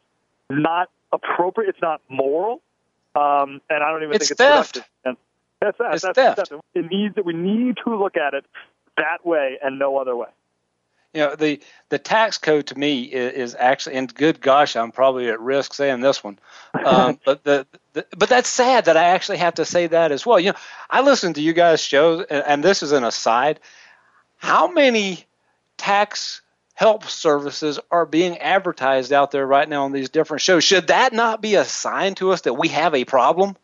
not 0.51 0.91
appropriate. 1.13 1.71
It's 1.71 1.83
not 1.83 2.03
moral, 2.09 2.61
um, 3.15 3.61
and 3.71 3.83
I 3.83 3.91
don't 3.91 4.03
even 4.03 4.15
it's 4.15 4.29
think 4.29 4.33
it's 4.33 4.39
theft. 4.39 4.75
productive. 4.75 4.91
And 5.05 5.17
that's 5.61 5.79
that. 5.79 5.95
It's 5.95 6.03
that's 6.03 6.19
theft. 6.19 6.49
theft. 6.49 6.63
It 6.75 6.91
needs 6.91 7.15
that 7.15 7.25
we 7.25 7.33
need 7.33 7.79
to 7.85 7.97
look 7.97 8.17
at 8.17 8.35
it 8.35 8.45
that 8.97 9.25
way 9.25 9.59
and 9.63 9.79
no 9.79 9.97
other 9.97 10.15
way. 10.15 10.29
You 11.15 11.21
know, 11.21 11.37
the 11.37 11.61
the 11.91 11.99
tax 11.99 12.39
code 12.39 12.69
to 12.69 12.79
me 12.79 13.03
is, 13.03 13.51
is 13.51 13.57
actually, 13.59 13.97
and 13.97 14.13
good 14.15 14.41
gosh, 14.41 14.77
I'm 14.77 14.93
probably 14.93 15.29
at 15.29 15.41
risk 15.41 15.75
saying 15.75 16.01
this 16.01 16.25
one, 16.25 16.39
um, 16.85 17.21
but 17.25 17.45
the, 17.45 17.67
the 17.93 18.07
but 18.17 18.31
that's 18.31 18.49
sad 18.49 18.87
that 18.87 18.97
I 18.97 19.05
actually 19.05 19.37
have 19.39 19.55
to 19.55 19.67
say 19.67 19.89
that 19.89 20.11
as 20.11 20.25
well. 20.25 20.41
You 20.41 20.53
know, 20.53 20.59
I 20.89 21.03
listen 21.03 21.35
to 21.35 21.43
you 21.43 21.53
guys' 21.53 21.83
shows, 21.83 22.25
and, 22.31 22.43
and 22.47 22.65
this 22.65 22.83
is 22.83 22.93
an 22.93 23.05
aside. 23.05 23.61
How 24.43 24.67
many 24.67 25.25
tax 25.77 26.43
help 26.75 27.05
services 27.05 27.79
are 27.93 28.05
being 28.05 28.39
advertised 28.39 29.13
out 29.13 29.31
there 29.31 29.47
right 29.47 29.69
now 29.69 29.85
on 29.85 29.93
these 29.93 30.11
different 30.11 30.41
shows? 30.41 30.65
Should 30.65 30.89
that 30.89 31.13
not 31.13 31.41
be 31.41 31.55
a 31.55 31.65
sign 31.65 32.17
to 32.17 32.33
us 32.33 32.41
that 32.41 32.55
we 32.55 32.67
have 32.69 32.93
a 32.93 33.05
problem? 33.05 33.57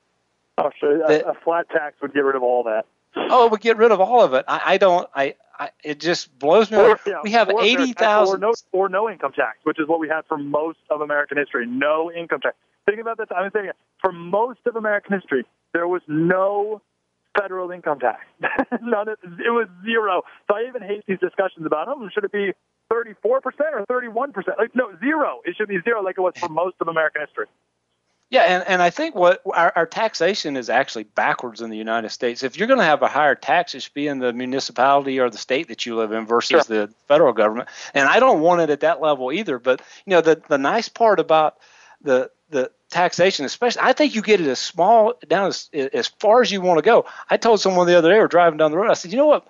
Oh, 0.57 0.71
sure. 0.79 1.03
A, 1.03 1.31
a 1.31 1.35
flat 1.35 1.69
tax 1.71 2.01
would 2.01 2.15
get 2.15 2.23
rid 2.23 2.37
of 2.37 2.45
all 2.45 2.63
that. 2.63 2.87
Oh, 3.17 3.47
it 3.47 3.51
would 3.51 3.61
get 3.61 3.77
rid 3.77 3.91
of 3.91 4.01
all 4.01 4.23
of 4.23 4.35
it. 4.35 4.45
I, 4.47 4.61
I 4.65 4.79
don't. 4.79 5.11
I, 5.13 5.35
I. 5.59 5.71
It 5.83 5.99
just 5.99 6.39
blows 6.39 6.71
me. 6.71 6.77
Or, 6.77 6.91
away. 6.91 6.97
yeah, 7.07 7.21
we 7.25 7.33
have 7.33 7.51
eighty 7.61 7.93
thousand, 7.93 8.45
or 8.45 8.49
no, 8.49 8.55
or 8.71 8.89
no 8.89 9.11
income 9.11 9.33
tax, 9.33 9.59
which 9.65 9.81
is 9.81 9.89
what 9.89 9.99
we 9.99 10.09
had 10.09 10.23
for 10.29 10.39
most 10.39 10.79
of 10.91 11.01
American 11.01 11.39
history. 11.39 11.67
No 11.67 12.13
income 12.13 12.41
tax. 12.41 12.57
Think 12.87 13.01
about 13.01 13.19
this. 13.19 13.27
I'm 13.37 13.51
saying. 13.53 13.71
For 14.01 14.13
most 14.13 14.61
of 14.67 14.77
American 14.77 15.19
history, 15.19 15.45
there 15.73 15.89
was 15.89 16.03
no 16.07 16.83
federal 17.41 17.71
income 17.71 17.99
tax. 18.01 18.25
None. 18.83 19.09
Of, 19.09 19.19
it 19.25 19.51
was 19.51 19.69
zero. 19.85 20.23
So 20.49 20.57
I 20.57 20.67
even 20.69 20.83
hate 20.83 21.05
these 21.07 21.19
discussions 21.21 21.67
about, 21.67 21.89
oh, 21.89 22.09
should 22.13 22.25
it 22.25 22.33
be 22.33 22.53
34 22.91 23.41
percent 23.41 23.69
or 23.75 23.85
31 23.87 24.33
percent? 24.33 24.59
Like, 24.59 24.75
no, 24.75 24.91
zero. 25.01 25.41
It 25.45 25.57
should 25.57 25.69
be 25.69 25.81
zero, 25.85 26.03
like 26.03 26.17
it 26.19 26.21
was 26.23 26.35
for 26.39 26.49
most 26.49 26.77
of 26.81 26.89
American 26.89 27.23
history. 27.23 27.47
Yeah, 28.31 28.43
and, 28.43 28.63
and 28.69 28.83
I 28.83 28.91
think 28.91 29.15
what 29.15 29.41
our, 29.55 29.73
our 29.75 29.87
taxation 29.87 30.59
is 30.59 30.69
actually 30.69 31.05
backwards 31.05 31.63
in 31.63 31.71
the 31.71 31.79
United 31.79 32.11
States. 32.11 32.43
If 32.43 32.59
you're 32.59 32.69
going 32.69 32.79
to 32.79 32.85
have 32.85 33.01
a 33.01 33.09
higher 33.09 33.35
tax, 33.35 33.75
it 33.75 33.81
should 33.83 33.95
be 33.95 34.07
in 34.07 34.19
the 34.19 34.35
municipality 34.35 35.19
or 35.19 35.31
the 35.31 35.39
state 35.39 35.69
that 35.69 35.87
you 35.87 35.97
live 35.97 36.13
in 36.13 36.27
versus 36.27 36.67
Sure. 36.67 36.87
the 36.87 36.93
federal 37.07 37.33
government. 37.33 37.71
And 37.95 38.07
I 38.07 38.21
don't 38.21 38.41
want 38.43 38.61
it 38.61 38.69
at 38.69 38.81
that 38.81 39.01
level 39.01 39.33
either. 39.33 39.59
But 39.59 39.81
you 40.05 40.11
know, 40.11 40.21
the 40.21 40.43
the 40.47 40.59
nice 40.59 40.91
part 40.91 41.21
about 41.21 41.57
the 42.03 42.31
the 42.51 42.71
taxation, 42.91 43.45
especially, 43.45 43.83
I 43.83 43.93
think 43.93 44.15
you 44.15 44.23
get 44.23 44.41
it 44.41 44.47
as 44.47 44.59
small 44.59 45.15
down 45.27 45.49
as 45.49 45.71
as 45.73 46.09
far 46.09 46.43
as 46.43 46.51
you 46.51 46.61
want 46.61 46.79
to 46.79 46.83
go. 46.83 47.07
I 47.29 47.37
told 47.37 47.61
someone 47.61 47.87
the 47.87 47.97
other 47.97 48.11
day, 48.11 48.19
we're 48.19 48.29
driving 48.29 48.59
down 48.59 48.71
the 48.71 48.79
road. 48.79 48.91
I 48.91 48.95
said, 48.95 49.13
you 49.13 49.19
know 49.19 49.27
what? 49.27 49.47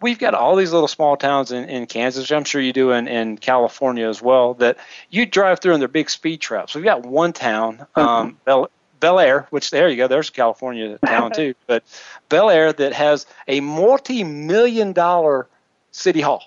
We've 0.00 0.18
got 0.18 0.34
all 0.34 0.56
these 0.56 0.72
little 0.72 0.88
small 0.88 1.16
towns 1.16 1.52
in, 1.52 1.68
in 1.70 1.86
Kansas, 1.86 2.24
which 2.24 2.32
I'm 2.32 2.44
sure 2.44 2.60
you 2.60 2.74
do 2.74 2.90
in, 2.92 3.08
in 3.08 3.38
California 3.38 4.06
as 4.06 4.20
well, 4.20 4.54
that 4.54 4.76
you 5.08 5.24
drive 5.24 5.60
through 5.60 5.72
and 5.72 5.80
they're 5.80 5.88
big 5.88 6.10
speed 6.10 6.40
traps. 6.42 6.74
We've 6.74 6.84
got 6.84 7.06
one 7.06 7.32
town, 7.32 7.86
um, 7.94 8.38
Bel, 8.44 8.68
Bel 9.00 9.18
Air, 9.18 9.46
which 9.48 9.70
there 9.70 9.88
you 9.88 9.96
go, 9.96 10.06
there's 10.06 10.28
a 10.28 10.32
California 10.32 10.98
town 11.06 11.32
too, 11.32 11.54
but 11.66 11.82
Bel 12.28 12.50
Air 12.50 12.74
that 12.74 12.92
has 12.92 13.24
a 13.48 13.60
multi 13.60 14.22
million 14.22 14.92
dollar 14.92 15.46
city 15.92 16.20
hall. 16.20 16.42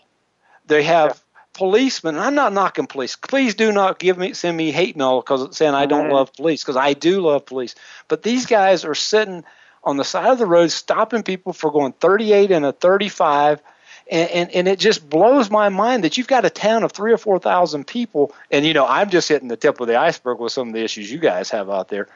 They 0.67 0.83
have 0.83 1.19
policemen. 1.59 2.15
and 2.15 2.23
I'm 2.23 2.35
not 2.35 2.53
knocking 2.53 2.87
police. 2.87 3.17
Please 3.17 3.53
do 3.53 3.73
not 3.73 3.99
give 3.99 4.17
me 4.17 4.31
send 4.31 4.55
me 4.55 4.71
hate 4.71 4.95
mail 4.95 5.19
because 5.19 5.43
it's 5.43 5.57
saying 5.57 5.73
I 5.73 5.87
don't 5.87 6.09
love 6.09 6.33
police 6.33 6.63
because 6.63 6.77
I 6.77 6.93
do 6.93 7.19
love 7.19 7.45
police. 7.45 7.75
But 8.07 8.23
these 8.23 8.45
guys 8.45 8.85
are 8.85 8.95
sitting 8.95 9.43
on 9.83 9.97
the 9.97 10.05
side 10.05 10.31
of 10.31 10.39
the 10.39 10.45
road 10.45 10.71
stopping 10.71 11.21
people 11.21 11.51
for 11.51 11.69
going 11.69 11.91
38 11.91 12.51
and 12.51 12.65
a 12.65 12.71
35. 12.71 13.61
And, 14.09 14.31
and, 14.31 14.51
and 14.51 14.67
it 14.69 14.79
just 14.79 15.09
blows 15.09 15.51
my 15.51 15.67
mind 15.67 16.05
that 16.05 16.17
you've 16.17 16.29
got 16.29 16.45
a 16.45 16.49
town 16.49 16.83
of 16.83 16.93
three 16.93 17.11
or 17.11 17.17
four 17.17 17.37
thousand 17.39 17.85
people, 17.85 18.33
and 18.49 18.65
you 18.65 18.73
know 18.73 18.87
I'm 18.87 19.09
just 19.09 19.27
hitting 19.27 19.49
the 19.49 19.57
tip 19.57 19.79
of 19.81 19.87
the 19.87 19.97
iceberg 19.97 20.39
with 20.39 20.51
some 20.51 20.69
of 20.69 20.73
the 20.73 20.83
issues 20.83 21.11
you 21.11 21.19
guys 21.19 21.51
have 21.51 21.69
out 21.69 21.89
there, 21.89 22.07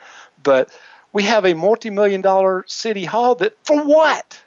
but 0.41 0.71
we 1.11 1.21
have 1.23 1.45
a 1.45 1.53
multi-million 1.53 2.21
dollar 2.21 2.63
city 2.65 3.05
hall 3.05 3.35
that 3.35 3.55
for 3.63 3.83
what? 3.83 4.41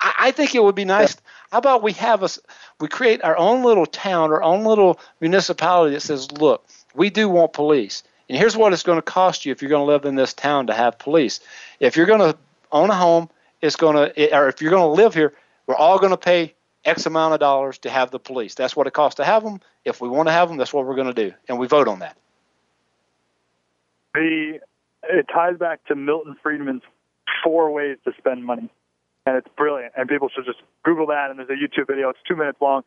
I, 0.00 0.14
I 0.18 0.30
think 0.32 0.54
it 0.54 0.62
would 0.62 0.74
be 0.74 0.84
nice. 0.84 1.16
How 1.54 1.58
about 1.58 1.84
we 1.84 1.92
have 1.92 2.24
us 2.24 2.40
we 2.80 2.88
create 2.88 3.22
our 3.22 3.36
own 3.36 3.62
little 3.62 3.86
town, 3.86 4.32
our 4.32 4.42
own 4.42 4.64
little 4.64 4.98
municipality 5.20 5.94
that 5.94 6.00
says, 6.00 6.32
look, 6.32 6.66
we 6.96 7.10
do 7.10 7.28
want 7.28 7.52
police. 7.52 8.02
And 8.28 8.36
here's 8.36 8.56
what 8.56 8.72
it's 8.72 8.82
going 8.82 8.98
to 8.98 9.02
cost 9.02 9.46
you 9.46 9.52
if 9.52 9.62
you're 9.62 9.68
going 9.68 9.82
to 9.82 9.86
live 9.86 10.04
in 10.04 10.16
this 10.16 10.32
town 10.34 10.66
to 10.66 10.74
have 10.74 10.98
police. 10.98 11.38
If 11.78 11.96
you're 11.96 12.06
going 12.06 12.32
to 12.32 12.36
own 12.72 12.90
a 12.90 12.94
home, 12.96 13.30
it's 13.60 13.76
going 13.76 13.94
to, 13.94 14.36
or 14.36 14.48
if 14.48 14.60
you're 14.60 14.72
going 14.72 14.82
to 14.82 15.00
live 15.00 15.14
here, 15.14 15.32
we're 15.68 15.76
all 15.76 16.00
going 16.00 16.10
to 16.10 16.16
pay 16.16 16.54
X 16.84 17.06
amount 17.06 17.34
of 17.34 17.38
dollars 17.38 17.78
to 17.78 17.88
have 17.88 18.10
the 18.10 18.18
police. 18.18 18.56
That's 18.56 18.74
what 18.74 18.88
it 18.88 18.92
costs 18.92 19.18
to 19.18 19.24
have 19.24 19.44
them. 19.44 19.60
If 19.84 20.00
we 20.00 20.08
want 20.08 20.26
to 20.26 20.32
have 20.32 20.48
them, 20.48 20.56
that's 20.56 20.72
what 20.72 20.84
we're 20.86 20.96
going 20.96 21.14
to 21.14 21.28
do. 21.30 21.32
And 21.48 21.60
we 21.60 21.68
vote 21.68 21.86
on 21.86 22.00
that. 22.00 22.16
The 24.14 24.58
it 25.04 25.26
ties 25.32 25.56
back 25.56 25.84
to 25.84 25.94
Milton 25.94 26.34
Friedman's 26.42 26.82
four 27.44 27.70
ways 27.70 27.98
to 28.06 28.12
spend 28.18 28.44
money, 28.44 28.70
and 29.26 29.36
it's 29.36 29.48
brilliant. 29.56 29.92
And 29.96 30.08
people 30.08 30.28
should 30.28 30.44
just 30.44 30.60
Google 30.82 31.06
that. 31.06 31.30
And 31.30 31.38
there's 31.38 31.48
a 31.50 31.52
YouTube 31.52 31.86
video. 31.86 32.10
It's 32.10 32.18
two 32.26 32.36
minutes 32.36 32.58
long. 32.60 32.82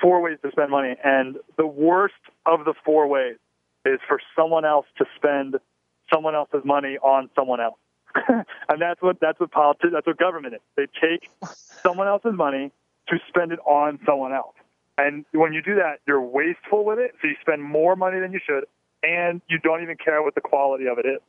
Four 0.00 0.20
ways 0.22 0.38
to 0.42 0.50
spend 0.50 0.70
money, 0.70 0.94
and 1.02 1.36
the 1.56 1.66
worst 1.66 2.14
of 2.46 2.64
the 2.64 2.74
four 2.84 3.08
ways 3.08 3.36
is 3.84 3.98
for 4.06 4.20
someone 4.36 4.64
else 4.64 4.86
to 4.98 5.04
spend 5.16 5.56
someone 6.12 6.34
else's 6.34 6.64
money 6.64 6.98
on 6.98 7.28
someone 7.34 7.60
else. 7.60 7.78
and 8.28 8.80
that's 8.80 9.00
what 9.02 9.18
that's 9.20 9.38
what 9.40 9.50
politics 9.50 9.92
that's 9.92 10.06
what 10.06 10.18
government 10.18 10.54
is. 10.54 10.60
They 10.76 10.86
take 11.00 11.30
someone 11.82 12.08
else's 12.08 12.34
money 12.34 12.72
to 13.08 13.18
spend 13.28 13.52
it 13.52 13.58
on 13.60 13.98
someone 14.06 14.32
else. 14.32 14.54
And 14.98 15.24
when 15.32 15.52
you 15.52 15.62
do 15.62 15.76
that, 15.76 16.00
you're 16.06 16.20
wasteful 16.20 16.84
with 16.84 16.98
it, 16.98 17.14
so 17.20 17.28
you 17.28 17.34
spend 17.40 17.62
more 17.62 17.96
money 17.96 18.20
than 18.20 18.32
you 18.32 18.40
should, 18.44 18.64
and 19.02 19.40
you 19.48 19.58
don't 19.58 19.82
even 19.82 19.96
care 19.96 20.22
what 20.22 20.34
the 20.34 20.40
quality 20.40 20.86
of 20.86 20.98
it 20.98 21.06
is. 21.06 21.20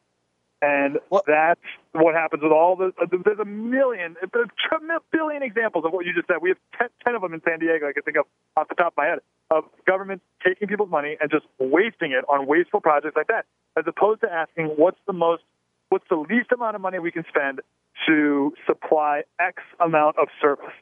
And 0.61 0.99
that's 1.25 1.59
what 1.93 2.13
happens 2.13 2.43
with 2.43 2.51
all 2.51 2.75
the. 2.75 2.91
There's 3.25 3.39
a 3.39 3.45
million, 3.45 4.15
a 4.21 4.99
billion 5.11 5.41
examples 5.41 5.85
of 5.85 5.91
what 5.91 6.05
you 6.05 6.13
just 6.13 6.27
said. 6.27 6.37
We 6.39 6.49
have 6.49 6.57
10, 6.77 6.87
10 7.03 7.15
of 7.15 7.21
them 7.23 7.33
in 7.33 7.41
San 7.41 7.59
Diego. 7.59 7.87
I 7.89 7.93
can 7.93 8.03
think 8.03 8.17
of 8.17 8.25
off 8.55 8.69
the 8.69 8.75
top 8.75 8.93
of 8.93 8.97
my 8.97 9.05
head 9.05 9.19
of 9.49 9.65
governments 9.87 10.23
taking 10.45 10.67
people's 10.67 10.91
money 10.91 11.17
and 11.19 11.31
just 11.31 11.45
wasting 11.59 12.11
it 12.11 12.23
on 12.29 12.45
wasteful 12.45 12.79
projects 12.79 13.15
like 13.15 13.27
that, 13.27 13.45
as 13.77 13.85
opposed 13.87 14.21
to 14.21 14.31
asking 14.31 14.67
what's 14.77 14.99
the 15.07 15.13
most, 15.13 15.43
what's 15.89 16.05
the 16.09 16.15
least 16.15 16.51
amount 16.51 16.75
of 16.75 16.81
money 16.81 16.99
we 16.99 17.11
can 17.11 17.25
spend 17.27 17.59
to 18.07 18.53
supply 18.67 19.23
X 19.39 19.61
amount 19.79 20.17
of 20.17 20.27
service. 20.39 20.73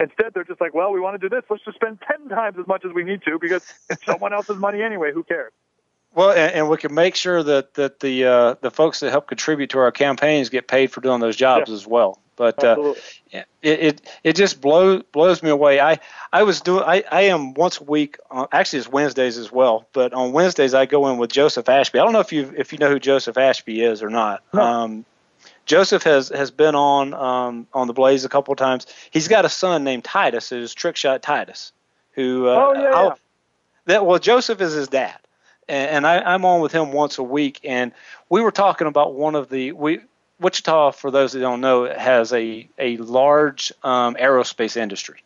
Instead, 0.00 0.32
they're 0.34 0.44
just 0.44 0.60
like, 0.60 0.74
well, 0.74 0.92
we 0.92 1.00
want 1.00 1.20
to 1.20 1.28
do 1.28 1.34
this. 1.34 1.44
Let's 1.48 1.64
just 1.64 1.76
spend 1.76 1.98
10 2.18 2.28
times 2.28 2.56
as 2.58 2.66
much 2.66 2.84
as 2.84 2.92
we 2.92 3.04
need 3.04 3.22
to 3.26 3.38
because 3.40 3.64
it's 3.90 4.04
someone 4.06 4.32
else's 4.32 4.56
money 4.56 4.82
anyway. 4.82 5.12
Who 5.12 5.22
cares? 5.22 5.52
Well, 6.14 6.30
and, 6.30 6.52
and 6.52 6.68
we 6.68 6.76
can 6.76 6.94
make 6.94 7.16
sure 7.16 7.42
that 7.42 7.74
that 7.74 8.00
the 8.00 8.24
uh, 8.24 8.54
the 8.60 8.70
folks 8.70 9.00
that 9.00 9.10
help 9.10 9.26
contribute 9.26 9.70
to 9.70 9.78
our 9.78 9.90
campaigns 9.92 10.48
get 10.48 10.68
paid 10.68 10.92
for 10.92 11.00
doing 11.00 11.20
those 11.20 11.36
jobs 11.36 11.70
as 11.74 11.86
well. 11.86 12.20
But 12.36 12.62
uh, 12.64 12.74
it, 13.62 13.80
it 13.80 14.00
it 14.24 14.36
just 14.36 14.60
blows 14.60 15.02
blows 15.12 15.42
me 15.42 15.50
away. 15.50 15.80
I 15.80 16.00
I 16.32 16.42
was 16.42 16.60
doing 16.60 16.82
I, 16.84 17.04
I 17.10 17.22
am 17.22 17.54
once 17.54 17.78
a 17.80 17.84
week. 17.84 18.18
Uh, 18.30 18.46
actually, 18.52 18.80
it's 18.80 18.88
Wednesdays 18.88 19.38
as 19.38 19.52
well. 19.52 19.86
But 19.92 20.12
on 20.12 20.32
Wednesdays, 20.32 20.74
I 20.74 20.86
go 20.86 21.08
in 21.08 21.16
with 21.18 21.30
Joseph 21.30 21.68
Ashby. 21.68 21.98
I 21.98 22.04
don't 22.04 22.12
know 22.12 22.20
if 22.20 22.32
you 22.32 22.52
if 22.56 22.72
you 22.72 22.78
know 22.78 22.90
who 22.90 22.98
Joseph 22.98 23.38
Ashby 23.38 23.82
is 23.82 24.02
or 24.02 24.10
not. 24.10 24.42
Um, 24.52 25.04
Joseph 25.66 26.02
has 26.02 26.28
has 26.28 26.50
been 26.50 26.74
on 26.74 27.14
um, 27.14 27.66
on 27.72 27.86
the 27.86 27.92
Blaze 27.92 28.24
a 28.24 28.28
couple 28.28 28.52
of 28.52 28.58
times. 28.58 28.86
He's 29.10 29.28
got 29.28 29.44
a 29.44 29.48
son 29.48 29.84
named 29.84 30.04
Titus, 30.04 30.50
who's 30.50 30.74
Trick 30.74 30.96
Shot 30.96 31.22
Titus, 31.22 31.72
who 32.12 32.48
uh, 32.48 32.54
Oh, 32.66 32.74
yeah, 32.74 32.90
yeah. 33.04 33.14
that 33.86 34.04
well 34.06 34.18
Joseph 34.18 34.60
is 34.60 34.72
his 34.72 34.88
dad, 34.88 35.16
and, 35.68 36.06
I, 36.06 36.18
I'm 36.18 36.44
on 36.44 36.60
with 36.60 36.72
him 36.72 36.92
once 36.92 37.18
a 37.18 37.22
week, 37.22 37.60
and 37.64 37.92
we 38.28 38.40
were 38.40 38.50
talking 38.50 38.86
about 38.86 39.14
one 39.14 39.34
of 39.34 39.48
the 39.48 39.72
we 39.72 40.00
Wichita, 40.40 40.92
for 40.92 41.10
those 41.10 41.32
that 41.32 41.40
don't 41.40 41.60
know, 41.60 41.86
has 41.86 42.32
a 42.32 42.68
a 42.78 42.96
large 42.96 43.72
um, 43.82 44.16
aerospace 44.16 44.76
industry, 44.76 45.22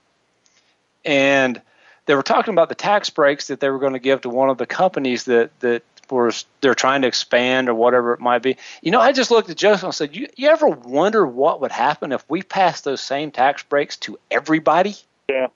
and 1.05 1.61
they 2.07 2.15
were 2.15 2.23
talking 2.23 2.53
about 2.53 2.69
the 2.69 2.75
tax 2.75 3.11
breaks 3.11 3.49
that 3.49 3.61
they 3.61 3.69
were 3.71 3.79
going 3.79 3.95
to 3.95 3.99
give 3.99 4.23
to 4.23 4.29
one 4.29 4.51
of 4.51 4.59
the 4.59 4.67
companies 4.67 5.25
that 5.25 5.51
that 5.61 5.83
were 6.11 6.33
they're 6.61 6.75
trying 6.75 7.03
to 7.03 7.09
expand 7.09 7.69
or 7.69 7.75
whatever 7.75 8.15
it 8.15 8.21
might 8.21 8.43
be. 8.43 8.57
You 8.83 8.91
know, 8.91 9.01
I 9.01 9.13
just 9.13 9.31
looked 9.31 9.51
at 9.51 9.57
Joseph 9.57 9.85
and 9.85 9.95
said, 9.95 10.17
"You, 10.17 10.29
you 10.37 10.49
ever 10.49 10.69
wonder 10.69 11.27
what 11.27 11.61
would 11.61 11.73
happen 11.73 12.13
if 12.13 12.25
we 12.29 12.43
passed 12.43 12.85
those 12.85 13.01
same 13.01 13.31
tax 13.31 13.63
breaks 13.63 13.97
to 13.99 14.19
everybody?" 14.31 14.95
Yeah. 15.29 15.49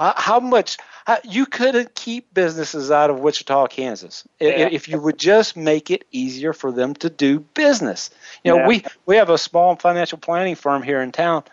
How, 0.00 0.14
how 0.16 0.40
much 0.40 0.78
how, 1.04 1.18
you 1.24 1.44
couldn't 1.44 1.94
keep 1.94 2.32
businesses 2.32 2.90
out 2.90 3.10
of 3.10 3.20
Wichita, 3.20 3.66
Kansas, 3.66 4.26
Yeah. 4.40 4.68
if 4.72 4.88
you 4.88 4.98
would 4.98 5.18
just 5.18 5.58
make 5.58 5.90
it 5.90 6.06
easier 6.10 6.54
for 6.54 6.72
them 6.72 6.94
to 6.94 7.10
do 7.10 7.40
business. 7.40 8.08
You 8.42 8.52
know, 8.52 8.58
Yeah. 8.60 8.66
we 8.66 8.84
we 9.04 9.16
have 9.16 9.28
a 9.28 9.36
small 9.36 9.76
financial 9.76 10.16
planning 10.16 10.54
firm 10.54 10.82
here 10.82 11.02
in 11.02 11.12
town, 11.12 11.44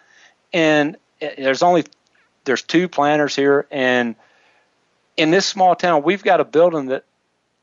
and 0.54 0.96
eh, 1.20 1.36
there's 1.38 1.62
only 1.62 1.84
there's 2.46 2.62
two 2.62 2.88
planners 2.88 3.36
here, 3.36 3.68
and 3.70 4.16
in 5.18 5.32
this 5.32 5.46
small 5.46 5.76
town, 5.76 6.04
we've 6.04 6.24
got 6.24 6.40
a 6.40 6.46
building 6.46 6.86
that 6.86 7.04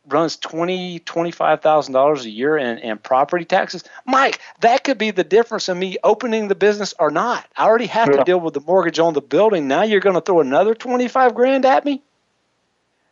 runs 0.07 0.37
twenty 0.37 0.99
twenty 1.01 1.31
five 1.31 1.61
thousand 1.63 1.95
dollars 1.95 2.25
a 2.25 2.31
year 2.31 2.57
in, 2.57 2.79
in 2.79 2.99
property 2.99 3.45
taxes. 3.45 3.85
Mike, 4.07 4.39
that 4.61 4.85
could 4.85 4.99
be 4.99 5.11
the 5.11 5.25
difference 5.25 5.69
in 5.69 5.79
me 5.79 5.97
opening 6.05 6.49
the 6.49 6.55
business 6.55 6.95
or 6.99 7.11
not. 7.11 7.47
I 7.57 7.65
already 7.65 7.87
have 7.87 8.09
Yeah. 8.11 8.19
to 8.19 8.25
deal 8.25 8.41
with 8.41 8.55
the 8.55 8.61
mortgage 8.61 8.99
on 8.99 9.15
the 9.15 9.21
building. 9.23 9.67
Now 9.69 9.83
you're 9.83 10.01
going 10.01 10.15
to 10.15 10.21
throw 10.21 10.41
another 10.41 10.75
twenty 10.75 11.09
five 11.09 11.35
grand 11.35 11.65
at 11.65 11.85
me? 11.85 12.03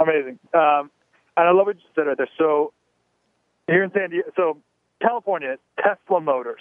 Amazing. 0.01 0.39
Um, 0.55 0.91
and 1.37 1.49
I 1.49 1.51
love 1.53 1.67
what 1.67 1.77
you 1.77 1.83
said 1.95 2.03
right 2.07 2.17
there. 2.17 2.29
So 2.39 2.73
here 3.69 3.83
in 3.85 3.93
San 3.93 4.11
Diego, 4.11 4.31
so 4.37 4.59
California, 5.01 5.57
Tesla 5.83 6.21
Motors. 6.21 6.61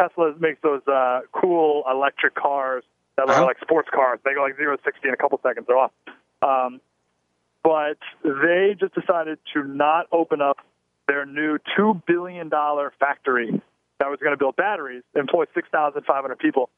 Tesla 0.00 0.32
makes 0.38 0.60
those 0.62 0.80
uh, 0.86 1.20
cool 1.32 1.82
electric 1.90 2.34
cars 2.34 2.84
that 3.16 3.26
look 3.26 3.36
Uh-huh. 3.36 3.46
like 3.46 3.58
sports 3.60 3.88
cars. 3.92 4.20
They 4.24 4.34
go 4.34 4.42
like 4.42 4.56
zero 4.56 4.76
to 4.76 4.82
sixty 4.84 5.08
in 5.08 5.14
a 5.14 5.16
couple 5.16 5.38
seconds. 5.42 5.66
They're 5.66 5.76
off. 5.78 5.90
Um, 6.40 6.80
but 7.68 7.98
they 8.24 8.74
just 8.80 8.94
decided 8.94 9.38
to 9.52 9.62
not 9.62 10.06
open 10.10 10.40
up 10.40 10.56
their 11.06 11.26
new 11.26 11.58
two 11.76 12.00
billion 12.06 12.48
dollar 12.48 12.94
factory 12.98 13.60
that 13.98 14.08
was 14.08 14.18
going 14.20 14.32
to 14.32 14.38
build 14.38 14.56
batteries, 14.56 15.02
employ 15.14 15.44
six 15.54 15.68
thousand 15.70 16.02
five 16.06 16.22
hundred 16.22 16.38
people, 16.38 16.70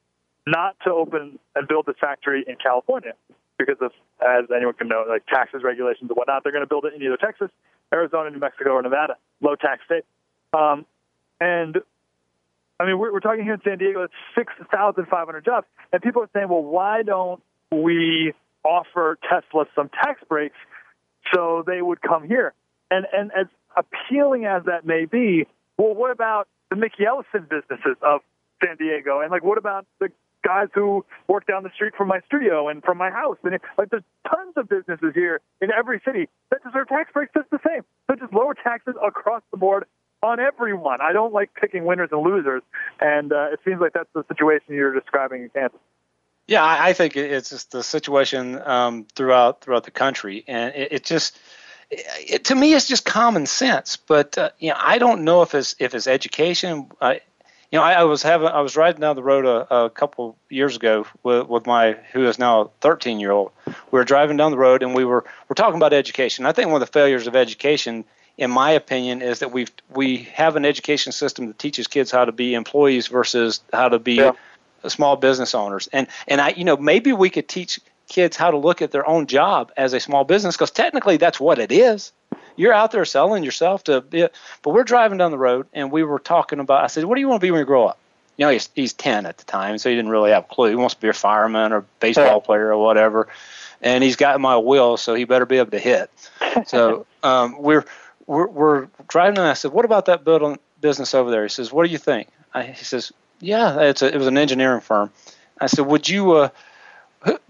not 0.49 0.75
to 0.83 0.91
open 0.91 1.39
and 1.55 1.69
build 1.69 1.87
this 1.87 1.95
factory 2.01 2.45
in 2.45 2.57
California 2.57 3.13
because 3.57 3.77
of, 3.81 3.93
as 4.21 4.47
anyone 4.51 4.75
can 4.75 4.89
know, 4.89 5.05
like 5.09 5.25
taxes, 5.27 5.63
regulations, 5.63 6.11
and 6.11 6.17
whatnot. 6.17 6.43
They're 6.43 6.51
going 6.51 6.65
to 6.65 6.69
build 6.69 6.87
it 6.87 6.95
in 6.95 7.01
either 7.03 7.17
Texas, 7.17 7.51
Arizona, 7.95 8.31
New 8.31 8.41
Mexico, 8.41 8.71
or 8.71 8.83
Nevada, 8.83 9.15
low 9.41 9.55
tax 9.55 9.83
state. 9.85 10.05
Um, 10.53 10.87
and 11.41 11.77
I 12.81 12.87
mean, 12.87 12.99
we're, 12.99 13.13
we're 13.13 13.21
talking 13.21 13.45
here 13.45 13.55
in 13.55 13.61
San 13.63 13.79
Diego, 13.79 14.03
it's 14.03 14.15
6,500 14.35 15.45
jobs. 15.45 15.69
And 15.93 16.03
people 16.03 16.23
are 16.23 16.31
saying, 16.33 16.49
well, 16.49 16.65
why 16.65 17.05
don't 17.05 17.41
we 17.71 18.33
offer 18.65 19.19
Tesla 19.29 19.67
some 19.77 19.89
tax 19.89 20.21
breaks 20.29 20.57
so 21.33 21.63
they 21.67 21.83
would 21.83 22.01
come 22.03 22.27
here? 22.27 22.55
And, 22.91 23.07
and 23.13 23.31
as 23.33 23.47
appealing 23.77 24.45
as 24.47 24.65
that 24.65 24.85
may 24.85 25.05
be, 25.05 25.47
well, 25.79 25.95
what 25.95 26.11
about 26.11 26.49
the 26.71 26.77
Mickey 26.77 27.07
Ellison 27.07 27.47
businesses 27.49 27.97
of 28.03 28.21
San 28.65 28.77
Diego? 28.77 29.21
And 29.21 29.31
like, 29.31 29.45
what 29.45 29.59
about 29.59 29.87
the 30.01 30.09
guys 30.45 30.69
who 30.75 31.05
work 31.29 31.47
down 31.47 31.63
the 31.63 31.71
street 31.75 31.95
from 31.97 32.09
my 32.09 32.21
studio 32.27 32.69
and 32.69 32.83
from 32.83 32.99
my 32.99 33.11
house? 33.11 33.37
And 33.45 33.59
like, 33.79 33.91
there's 33.91 34.03
tons 34.29 34.55
of 34.57 34.69
businesses 34.69 35.13
here 35.15 35.41
in 35.61 35.71
every 35.71 36.01
city 36.05 36.29
that 36.51 36.63
deserve 36.65 36.89
tax 36.89 37.13
breaks 37.13 37.33
just 37.35 37.51
the 37.51 37.61
same. 37.67 37.83
So 38.09 38.17
just 38.17 38.33
lower 38.33 38.55
taxes 38.55 38.95
across 39.05 39.43
the 39.51 39.57
board 39.57 39.85
on 40.23 40.41
everyone. 40.41 41.01
I 41.01 41.13
don't 41.13 41.33
like 41.33 41.51
picking 41.55 41.85
winners 41.85 42.11
and 42.13 42.23
losers, 42.23 42.63
and 43.01 43.33
uh, 43.33 43.53
it 43.53 43.61
seems 43.65 43.81
like 43.81 43.93
that's 43.95 44.11
the 44.15 44.25
situation 44.29 44.75
you're 44.75 44.93
describing 44.93 45.43
in 45.43 45.49
Kansas. 45.51 45.81
Yeah, 46.51 46.65
I, 46.65 46.89
I 46.89 46.93
think 46.95 47.17
it's 47.17 47.51
just 47.51 47.71
the 47.71 47.85
situation 47.85 48.61
um, 48.67 49.07
throughout 49.15 49.61
throughout 49.61 49.85
the 49.85 49.93
country, 49.93 50.43
and 50.49 50.75
it, 50.75 50.89
it 50.91 51.05
just 51.05 51.39
it, 51.93 52.47
to 52.47 52.57
me 52.57 52.75
it's 52.75 52.89
just 52.89 53.05
common 53.05 53.47
sense. 53.47 53.97
But 53.97 54.37
uh, 54.37 54.51
you 54.59 54.71
know, 54.71 54.77
I 54.77 54.99
don't 54.99 55.23
know 55.23 55.43
if 55.43 55.55
it's 55.55 55.77
if 55.79 55.95
it's 55.95 56.09
education. 56.09 56.91
I, 57.01 57.21
you 57.71 57.79
know, 57.79 57.85
I, 57.85 57.93
I 57.93 58.03
was 58.03 58.25
having 58.25 58.49
I 58.49 58.63
was 58.63 58.77
riding 58.77 59.01
down 59.01 59.15
the 59.15 59.23
road 59.23 59.47
a, 59.47 59.85
a 59.85 59.91
couple 59.91 60.37
years 60.49 60.75
ago 60.75 61.07
with, 61.23 61.47
with 61.47 61.67
my 61.69 61.93
who 62.13 62.27
is 62.27 62.37
now 62.37 62.63
a 62.63 62.69
13 62.81 63.21
year 63.21 63.31
old. 63.31 63.53
We 63.69 64.01
were 64.01 64.05
driving 64.05 64.37
down 64.37 64.51
the 64.51 64.59
road 64.59 64.83
and 64.83 64.93
we 64.93 65.05
were 65.05 65.25
we're 65.49 65.55
talking 65.55 65.77
about 65.77 65.93
education. 65.93 66.47
I 66.47 66.53
think 66.53 66.67
one 66.67 66.83
of 66.83 66.89
the 66.89 66.93
failures 66.93 67.29
of 67.29 67.37
education, 67.37 68.05
in 68.37 68.51
my 68.51 68.73
opinion, 68.73 69.23
is 69.23 69.39
that 69.39 69.53
we 69.53 69.69
we 69.95 70.17
have 70.35 70.57
an 70.57 70.65
education 70.65 71.13
system 71.13 71.47
that 71.47 71.61
teaches 71.61 71.87
kids 71.87 72.11
how 72.11 72.25
to 72.25 72.33
be 72.33 72.55
employees 72.55 73.07
versus 73.07 73.61
how 73.73 73.89
to 73.89 74.01
be 74.01 74.15
Yeah. 74.15 74.33
Small 74.89 75.17
business 75.17 75.55
owners. 75.55 75.89
And 75.93 76.07
and 76.29 76.41
I 76.41 76.51
you 76.51 76.65
know 76.65 76.77
maybe 76.77 77.13
we 77.13 77.31
could 77.31 77.49
teach 77.49 77.81
kids 78.09 78.37
how 78.37 78.51
to 78.51 78.59
look 78.59 78.83
at 78.83 78.91
their 78.91 79.09
own 79.09 79.27
job 79.27 79.73
as 79.77 79.93
a 79.93 80.01
small 80.01 80.25
business 80.25 80.57
because 80.57 80.71
technically 80.71 81.17
that's 81.17 81.41
what 81.41 81.59
it 81.59 81.73
is. 81.73 82.13
You're 82.57 82.75
out 82.75 82.91
there 82.91 83.05
selling 83.05 83.43
yourself 83.43 83.85
to 83.85 84.03
be, 84.03 84.27
but 84.63 84.75
we're 84.75 84.85
driving 84.85 85.17
down 85.17 85.31
the 85.31 85.39
road 85.39 85.67
and 85.73 85.91
we 85.91 86.03
were 86.03 86.19
talking 86.19 86.61
about. 86.61 86.85
I 86.85 86.89
said, 86.89 87.05
"What 87.05 87.15
do 87.15 87.21
you 87.21 87.29
want 87.29 87.41
to 87.41 87.47
be 87.47 87.51
when 87.51 87.61
you 87.61 87.65
grow 87.65 87.87
up?" 87.87 87.99
You 88.37 88.47
know, 88.47 88.51
he's 88.51 88.69
he's 88.75 88.93
ten 88.93 89.25
at 89.25 89.39
the 89.39 89.45
time, 89.45 89.79
so 89.79 89.89
he 89.89 89.97
didn't 89.97 90.11
really 90.11 90.31
have 90.31 90.45
a 90.45 90.47
clue. 90.55 90.69
He 90.69 90.75
wants 90.75 90.95
to 90.95 91.01
be 91.01 91.09
a 91.09 91.13
fireman 91.13 91.73
or 91.73 91.85
baseball 92.01 92.41
player 92.41 92.73
or 92.73 92.79
whatever. 92.79 93.29
And 93.83 94.05
he's 94.05 94.17
got 94.17 94.39
my 94.41 94.59
will, 94.59 94.99
so 94.99 95.15
he 95.15 95.25
better 95.25 95.47
be 95.47 95.57
able 95.57 95.71
to 95.71 95.79
hit. 95.79 96.11
So 96.67 97.07
um, 97.23 97.57
we're 97.59 97.87
we're 98.27 98.49
we're 98.49 98.89
driving, 99.09 99.39
and 99.39 99.47
I 99.47 99.55
said, 99.55 99.73
"What 99.73 99.85
about 99.85 100.07
that 100.07 100.25
building 100.25 100.59
business 100.81 101.15
over 101.15 101.31
there?" 101.31 101.45
He 101.45 101.49
says, 101.49 101.73
"What 101.73 101.87
do 101.87 101.93
you 101.93 101.99
think?" 101.99 102.29
I, 102.53 102.65
he 102.65 102.85
says, 102.85 103.13
"Yeah, 103.41 103.81
it's 103.81 104.03
a, 104.03 104.15
it 104.15 104.19
was 104.19 104.27
an 104.27 104.39
engineering 104.39 104.81
firm." 104.81 105.11
I 105.61 105.67
said, 105.67 105.87
"Would 105.87 106.09
you 106.09 106.33
uh, 106.33 106.49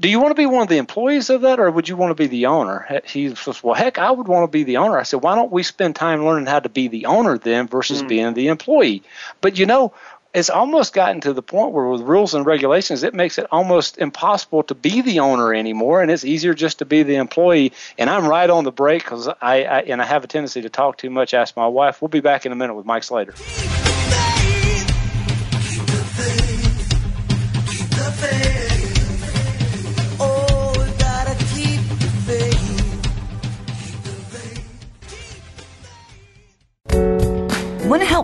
do 0.00 0.08
you 0.08 0.18
want 0.18 0.30
to 0.30 0.34
be 0.34 0.46
one 0.46 0.62
of 0.62 0.68
the 0.68 0.78
employees 0.78 1.30
of 1.30 1.42
that, 1.42 1.60
or 1.60 1.70
would 1.70 1.88
you 1.88 1.96
want 1.96 2.10
to 2.10 2.14
be 2.14 2.26
the 2.26 2.46
owner?" 2.46 3.00
He 3.04 3.34
says, 3.34 3.62
"Well, 3.62 3.74
heck, 3.74 3.98
I 3.98 4.10
would 4.10 4.28
want 4.28 4.44
to 4.44 4.50
be 4.50 4.64
the 4.64 4.78
owner." 4.78 4.98
I 4.98 5.04
said, 5.04 5.22
"Why 5.22 5.34
don't 5.34 5.52
we 5.52 5.62
spend 5.62 5.96
time 5.96 6.24
learning 6.24 6.46
how 6.46 6.60
to 6.60 6.68
be 6.68 6.88
the 6.88 7.06
owner 7.06 7.38
then 7.38 7.68
versus 7.68 8.02
being 8.02 8.34
the 8.34 8.48
employee?" 8.48 9.02
But 9.40 9.58
you 9.58 9.66
know. 9.66 9.92
It's 10.32 10.48
almost 10.48 10.92
gotten 10.92 11.20
to 11.22 11.32
the 11.32 11.42
point 11.42 11.72
where, 11.72 11.86
with 11.86 12.02
rules 12.02 12.34
and 12.34 12.46
regulations, 12.46 13.02
it 13.02 13.14
makes 13.14 13.36
it 13.36 13.48
almost 13.50 13.98
impossible 13.98 14.62
to 14.62 14.76
be 14.76 15.00
the 15.00 15.18
owner 15.18 15.52
anymore, 15.52 16.02
and 16.02 16.08
it's 16.08 16.24
easier 16.24 16.54
just 16.54 16.78
to 16.78 16.84
be 16.84 17.02
the 17.02 17.16
employee. 17.16 17.72
And 17.98 18.08
I'm 18.08 18.28
right 18.28 18.48
on 18.48 18.62
the 18.62 18.70
break 18.70 19.02
because 19.02 19.26
I, 19.26 19.64
I 19.64 19.80
and 19.80 20.00
I 20.00 20.04
have 20.04 20.22
a 20.22 20.28
tendency 20.28 20.62
to 20.62 20.68
talk 20.68 20.98
too 20.98 21.10
much. 21.10 21.34
Ask 21.34 21.56
my 21.56 21.66
wife. 21.66 22.00
We'll 22.00 22.10
be 22.10 22.20
back 22.20 22.46
in 22.46 22.52
a 22.52 22.54
minute 22.54 22.74
with 22.74 22.86
Mike 22.86 23.02
Slater. 23.02 23.34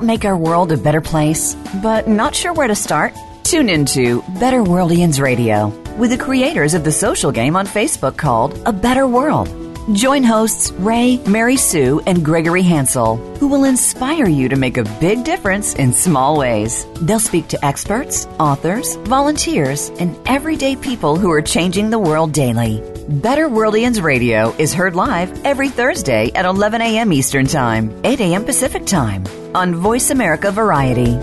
Make 0.06 0.24
our 0.24 0.36
world 0.36 0.72
a 0.72 0.76
better 0.76 1.00
place, 1.00 1.54
but 1.82 2.08
not 2.08 2.34
sure 2.34 2.52
where 2.52 2.68
to 2.68 2.74
start? 2.74 3.12
Tune 3.42 3.68
into 3.68 4.22
Better 4.40 4.62
Worldians 4.62 5.20
Radio 5.20 5.68
with 5.96 6.10
the 6.10 6.18
creators 6.18 6.74
of 6.74 6.84
the 6.84 6.92
social 6.92 7.32
game 7.32 7.56
on 7.56 7.66
Facebook 7.66 8.16
called 8.16 8.60
A 8.66 8.72
Better 8.72 9.06
World. 9.06 9.48
Join 9.92 10.24
hosts 10.24 10.72
Ray, 10.72 11.18
Mary 11.28 11.56
Sue, 11.56 12.00
and 12.06 12.24
Gregory 12.24 12.62
Hansel, 12.62 13.16
who 13.36 13.46
will 13.46 13.62
inspire 13.62 14.28
you 14.28 14.48
to 14.48 14.56
make 14.56 14.78
a 14.78 14.98
big 15.00 15.22
difference 15.22 15.74
in 15.74 15.92
small 15.92 16.38
ways. 16.38 16.86
They'll 17.02 17.20
speak 17.20 17.46
to 17.48 17.64
experts, 17.64 18.26
authors, 18.40 18.96
volunteers, 18.96 19.90
and 20.00 20.18
everyday 20.26 20.74
people 20.74 21.16
who 21.16 21.30
are 21.30 21.42
changing 21.42 21.90
the 21.90 22.00
world 22.00 22.32
daily. 22.32 22.82
Better 23.08 23.48
Worldians 23.48 24.02
Radio 24.02 24.50
is 24.58 24.74
heard 24.74 24.96
live 24.96 25.44
every 25.44 25.68
Thursday 25.68 26.32
at 26.34 26.44
11 26.44 26.80
a.m. 26.82 27.12
Eastern 27.12 27.46
Time, 27.46 28.00
8 28.02 28.20
a.m. 28.20 28.44
Pacific 28.44 28.86
Time 28.86 29.24
on 29.56 29.74
Voice 29.74 30.10
America 30.10 30.52
Variety. 30.52 31.18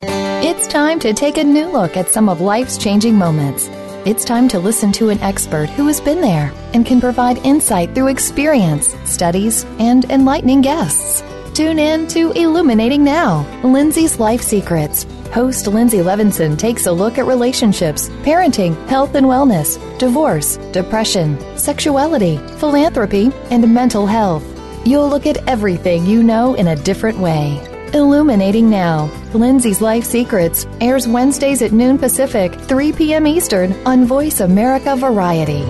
It's 0.00 0.68
time 0.68 1.00
to 1.00 1.12
take 1.12 1.36
a 1.36 1.42
new 1.42 1.66
look 1.66 1.96
at 1.96 2.08
some 2.08 2.28
of 2.28 2.40
life's 2.40 2.78
changing 2.78 3.16
moments. 3.16 3.68
It's 4.06 4.24
time 4.24 4.46
to 4.50 4.60
listen 4.60 4.92
to 4.92 5.08
an 5.08 5.18
expert 5.18 5.68
who 5.70 5.88
has 5.88 6.00
been 6.00 6.20
there 6.20 6.52
and 6.74 6.86
can 6.86 7.00
provide 7.00 7.38
insight 7.38 7.92
through 7.92 8.06
experience, 8.06 8.94
studies, 9.04 9.64
and 9.80 10.04
enlightening 10.12 10.60
guests. 10.60 11.24
Tune 11.54 11.80
in 11.80 12.06
to 12.06 12.30
Illuminating 12.30 13.02
Now, 13.02 13.44
Lindsay's 13.64 14.20
Life 14.20 14.42
Secrets. 14.42 15.06
Host 15.32 15.66
Lindsay 15.66 15.98
Levinson 15.98 16.56
takes 16.56 16.86
a 16.86 16.92
look 16.92 17.18
at 17.18 17.26
relationships, 17.26 18.10
parenting, 18.22 18.76
health 18.86 19.16
and 19.16 19.26
wellness, 19.26 19.76
divorce, 19.98 20.56
depression, 20.70 21.36
sexuality, 21.58 22.36
philanthropy, 22.60 23.32
and 23.50 23.74
mental 23.74 24.06
health. 24.06 24.53
You'll 24.86 25.08
look 25.08 25.26
at 25.26 25.48
everything 25.48 26.06
you 26.06 26.22
know 26.22 26.54
in 26.54 26.68
a 26.68 26.76
different 26.76 27.18
way. 27.18 27.60
Illuminating 27.94 28.68
Now. 28.68 29.10
Lindsay's 29.32 29.80
Life 29.80 30.04
Secrets 30.04 30.66
airs 30.80 31.08
Wednesdays 31.08 31.62
at 31.62 31.72
noon 31.72 31.98
Pacific, 31.98 32.54
3 32.54 32.92
p.m. 32.92 33.26
Eastern 33.26 33.72
on 33.86 34.04
Voice 34.04 34.40
America 34.40 34.96
Variety. 34.96 35.64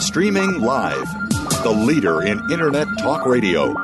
Streaming 0.00 0.60
live. 0.60 1.06
The 1.62 1.70
leader 1.70 2.22
in 2.22 2.40
Internet 2.50 2.88
talk 2.98 3.24
radio. 3.26 3.74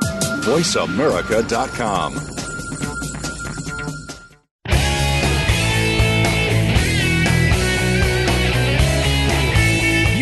VoiceAmerica.com. 0.41 2.30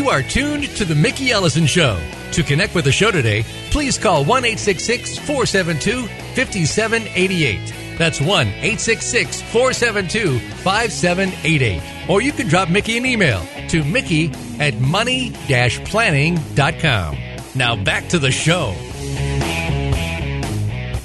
are 0.09 0.23
tuned 0.23 0.63
to 0.75 0.85
The 0.85 0.95
Mickey 0.95 1.31
Ellison 1.31 1.67
Show. 1.67 1.99
To 2.31 2.43
connect 2.43 2.73
with 2.73 2.85
the 2.85 2.91
show 2.91 3.11
today, 3.11 3.43
please 3.69 3.97
call 3.97 4.25
1 4.25 4.43
472 4.43 6.07
5788. 6.35 7.97
That's 7.97 8.19
1 8.19 8.47
866 8.47 9.41
472 9.43 10.39
5788. 10.39 12.09
Or 12.09 12.21
you 12.21 12.31
can 12.31 12.47
drop 12.47 12.69
Mickey 12.69 12.97
an 12.97 13.05
email 13.05 13.45
to 13.67 13.83
Mickey 13.83 14.31
at 14.59 14.79
money 14.79 15.31
planning.com. 15.31 17.17
Now 17.55 17.75
back 17.75 18.07
to 18.09 18.19
the 18.19 18.31
show. 18.31 18.73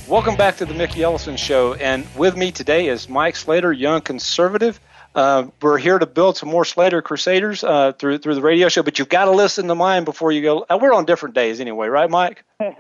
Welcome 0.09 0.37
back 0.37 0.57
to 0.59 0.65
the 0.65 0.75
Mickey 0.75 1.03
Ellison 1.03 1.37
Show. 1.37 1.75
And 1.75 2.07
with 2.17 2.37
me 2.37 2.53
today 2.53 2.89
is 2.89 3.09
Mike 3.09 3.37
Slater, 3.37 3.73
young 3.73 4.01
conservative. 4.01 4.81
Uh, 5.15 5.47
we're 5.63 5.79
here 5.79 5.99
to 5.99 6.07
build 6.07 6.37
some 6.37 6.49
more 6.49 6.65
Slater 6.65 7.01
Crusaders 7.01 7.63
uh, 7.63 7.93
through 7.93 8.19
through 8.19 8.35
the 8.35 8.43
radio 8.43 8.69
show, 8.69 8.83
but 8.83 8.99
you've 8.99 9.09
got 9.09 9.27
to 9.27 9.31
listen 9.31 9.69
to 9.69 9.75
mine 9.75 10.05
before 10.05 10.33
you 10.33 10.43
go. 10.43 10.67
Uh, 10.69 10.79
we're 10.81 10.93
on 10.93 11.05
different 11.05 11.37
days 11.37 11.61
anyway, 11.61 11.87
right, 11.87 12.11
Mike? 12.11 12.45
yeah, 12.61 12.73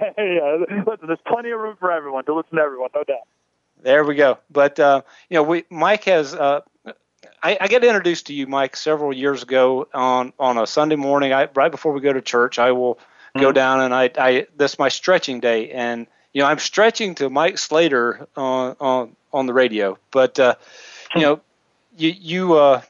listen, 0.87 1.07
there's 1.07 1.19
plenty 1.27 1.51
of 1.51 1.61
room 1.61 1.77
for 1.79 1.93
everyone 1.93 2.25
to 2.25 2.35
listen 2.35 2.57
to 2.57 2.63
everyone, 2.63 2.91
no 2.95 3.05
doubt. 3.05 3.27
There 3.83 4.03
we 4.03 4.17
go. 4.17 4.39
But 4.51 4.81
uh, 4.81 5.03
you 5.29 5.37
know, 5.37 5.45
we 5.45 5.65
Mike 5.71 6.05
has. 6.05 6.35
Uh, 6.35 6.63
I, 7.43 7.59
I 7.61 7.69
get 7.69 7.85
introduced 7.85 8.27
to 8.27 8.35
you, 8.35 8.47
Mike, 8.47 8.77
several 8.77 9.13
years 9.13 9.43
ago 9.43 9.87
on 9.95 10.33
on 10.39 10.59
a 10.59 10.67
Sunday 10.67 10.97
morning. 10.97 11.33
I 11.33 11.49
right 11.55 11.71
before 11.71 11.93
we 11.93 12.01
go 12.01 12.13
to 12.13 12.21
church, 12.21 12.59
I 12.59 12.73
will 12.73 12.97
mm-hmm. 12.97 13.43
go 13.43 13.53
down 13.53 13.81
and 13.81 13.95
I 13.95 14.11
I 14.19 14.47
this 14.57 14.77
my 14.79 14.89
stretching 14.89 15.39
day, 15.39 15.71
and 15.71 16.09
you 16.33 16.43
know 16.43 16.49
I'm 16.49 16.59
stretching 16.59 17.15
to 17.17 17.31
Mike 17.31 17.59
Slater 17.59 18.27
on 18.35 18.77
on 18.81 19.17
on 19.33 19.47
the 19.47 19.53
radio. 19.53 19.99
But 20.11 20.41
uh, 20.41 20.55
you 21.15 21.23
know, 21.23 21.41
you 21.97 22.15
you 22.19 22.55
uh, 22.55 22.83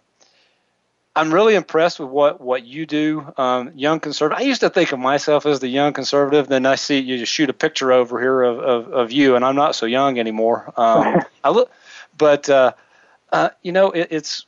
I'm 1.16 1.32
really 1.32 1.54
impressed 1.54 2.00
with 2.00 2.08
what 2.08 2.40
what 2.40 2.64
you 2.64 2.86
do, 2.86 3.32
um, 3.36 3.72
young 3.76 4.00
conservative. 4.00 4.42
I 4.42 4.46
used 4.46 4.60
to 4.62 4.70
think 4.70 4.92
of 4.92 4.98
myself 4.98 5.46
as 5.46 5.60
the 5.60 5.68
young 5.68 5.92
conservative. 5.92 6.48
Then 6.48 6.66
I 6.66 6.74
see 6.74 6.98
you 6.98 7.18
just 7.18 7.32
shoot 7.32 7.48
a 7.48 7.52
picture 7.52 7.92
over 7.92 8.20
here 8.20 8.42
of, 8.42 8.58
of, 8.58 8.92
of 8.92 9.12
you, 9.12 9.36
and 9.36 9.44
I'm 9.44 9.54
not 9.54 9.76
so 9.76 9.86
young 9.86 10.18
anymore. 10.18 10.72
Um, 10.76 11.20
I 11.44 11.50
look, 11.50 11.70
but 12.18 12.48
uh, 12.48 12.72
uh, 13.30 13.50
you 13.62 13.70
know, 13.70 13.92
it, 13.92 14.08
it's 14.10 14.46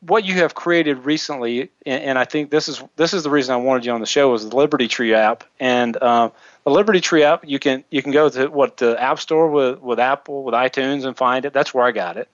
what 0.00 0.24
you 0.24 0.34
have 0.34 0.54
created 0.54 1.04
recently, 1.04 1.70
and, 1.86 2.02
and, 2.02 2.18
I 2.18 2.24
think 2.24 2.50
this 2.50 2.68
is 2.68 2.82
this 2.96 3.14
is 3.14 3.22
the 3.22 3.30
reason 3.30 3.54
I 3.54 3.58
wanted 3.58 3.84
you 3.84 3.92
on 3.92 4.00
the 4.00 4.06
show 4.06 4.30
was 4.30 4.48
the 4.48 4.56
Liberty 4.56 4.88
Tree 4.88 5.14
app, 5.14 5.44
and 5.60 5.96
uh, 5.96 6.30
the 6.64 6.70
Liberty 6.70 7.00
Tree 7.00 7.22
app. 7.22 7.46
You 7.46 7.60
can 7.60 7.84
you 7.90 8.02
can 8.02 8.10
go 8.10 8.28
to 8.28 8.48
what 8.48 8.78
the 8.78 9.00
App 9.00 9.20
Store 9.20 9.48
with 9.48 9.78
with 9.80 10.00
Apple 10.00 10.42
with 10.42 10.54
iTunes 10.54 11.04
and 11.04 11.16
find 11.16 11.44
it. 11.44 11.52
That's 11.52 11.72
where 11.72 11.84
I 11.84 11.92
got 11.92 12.16
it. 12.16 12.28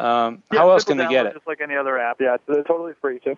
Um, 0.00 0.42
how 0.50 0.70
else 0.70 0.84
can 0.84 0.96
they 0.96 1.06
get 1.08 1.26
it? 1.26 1.34
Just 1.34 1.46
like 1.46 1.60
any 1.60 1.76
other 1.76 1.98
app. 1.98 2.20
Yeah, 2.20 2.36
it's 2.48 2.66
totally 2.66 2.94
free 3.00 3.18
too. 3.18 3.36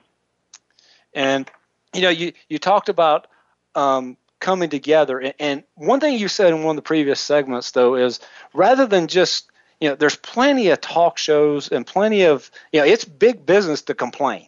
And 1.12 1.50
you 1.92 2.02
know, 2.02 2.08
you 2.08 2.32
you 2.48 2.58
talked 2.58 2.88
about 2.88 3.26
um, 3.74 4.16
coming 4.38 4.70
together, 4.70 5.18
and, 5.18 5.34
and 5.40 5.64
one 5.74 5.98
thing 5.98 6.16
you 6.16 6.28
said 6.28 6.52
in 6.52 6.62
one 6.62 6.74
of 6.74 6.76
the 6.76 6.86
previous 6.86 7.20
segments, 7.20 7.72
though, 7.72 7.96
is 7.96 8.20
rather 8.54 8.86
than 8.86 9.08
just 9.08 9.50
you 9.80 9.88
know, 9.88 9.96
there's 9.96 10.14
plenty 10.14 10.68
of 10.68 10.80
talk 10.80 11.18
shows 11.18 11.68
and 11.68 11.84
plenty 11.84 12.22
of 12.22 12.48
you 12.72 12.78
know, 12.80 12.86
it's 12.86 13.04
big 13.04 13.44
business 13.44 13.82
to 13.82 13.94
complain. 13.94 14.46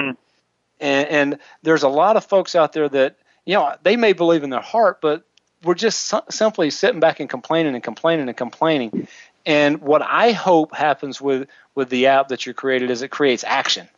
Mm. 0.00 0.16
And, 0.80 1.08
and 1.08 1.38
there's 1.62 1.82
a 1.82 1.88
lot 1.90 2.16
of 2.16 2.24
folks 2.24 2.56
out 2.56 2.72
there 2.72 2.88
that 2.88 3.18
you 3.44 3.52
know 3.52 3.74
they 3.82 3.96
may 3.96 4.14
believe 4.14 4.44
in 4.44 4.50
their 4.50 4.62
heart, 4.62 5.02
but 5.02 5.24
we're 5.62 5.74
just 5.74 6.14
simply 6.30 6.70
sitting 6.70 7.00
back 7.00 7.20
and 7.20 7.28
complaining 7.28 7.74
and 7.74 7.84
complaining 7.84 8.28
and 8.28 8.36
complaining. 8.36 9.06
And 9.48 9.80
what 9.80 10.02
I 10.02 10.32
hope 10.32 10.74
happens 10.74 11.22
with 11.22 11.48
with 11.74 11.88
the 11.88 12.06
app 12.06 12.28
that 12.28 12.44
you 12.44 12.52
created 12.52 12.90
is 12.90 13.00
it 13.00 13.08
creates 13.08 13.42
action, 13.44 13.88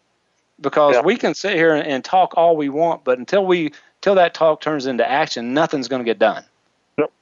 because 0.60 0.94
yeah. 0.94 1.02
we 1.02 1.16
can 1.16 1.34
sit 1.34 1.54
here 1.54 1.74
and, 1.74 1.84
and, 1.84 2.04
talk 2.04 2.34
all 2.36 2.56
we 2.56 2.68
want, 2.68 3.02
but 3.02 3.18
until 3.18 3.44
we 3.44 3.72
until 3.96 4.14
that 4.14 4.32
talk 4.32 4.60
turns 4.60 4.86
into 4.86 5.08
action, 5.10 5.52
nothing's 5.52 5.88
going 5.88 5.98
to 5.98 6.04
get 6.04 6.20
done. 6.20 6.44
Nope. 6.96 7.12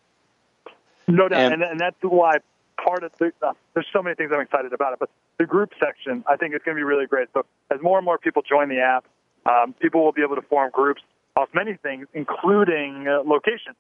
No 1.07 1.27
doubt, 1.27 1.41
and, 1.41 1.55
and, 1.55 1.63
and 1.63 1.81
that's 1.81 1.97
why 2.03 2.37
part 2.77 3.03
of 3.03 3.13
the, 3.19 3.33
uh, 3.43 3.55
there's 3.73 3.87
so 3.95 4.03
many 4.03 4.15
things 4.15 4.31
I'm 4.31 4.43
excited 4.43 4.75
about 4.75 4.93
it, 4.93 4.99
but 4.99 5.09
the 5.39 5.47
group 5.47 5.73
section 5.81 6.23
I 6.27 6.37
think 6.37 6.55
is 6.55 6.61
going 6.67 6.77
to 6.77 6.79
be 6.79 6.85
really 6.85 7.07
great. 7.07 7.29
So 7.33 7.47
as 7.71 7.81
more 7.81 7.97
and 7.97 8.05
more 8.05 8.19
people 8.19 8.43
join 8.43 8.69
the 8.69 8.81
app, 8.81 9.07
um, 9.47 9.73
people 9.73 10.05
will 10.05 10.13
be 10.13 10.23
able 10.23 10.37
to 10.37 10.43
form 10.43 10.71
groups 10.71 11.01
off 11.35 11.49
many 11.55 11.77
things, 11.77 12.07
including 12.13 13.09
uh, 13.09 13.23
location 13.25 13.75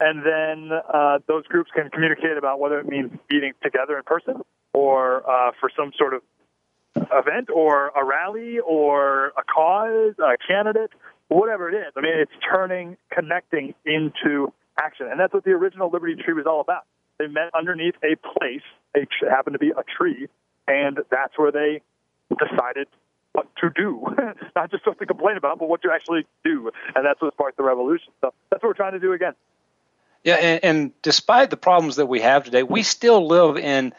and 0.00 0.24
then 0.24 0.70
uh, 0.92 1.18
those 1.26 1.46
groups 1.46 1.70
can 1.74 1.90
communicate 1.90 2.36
about 2.36 2.60
whether 2.60 2.78
it 2.78 2.86
means 2.86 3.10
meeting 3.30 3.52
together 3.62 3.96
in 3.96 4.02
person 4.02 4.42
or 4.72 5.28
uh, 5.28 5.52
for 5.58 5.70
some 5.76 5.92
sort 5.96 6.14
of 6.14 6.22
event 7.12 7.48
or 7.52 7.88
a 7.88 8.04
rally 8.04 8.58
or 8.58 9.28
a 9.38 9.42
cause, 9.42 10.14
a 10.18 10.36
candidate, 10.46 10.90
whatever 11.28 11.68
it 11.68 11.74
is. 11.74 11.92
I 11.96 12.00
mean, 12.00 12.12
it's 12.14 12.32
turning 12.52 12.96
connecting 13.10 13.74
into 13.84 14.52
action, 14.78 15.08
and 15.10 15.18
that's 15.18 15.32
what 15.32 15.44
the 15.44 15.52
original 15.52 15.90
Liberty 15.90 16.14
Tree 16.16 16.34
was 16.34 16.46
all 16.46 16.60
about. 16.60 16.84
They 17.18 17.26
met 17.26 17.50
underneath 17.56 17.94
a 18.02 18.16
place, 18.16 18.62
it 18.94 19.08
happened 19.28 19.54
to 19.54 19.58
be 19.58 19.70
a 19.70 19.82
tree, 19.96 20.28
and 20.68 20.98
that's 21.10 21.38
where 21.38 21.50
they 21.50 21.80
decided 22.28 22.88
what 23.32 23.48
to 23.62 23.70
do, 23.70 24.04
not 24.56 24.70
just 24.70 24.86
what 24.86 24.98
to 24.98 25.06
complain 25.06 25.36
about, 25.36 25.58
but 25.58 25.68
what 25.68 25.82
to 25.82 25.90
actually 25.92 26.26
do, 26.44 26.70
and 26.94 27.04
that's 27.04 27.20
what 27.20 27.32
sparked 27.32 27.56
the 27.56 27.62
revolution. 27.62 28.12
So 28.20 28.32
that's 28.50 28.62
what 28.62 28.70
we're 28.70 28.74
trying 28.74 28.92
to 28.92 29.00
do 29.00 29.12
again. 29.12 29.32
Yeah, 30.24 30.34
and, 30.34 30.64
and 30.64 31.02
despite 31.02 31.50
the 31.50 31.56
problems 31.56 31.96
that 31.96 32.06
we 32.06 32.20
have 32.20 32.44
today, 32.44 32.62
we 32.62 32.82
still 32.82 33.26
live 33.26 33.56
in. 33.56 33.92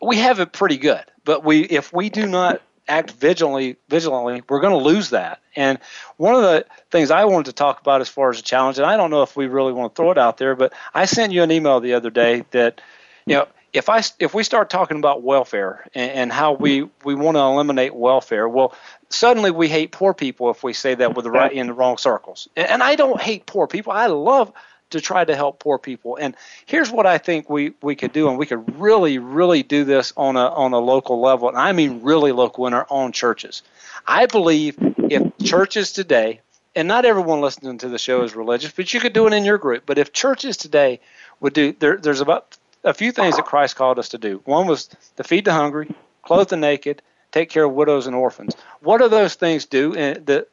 We 0.00 0.18
have 0.18 0.38
it 0.38 0.52
pretty 0.52 0.76
good, 0.76 1.04
but 1.24 1.44
we 1.44 1.62
if 1.62 1.92
we 1.92 2.08
do 2.10 2.26
not 2.26 2.62
act 2.88 3.10
vigilantly, 3.12 3.76
vigilantly, 3.88 4.42
we're 4.48 4.60
going 4.60 4.78
to 4.78 4.84
lose 4.84 5.10
that. 5.10 5.40
And 5.56 5.78
one 6.16 6.34
of 6.34 6.42
the 6.42 6.66
things 6.90 7.10
I 7.10 7.24
wanted 7.24 7.46
to 7.46 7.52
talk 7.52 7.80
about 7.80 8.00
as 8.00 8.08
far 8.08 8.30
as 8.30 8.38
a 8.38 8.42
challenge, 8.42 8.78
and 8.78 8.86
I 8.86 8.96
don't 8.96 9.10
know 9.10 9.22
if 9.22 9.36
we 9.36 9.46
really 9.46 9.72
want 9.72 9.94
to 9.94 9.96
throw 10.00 10.10
it 10.10 10.18
out 10.18 10.36
there, 10.38 10.54
but 10.54 10.72
I 10.92 11.06
sent 11.06 11.32
you 11.32 11.42
an 11.42 11.50
email 11.50 11.80
the 11.80 11.94
other 11.94 12.10
day 12.10 12.44
that, 12.50 12.80
you 13.26 13.36
know, 13.36 13.48
if 13.72 13.88
I 13.88 14.02
if 14.20 14.34
we 14.34 14.44
start 14.44 14.70
talking 14.70 14.98
about 14.98 15.22
welfare 15.22 15.88
and, 15.94 16.10
and 16.12 16.32
how 16.32 16.52
we 16.52 16.88
we 17.04 17.14
want 17.14 17.36
to 17.36 17.40
eliminate 17.40 17.94
welfare, 17.94 18.48
well, 18.48 18.74
suddenly 19.08 19.50
we 19.50 19.68
hate 19.68 19.90
poor 19.90 20.14
people 20.14 20.50
if 20.50 20.62
we 20.62 20.72
say 20.72 20.94
that 20.94 21.14
with 21.14 21.24
the 21.24 21.30
right 21.30 21.52
in 21.52 21.66
the 21.66 21.72
wrong 21.72 21.98
circles. 21.98 22.48
And, 22.54 22.68
and 22.68 22.82
I 22.82 22.94
don't 22.94 23.20
hate 23.20 23.46
poor 23.46 23.66
people. 23.66 23.92
I 23.92 24.06
love 24.06 24.52
to 24.94 25.00
try 25.00 25.24
to 25.24 25.36
help 25.36 25.58
poor 25.58 25.78
people. 25.78 26.16
And 26.16 26.34
here's 26.66 26.90
what 26.90 27.06
I 27.06 27.18
think 27.18 27.50
we, 27.50 27.74
we 27.82 27.94
could 27.94 28.12
do, 28.12 28.28
and 28.28 28.38
we 28.38 28.46
could 28.46 28.80
really, 28.80 29.18
really 29.18 29.62
do 29.62 29.84
this 29.84 30.12
on 30.16 30.36
a 30.36 30.46
on 30.48 30.72
a 30.72 30.78
local 30.78 31.20
level, 31.20 31.48
and 31.48 31.58
I 31.58 31.72
mean 31.72 32.02
really 32.02 32.32
local 32.32 32.66
in 32.66 32.74
our 32.74 32.86
own 32.90 33.12
churches. 33.12 33.62
I 34.06 34.26
believe 34.26 34.76
if 35.10 35.36
churches 35.44 35.92
today, 35.92 36.40
and 36.74 36.88
not 36.88 37.04
everyone 37.04 37.40
listening 37.40 37.78
to 37.78 37.88
the 37.88 37.98
show 37.98 38.22
is 38.22 38.34
religious, 38.34 38.72
but 38.72 38.92
you 38.94 39.00
could 39.00 39.12
do 39.12 39.26
it 39.26 39.32
in 39.32 39.44
your 39.44 39.58
group. 39.58 39.84
But 39.86 39.98
if 39.98 40.12
churches 40.12 40.56
today 40.56 41.00
would 41.40 41.52
do, 41.52 41.74
there, 41.78 41.96
there's 41.96 42.20
about 42.20 42.56
a 42.84 42.94
few 42.94 43.12
things 43.12 43.36
that 43.36 43.46
Christ 43.46 43.76
called 43.76 43.98
us 43.98 44.10
to 44.10 44.18
do. 44.18 44.40
One 44.44 44.66
was 44.66 44.88
to 45.16 45.24
feed 45.24 45.44
the 45.44 45.52
hungry, 45.52 45.92
clothe 46.22 46.48
the 46.48 46.56
naked, 46.56 47.02
take 47.32 47.50
care 47.50 47.64
of 47.64 47.72
widows 47.72 48.06
and 48.06 48.14
orphans. 48.14 48.54
What 48.80 48.98
do 49.00 49.08
those 49.08 49.34
things 49.34 49.64
do 49.64 49.92
in 49.92 50.24
the, 50.24 50.46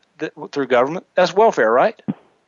through 0.51 0.67
government? 0.67 1.05
That's 1.15 1.33
welfare, 1.33 1.71
right? 1.71 2.01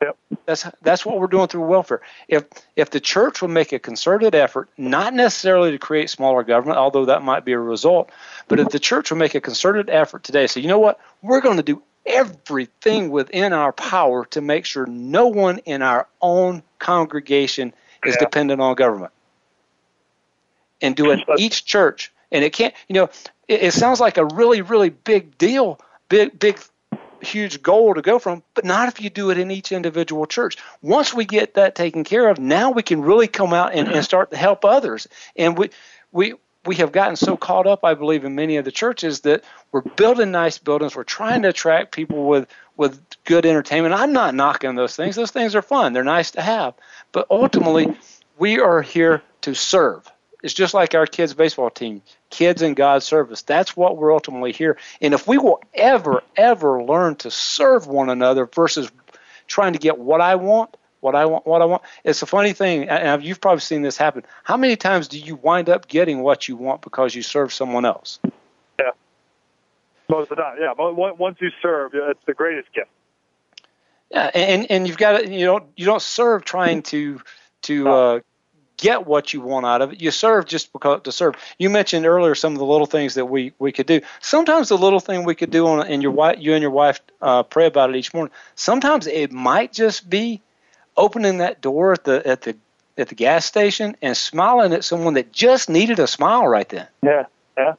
Yep. 0.04 0.16
That's 0.46 0.66
that's 0.82 1.06
what 1.06 1.18
we're 1.18 1.28
doing 1.28 1.48
through 1.48 1.66
welfare. 1.66 2.02
If 2.28 2.44
if 2.76 2.90
the 2.90 3.00
church 3.00 3.40
will 3.40 3.48
make 3.48 3.72
a 3.72 3.78
concerted 3.78 4.34
effort, 4.34 4.68
not 4.76 5.14
necessarily 5.14 5.70
to 5.70 5.78
create 5.78 6.10
smaller 6.10 6.42
government, 6.42 6.78
although 6.78 7.06
that 7.06 7.22
might 7.22 7.44
be 7.44 7.52
a 7.52 7.58
result, 7.58 8.10
but 8.48 8.60
if 8.60 8.68
the 8.68 8.78
church 8.78 9.10
will 9.10 9.18
make 9.18 9.34
a 9.34 9.40
concerted 9.40 9.88
effort 9.88 10.22
today, 10.22 10.46
say, 10.46 10.60
you 10.60 10.68
know 10.68 10.78
what, 10.78 11.00
we're 11.22 11.40
going 11.40 11.56
to 11.56 11.62
do 11.62 11.82
everything 12.04 13.08
within 13.08 13.54
our 13.54 13.72
power 13.72 14.26
to 14.26 14.42
make 14.42 14.66
sure 14.66 14.84
no 14.86 15.28
one 15.28 15.58
in 15.58 15.80
our 15.80 16.06
own 16.20 16.62
congregation 16.78 17.72
is 18.04 18.14
yeah. 18.14 18.20
dependent 18.20 18.60
on 18.60 18.74
government, 18.74 19.12
and 20.82 20.94
do 20.94 21.10
it 21.10 21.20
each 21.38 21.64
church. 21.64 22.12
And 22.30 22.44
it 22.44 22.52
can't, 22.52 22.74
you 22.88 22.94
know, 22.94 23.08
it, 23.48 23.62
it 23.62 23.72
sounds 23.72 24.00
like 24.00 24.18
a 24.18 24.26
really 24.26 24.60
really 24.60 24.90
big 24.90 25.38
deal, 25.38 25.80
big 26.10 26.38
big 26.38 26.58
huge 27.24 27.62
goal 27.62 27.94
to 27.94 28.02
go 28.02 28.18
from, 28.18 28.42
but 28.54 28.64
not 28.64 28.88
if 28.88 29.00
you 29.00 29.10
do 29.10 29.30
it 29.30 29.38
in 29.38 29.50
each 29.50 29.72
individual 29.72 30.26
church. 30.26 30.56
Once 30.82 31.12
we 31.12 31.24
get 31.24 31.54
that 31.54 31.74
taken 31.74 32.04
care 32.04 32.28
of, 32.28 32.38
now 32.38 32.70
we 32.70 32.82
can 32.82 33.02
really 33.02 33.28
come 33.28 33.52
out 33.52 33.74
and, 33.74 33.88
and 33.88 34.04
start 34.04 34.30
to 34.30 34.36
help 34.36 34.64
others. 34.64 35.08
And 35.36 35.58
we 35.58 35.70
we 36.12 36.34
we 36.66 36.76
have 36.76 36.92
gotten 36.92 37.16
so 37.16 37.36
caught 37.36 37.66
up, 37.66 37.84
I 37.84 37.94
believe, 37.94 38.24
in 38.24 38.34
many 38.34 38.56
of 38.56 38.64
the 38.64 38.72
churches 38.72 39.20
that 39.20 39.44
we're 39.72 39.82
building 39.82 40.30
nice 40.30 40.58
buildings. 40.58 40.96
We're 40.96 41.04
trying 41.04 41.42
to 41.42 41.48
attract 41.48 41.92
people 41.92 42.26
with 42.26 42.48
with 42.76 43.00
good 43.24 43.46
entertainment. 43.46 43.94
I'm 43.94 44.12
not 44.12 44.34
knocking 44.34 44.74
those 44.74 44.96
things. 44.96 45.16
Those 45.16 45.30
things 45.30 45.54
are 45.54 45.62
fun. 45.62 45.92
They're 45.92 46.04
nice 46.04 46.32
to 46.32 46.42
have. 46.42 46.74
But 47.12 47.26
ultimately, 47.30 47.96
we 48.38 48.60
are 48.60 48.82
here 48.82 49.22
to 49.42 49.54
serve. 49.54 50.10
It's 50.44 50.52
just 50.52 50.74
like 50.74 50.94
our 50.94 51.06
kids' 51.06 51.32
baseball 51.32 51.70
team, 51.70 52.02
kids 52.28 52.60
in 52.60 52.74
God's 52.74 53.06
service. 53.06 53.40
That's 53.40 53.74
what 53.74 53.96
we're 53.96 54.12
ultimately 54.12 54.52
here. 54.52 54.76
And 55.00 55.14
if 55.14 55.26
we 55.26 55.38
will 55.38 55.62
ever, 55.72 56.22
ever 56.36 56.84
learn 56.84 57.16
to 57.16 57.30
serve 57.30 57.86
one 57.86 58.10
another 58.10 58.44
versus 58.44 58.92
trying 59.46 59.72
to 59.72 59.78
get 59.78 59.98
what 59.98 60.20
I 60.20 60.34
want, 60.34 60.76
what 61.00 61.14
I 61.14 61.24
want, 61.24 61.46
what 61.46 61.62
I 61.62 61.64
want, 61.64 61.82
it's 62.04 62.20
a 62.20 62.26
funny 62.26 62.52
thing, 62.52 62.90
and 62.90 63.24
you've 63.24 63.40
probably 63.40 63.60
seen 63.60 63.80
this 63.80 63.96
happen. 63.96 64.22
How 64.42 64.58
many 64.58 64.76
times 64.76 65.08
do 65.08 65.18
you 65.18 65.36
wind 65.36 65.70
up 65.70 65.88
getting 65.88 66.20
what 66.20 66.46
you 66.46 66.56
want 66.56 66.82
because 66.82 67.14
you 67.14 67.22
serve 67.22 67.50
someone 67.50 67.86
else? 67.86 68.18
Yeah. 68.78 68.90
Most 70.10 70.30
of 70.30 70.36
the 70.36 70.42
time, 70.42 70.58
yeah. 70.60 70.74
But 70.76 70.94
once 70.94 71.38
you 71.40 71.52
serve, 71.62 71.92
it's 71.94 72.20
the 72.26 72.34
greatest 72.34 72.70
gift. 72.74 72.90
Yeah, 74.10 74.30
and 74.34 74.70
and 74.70 74.86
you've 74.86 74.98
got 74.98 75.20
to, 75.20 75.30
you 75.30 75.46
don't 75.46 75.64
you 75.74 75.86
don't 75.86 76.02
serve 76.02 76.44
trying 76.44 76.82
to 76.82 77.22
to 77.62 77.88
uh, 77.88 78.20
get 78.76 79.06
what 79.06 79.32
you 79.32 79.40
want 79.40 79.66
out 79.66 79.82
of 79.82 79.92
it. 79.92 80.00
You 80.00 80.10
serve 80.10 80.46
just 80.46 80.72
because 80.72 81.02
to 81.02 81.12
serve. 81.12 81.34
You 81.58 81.70
mentioned 81.70 82.06
earlier 82.06 82.34
some 82.34 82.52
of 82.52 82.58
the 82.58 82.64
little 82.64 82.86
things 82.86 83.14
that 83.14 83.26
we 83.26 83.52
we 83.58 83.72
could 83.72 83.86
do. 83.86 84.00
Sometimes 84.20 84.68
the 84.68 84.78
little 84.78 85.00
thing 85.00 85.24
we 85.24 85.34
could 85.34 85.50
do 85.50 85.66
on 85.66 85.86
and 85.86 86.02
your 86.02 86.12
wife, 86.12 86.38
you 86.40 86.54
and 86.54 86.62
your 86.62 86.70
wife 86.70 87.00
uh, 87.20 87.42
pray 87.42 87.66
about 87.66 87.90
it 87.90 87.96
each 87.96 88.12
morning. 88.14 88.32
Sometimes 88.54 89.06
it 89.06 89.32
might 89.32 89.72
just 89.72 90.08
be 90.08 90.42
opening 90.96 91.38
that 91.38 91.60
door 91.60 91.92
at 91.92 92.04
the 92.04 92.26
at 92.26 92.42
the 92.42 92.56
at 92.96 93.08
the 93.08 93.14
gas 93.14 93.44
station 93.44 93.96
and 94.02 94.16
smiling 94.16 94.72
at 94.72 94.84
someone 94.84 95.14
that 95.14 95.32
just 95.32 95.68
needed 95.68 95.98
a 95.98 96.06
smile 96.06 96.46
right 96.46 96.68
then. 96.68 96.86
Yeah, 97.02 97.24
yeah. 97.56 97.74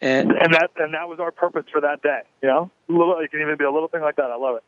And 0.00 0.32
and 0.32 0.54
that 0.54 0.70
and 0.76 0.94
that 0.94 1.08
was 1.08 1.20
our 1.20 1.30
purpose 1.30 1.66
for 1.70 1.80
that 1.82 2.02
day. 2.02 2.22
You 2.42 2.48
know, 2.48 2.70
little, 2.88 3.18
it 3.18 3.30
can 3.30 3.40
even 3.40 3.56
be 3.56 3.64
a 3.64 3.70
little 3.70 3.88
thing 3.88 4.00
like 4.00 4.16
that. 4.16 4.30
I 4.30 4.36
love 4.36 4.56
it. 4.56 4.64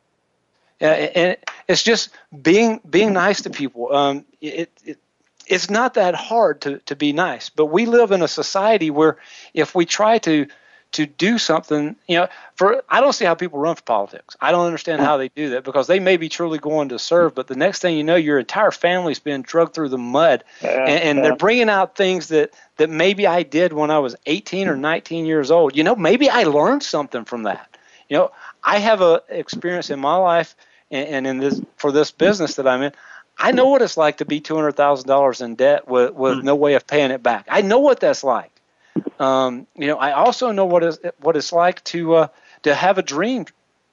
Yeah, 0.83 0.91
and 1.14 1.37
it's 1.68 1.85
just 1.85 2.11
being 2.43 2.80
being 2.89 3.12
nice 3.12 3.43
to 3.43 3.51
people. 3.51 3.95
Um, 3.95 4.24
it, 4.41 4.68
it 4.85 4.99
it's 5.47 5.70
not 5.70 5.95
that 5.95 6.16
hard 6.16 6.62
to 6.62 6.78
to 6.87 6.97
be 6.97 7.12
nice, 7.12 7.51
but 7.51 7.66
we 7.66 7.87
live 7.87 8.11
in 8.11 8.20
a 8.20 8.26
society 8.26 8.91
where 8.91 9.16
if 9.55 9.76
we 9.76 9.87
try 9.87 10.18
to 10.18 10.49
to 10.91 11.07
do 11.07 11.39
something, 11.39 11.95
you 12.09 12.16
know, 12.16 12.28
for 12.57 12.83
I 12.89 13.01
don't 13.01 13.12
see 13.12 13.24
how 13.24 13.37
people 13.37 13.61
run 13.61 13.76
for 13.76 13.83
politics. 13.83 14.37
I 14.41 14.51
don't 14.51 14.66
understand 14.66 15.01
how 15.01 15.18
they 15.18 15.28
do 15.28 15.51
that 15.51 15.62
because 15.62 15.87
they 15.87 16.01
may 16.01 16.16
be 16.16 16.28
truly 16.28 16.59
going 16.59 16.89
to 16.89 16.99
serve, 16.99 17.37
but 17.37 17.47
the 17.47 17.55
next 17.55 17.80
thing 17.80 17.97
you 17.97 18.03
know, 18.03 18.16
your 18.16 18.41
entire 18.41 18.72
family's 18.72 19.20
been 19.20 19.43
drugged 19.43 19.74
through 19.74 19.91
the 19.91 19.99
mud, 19.99 20.43
yeah, 20.61 20.70
and, 20.70 21.03
and 21.03 21.18
yeah. 21.18 21.22
they're 21.22 21.37
bringing 21.37 21.68
out 21.68 21.95
things 21.95 22.26
that 22.28 22.51
that 22.78 22.91
maybe 22.91 23.24
I 23.28 23.45
did 23.45 23.72
when 23.72 23.93
I 23.93 24.01
was 24.01 24.16
18 24.26 24.66
or 24.66 24.76
19 24.76 25.26
years 25.26 25.53
old. 25.53 25.76
You 25.76 25.85
know, 25.85 25.95
maybe 25.95 26.28
I 26.28 26.43
learned 26.43 26.83
something 26.83 27.24
from 27.24 27.45
that. 27.45 27.68
You 28.09 28.16
know, 28.16 28.33
I 28.64 28.78
have 28.78 29.01
a 29.01 29.22
experience 29.28 29.89
in 29.89 30.01
my 30.01 30.16
life 30.16 30.57
and, 30.93 31.09
and 31.09 31.26
in 31.26 31.38
this 31.38 31.61
for 31.76 31.90
this 31.90 32.12
business 32.12 32.55
that 32.57 32.68
I'm 32.68 32.82
in. 32.82 32.93
I 33.38 33.51
know 33.51 33.68
what 33.68 33.82
it's 33.82 33.97
like 33.97 34.18
to 34.18 34.24
be 34.24 34.40
two 34.40 34.55
hundred 34.55 34.76
thousand 34.76 35.09
dollars 35.09 35.40
in 35.40 35.57
debt 35.57 35.88
with 35.88 36.12
with 36.14 36.38
Hmm. 36.38 36.45
no 36.45 36.55
way 36.55 36.74
of 36.74 36.86
paying 36.86 37.11
it 37.11 37.22
back. 37.22 37.47
I 37.51 37.62
know 37.62 37.80
what 37.80 37.99
that's 37.99 38.22
like. 38.22 38.51
Um, 39.18 39.66
you 39.74 39.86
know, 39.86 39.97
I 39.97 40.12
also 40.12 40.53
know 40.53 40.66
what 40.66 40.84
is 40.84 41.01
what 41.20 41.36
it's 41.36 41.53
like 41.53 41.82
to 41.84 42.14
uh, 42.14 42.26
to 42.62 42.74
have 42.74 42.99
a 42.99 43.03
dream 43.03 43.47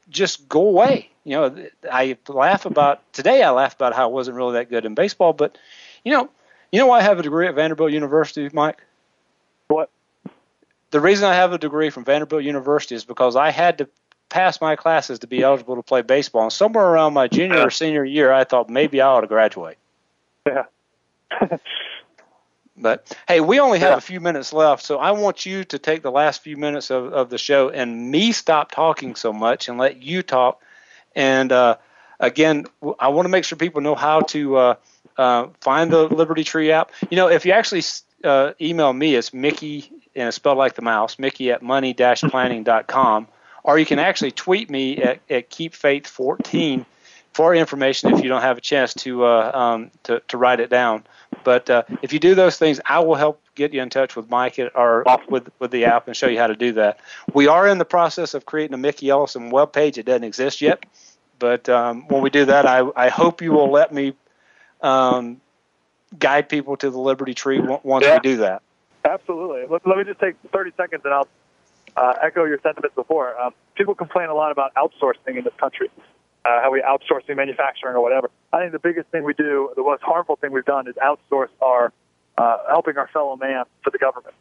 just 0.10 0.48
go 0.50 0.68
away. 0.68 1.10
You 1.24 1.36
know, 1.36 1.68
I 1.92 2.18
laugh 2.28 2.66
about 2.66 3.02
today. 3.14 3.44
I 3.44 3.52
laugh 3.52 3.76
about 3.76 3.94
how 3.96 4.04
I 4.04 4.12
wasn't 4.12 4.38
really 4.38 4.54
that 4.54 4.70
good 4.70 4.86
in 4.86 4.96
baseball, 4.96 5.34
but 5.34 5.58
you 6.04 6.12
know, 6.12 6.30
you 6.72 6.80
know 6.80 6.88
why 6.88 7.00
I 7.00 7.04
have 7.04 7.20
a 7.20 7.24
degree 7.24 7.48
at 7.48 7.56
Vanderbilt 7.56 7.92
University, 7.92 8.50
Mike? 8.54 8.82
What? 9.68 9.90
The 10.92 11.00
reason 11.00 11.30
I 11.30 11.36
have 11.36 11.54
a 11.54 11.60
degree 11.60 11.92
from 11.92 12.04
Vanderbilt 12.04 12.44
University 12.44 12.96
is 12.96 13.06
because 13.06 13.36
I 13.36 13.52
had 13.52 13.78
to 13.78 13.90
pass 14.30 14.62
my 14.62 14.76
classes 14.76 15.20
to 15.20 15.28
be 15.28 15.42
eligible 15.42 15.76
to 15.76 15.84
play 15.84 16.02
baseball. 16.02 16.44
And 16.44 16.54
somewhere 16.54 16.86
around 16.86 17.14
my 17.14 17.28
junior 17.28 17.68
or 17.68 17.70
senior 17.70 18.06
year, 18.06 18.32
I 18.32 18.44
thought 18.44 18.70
maybe 18.70 19.02
I 19.02 19.08
ought 19.08 19.22
to 19.22 19.28
graduate. 19.28 19.78
Yeah. 20.46 20.66
But 22.82 23.16
hey, 23.28 23.42
we 23.42 23.60
only 23.60 23.80
have 23.80 23.98
a 23.98 24.02
few 24.02 24.20
minutes 24.20 24.54
left, 24.54 24.84
so 24.84 25.00
I 25.00 25.12
want 25.12 25.46
you 25.46 25.64
to 25.66 25.78
take 25.78 26.02
the 26.02 26.12
last 26.12 26.42
few 26.42 26.56
minutes 26.56 26.90
of, 26.90 27.12
of 27.12 27.30
the 27.30 27.38
show 27.38 27.70
and 27.70 28.10
me 28.10 28.32
stop 28.32 28.72
talking 28.72 29.16
so 29.16 29.34
much 29.34 29.68
and 29.68 29.78
let 29.78 30.02
you 30.02 30.24
talk. 30.24 30.62
And 31.16 31.52
uh, 31.52 31.78
again, 32.20 32.68
I 32.98 33.10
want 33.10 33.26
to 33.26 33.30
make 33.30 33.44
sure 33.44 33.58
people 33.58 33.82
know 33.82 33.96
how 33.96 34.22
to 34.22 34.56
uh, 34.56 34.76
uh, 35.18 35.48
find 35.60 35.92
the 35.92 36.04
Liberty 36.04 36.44
Tree 36.44 36.72
app. 36.72 36.92
You 37.10 37.18
know, 37.18 37.28
if 37.28 37.46
you 37.46 37.52
actually 37.52 37.84
uh, 38.24 38.54
email 38.62 38.94
me, 38.94 39.16
it's 39.16 39.34
Mickey, 39.34 39.92
and 40.16 40.30
it's 40.30 40.38
spelled 40.38 40.58
like 40.58 40.76
the 40.76 40.82
mouse, 40.82 41.20
Mickey 41.20 41.52
at 41.52 41.62
money-planning.com, 41.62 43.28
or 43.64 43.78
you 43.80 43.86
can 43.86 44.00
actually 44.00 44.32
tweet 44.32 44.70
me 44.70 44.98
at, 44.98 45.20
at 45.30 45.50
keepfaith14 45.50 46.86
for 47.34 47.54
information 47.56 48.10
if 48.14 48.24
you 48.24 48.30
don't 48.30 48.42
have 48.42 48.58
a 48.58 48.62
chance 48.62 48.94
to 48.94 49.26
uh, 49.26 49.52
um, 49.54 49.92
to, 50.04 50.22
to 50.28 50.38
write 50.38 50.60
it 50.60 50.70
down. 50.70 51.04
But 51.44 51.70
uh, 51.70 51.84
if 52.02 52.12
you 52.12 52.20
do 52.20 52.36
those 52.36 52.58
things, 52.58 52.82
I 52.86 53.00
will 53.00 53.16
help 53.16 53.42
get 53.56 53.74
you 53.74 53.82
in 53.82 53.90
touch 53.90 54.16
with 54.16 54.30
Mike 54.30 54.60
or 54.76 55.06
with 55.30 55.50
with 55.60 55.72
the 55.72 55.86
app 55.86 56.08
and 56.08 56.16
show 56.16 56.28
you 56.28 56.38
how 56.38 56.48
to 56.48 56.56
do 56.56 56.74
that. 56.74 57.00
We 57.34 57.48
are 57.48 57.68
in 57.68 57.78
the 57.78 57.86
process 57.86 58.34
of 58.34 58.46
creating 58.46 58.74
a 58.74 58.78
Mickey 58.78 59.10
Ellison 59.10 59.50
web 59.50 59.72
page. 59.72 59.98
It 59.98 60.06
doesn't 60.06 60.24
exist 60.24 60.62
yet, 60.62 60.86
but 61.38 61.70
um, 61.70 62.08
when 62.08 62.22
we 62.22 62.30
do 62.30 62.46
that, 62.46 62.66
I, 62.66 62.84
I 62.96 63.10
hope 63.10 63.42
you 63.42 63.52
will 63.52 63.72
let 63.72 63.94
me 63.94 64.14
um, 64.82 65.40
guide 66.18 66.50
people 66.50 66.76
to 66.78 66.90
the 66.90 67.00
Liberty 67.00 67.34
Tree 67.34 67.60
once 67.60 68.06
Yeah. 68.06 68.16
we 68.16 68.20
do 68.22 68.38
that. 68.38 68.62
Absolutely. 69.06 69.66
Let, 69.70 69.86
let 69.88 69.98
me 69.98 70.04
just 70.04 70.20
take 70.20 70.36
30 70.52 70.72
seconds 70.76 71.02
and 71.06 71.14
I'll 71.14 71.28
uh, 71.96 72.14
echo 72.22 72.46
your 72.46 72.60
sentiments 72.62 72.96
before. 72.96 73.40
Um, 73.40 73.54
people 73.76 73.96
complain 73.96 74.30
a 74.30 74.34
lot 74.34 74.52
about 74.52 74.74
outsourcing 74.76 75.38
in 75.38 75.44
this 75.44 75.54
country, 75.58 75.90
uh, 76.46 76.62
how 76.62 76.72
we 76.72 76.82
outsourcing 76.82 77.36
manufacturing 77.36 77.96
or 77.96 78.02
whatever. 78.02 78.30
I 78.52 78.60
think 78.60 78.72
the 78.72 78.80
biggest 78.80 79.10
thing 79.10 79.24
we 79.24 79.34
do, 79.34 79.72
the 79.76 79.84
most 79.84 80.02
harmful 80.02 80.36
thing 80.36 80.52
we've 80.52 80.66
done, 80.66 80.88
is 80.88 80.96
outsource 80.96 81.50
our 81.62 81.92
uh, 82.38 82.58
helping 82.70 82.98
our 82.98 83.08
fellow 83.10 83.36
man 83.36 83.66
to 83.84 83.92
the 83.92 83.98
government. 83.98 84.36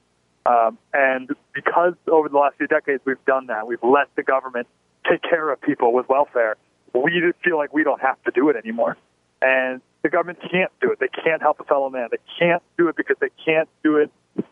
Um, 0.47 0.79
and 0.95 1.31
because 1.53 1.95
over 2.07 2.29
the 2.29 2.39
last 2.39 2.57
few 2.57 2.67
decades 2.67 3.03
we've 3.05 3.23
done 3.27 3.47
that, 3.47 3.67
we've 3.67 3.83
let 3.83 4.09
the 4.17 4.23
government 4.23 4.67
take 5.09 5.23
care 5.23 5.51
of 5.51 5.61
people 5.61 5.93
with 5.93 6.09
welfare. 6.09 6.57
We 6.95 7.33
feel 7.45 7.57
like 7.57 7.73
we 7.75 7.85
don't 7.85 8.01
have 8.01 8.23
to 8.25 8.31
do 8.31 8.49
it 8.49 8.57
anymore. 8.57 8.97
And 9.43 9.83
the 10.03 10.09
government 10.09 10.39
can't 10.51 10.73
do 10.81 10.91
it. 10.91 11.01
They 11.01 11.09
can't 11.09 11.43
help 11.43 11.61
a 11.61 11.65
fellow 11.65 11.91
man. 11.91 12.09
They 12.11 12.19
can't 12.39 12.63
do 12.77 12.89
it 12.89 12.97
because 12.97 13.17
they 13.21 13.31
can't 13.45 13.69
do 13.83 13.97
it. 13.97 14.11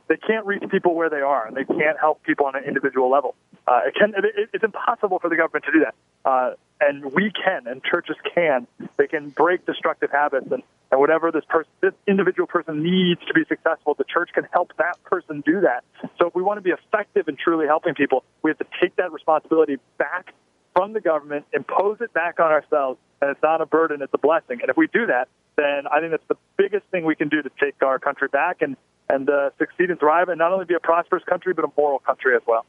They 0.09 0.17
can't 0.17 0.47
reach 0.47 0.63
people 0.71 0.95
where 0.95 1.11
they 1.11 1.21
are, 1.21 1.47
and 1.47 1.57
they 1.57 1.65
can't 1.65 1.99
help 1.99 2.23
people 2.23 2.47
on 2.47 2.57
an 2.57 2.65
individual 2.65 3.11
level. 3.11 3.35
Uh, 3.67 3.81
it 3.87 3.95
can, 3.95 4.15
it, 4.17 4.51
it's 4.53 4.65
impossible 4.65 5.19
for 5.19 5.29
the 5.29 5.37
government 5.37 5.65
to 5.65 5.73
do 5.73 5.81
that. 5.81 5.95
Uh, 6.25 6.51
and 6.81 7.13
we 7.13 7.33
can, 7.33 7.67
and 7.67 7.83
churches 7.83 8.17
can. 8.35 8.67
They 8.97 9.07
can 9.07 9.31
break 9.31 9.67
destructive 9.67 10.11
habits, 10.11 10.47
and, 10.51 10.63
and 10.91 11.01
whatever 11.01 11.33
this 11.33 11.45
person, 11.49 11.71
this 11.81 11.95
individual 12.07 12.47
person 12.47 12.83
needs 12.83 13.21
to 13.27 13.35
be 13.35 13.45
successful, 13.49 13.95
the 13.95 14.05
church 14.05 14.31
can 14.33 14.47
help 14.53 14.73
that 14.79 15.03
person 15.05 15.43
do 15.45 15.63
that. 15.63 15.85
So 16.19 16.29
if 16.29 16.35
we 16.35 16.43
want 16.43 16.59
to 16.59 16.63
be 16.63 16.71
effective 16.71 17.29
in 17.29 17.37
truly 17.37 17.67
helping 17.67 17.95
people, 17.95 18.25
we 18.43 18.51
have 18.51 18.59
to 18.59 18.67
take 18.81 18.97
that 18.97 19.13
responsibility 19.13 19.79
back 19.99 20.35
from 20.75 20.93
the 20.93 21.01
government, 21.01 21.47
impose 21.53 22.01
it 22.01 22.13
back 22.13 22.39
on 22.39 22.53
ourselves, 22.53 23.01
and 23.21 23.31
it's 23.31 23.43
not 23.43 23.61
a 23.61 23.67
burden, 23.67 24.03
it's 24.03 24.13
a 24.15 24.19
blessing. 24.19 24.61
And 24.61 24.71
if 24.71 24.77
we 24.77 24.87
do 24.89 25.07
that, 25.07 25.29
then 25.57 25.87
I 25.91 26.01
think 26.01 26.11
that's 26.11 26.29
the 26.29 26.37
biggest 26.59 26.85
thing 26.91 27.05
we 27.07 27.17
can 27.17 27.29
do 27.29 27.41
to 27.41 27.51
take 27.59 27.83
our 27.83 27.99
country 27.99 28.29
back 28.29 28.61
and, 28.61 28.77
and 29.09 29.31
uh, 29.31 29.51
succeed 29.59 29.91
and 29.91 29.99
thrive, 29.99 30.29
and 30.29 30.39
not 30.39 30.53
only 30.53 30.65
be 30.65 30.75
a 30.75 30.81
prosperous 30.81 31.25
country, 31.25 31.55
but 31.55 31.65
a 31.65 31.69
moral 31.77 31.99
country 31.99 32.35
as 32.35 32.43
well. 32.47 32.65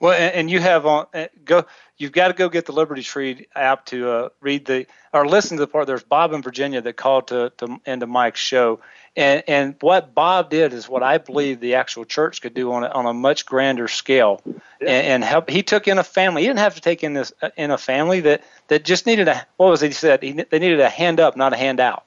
Well, 0.00 0.12
and, 0.12 0.34
and 0.34 0.50
you 0.50 0.60
have 0.60 0.86
on 0.86 1.06
uh, 1.12 1.26
go. 1.44 1.64
You've 1.96 2.12
got 2.12 2.28
to 2.28 2.34
go 2.34 2.48
get 2.48 2.66
the 2.66 2.72
Liberty 2.72 3.02
Tree 3.02 3.48
app 3.56 3.86
to 3.86 4.10
uh, 4.10 4.28
read 4.40 4.64
the 4.64 4.86
or 5.12 5.26
listen 5.26 5.56
to 5.56 5.62
the 5.62 5.66
part. 5.66 5.88
There's 5.88 6.04
Bob 6.04 6.32
in 6.32 6.42
Virginia 6.42 6.80
that 6.80 6.96
called 6.96 7.28
to, 7.28 7.52
to 7.58 7.80
into 7.84 8.06
Mike's 8.06 8.38
show, 8.38 8.78
and 9.16 9.42
and 9.48 9.74
what 9.80 10.14
Bob 10.14 10.50
did 10.50 10.72
is 10.72 10.88
what 10.88 11.02
I 11.02 11.18
believe 11.18 11.58
the 11.58 11.74
actual 11.74 12.04
church 12.04 12.40
could 12.42 12.54
do 12.54 12.72
on 12.72 12.84
a, 12.84 12.88
on 12.88 13.06
a 13.06 13.12
much 13.12 13.44
grander 13.44 13.88
scale, 13.88 14.40
and, 14.80 14.88
and 14.88 15.24
help. 15.24 15.50
He 15.50 15.64
took 15.64 15.88
in 15.88 15.98
a 15.98 16.04
family. 16.04 16.42
He 16.42 16.48
didn't 16.48 16.60
have 16.60 16.76
to 16.76 16.80
take 16.80 17.02
in 17.02 17.14
this 17.14 17.32
uh, 17.42 17.50
in 17.56 17.72
a 17.72 17.78
family 17.78 18.20
that 18.20 18.44
that 18.68 18.84
just 18.84 19.04
needed 19.04 19.26
a 19.26 19.46
what 19.56 19.70
was 19.70 19.82
it 19.82 19.88
he 19.88 19.94
said? 19.94 20.22
He, 20.22 20.32
they 20.32 20.60
needed 20.60 20.78
a 20.78 20.88
hand 20.88 21.18
up, 21.18 21.36
not 21.36 21.52
a 21.52 21.56
hand 21.56 21.80
out. 21.80 22.04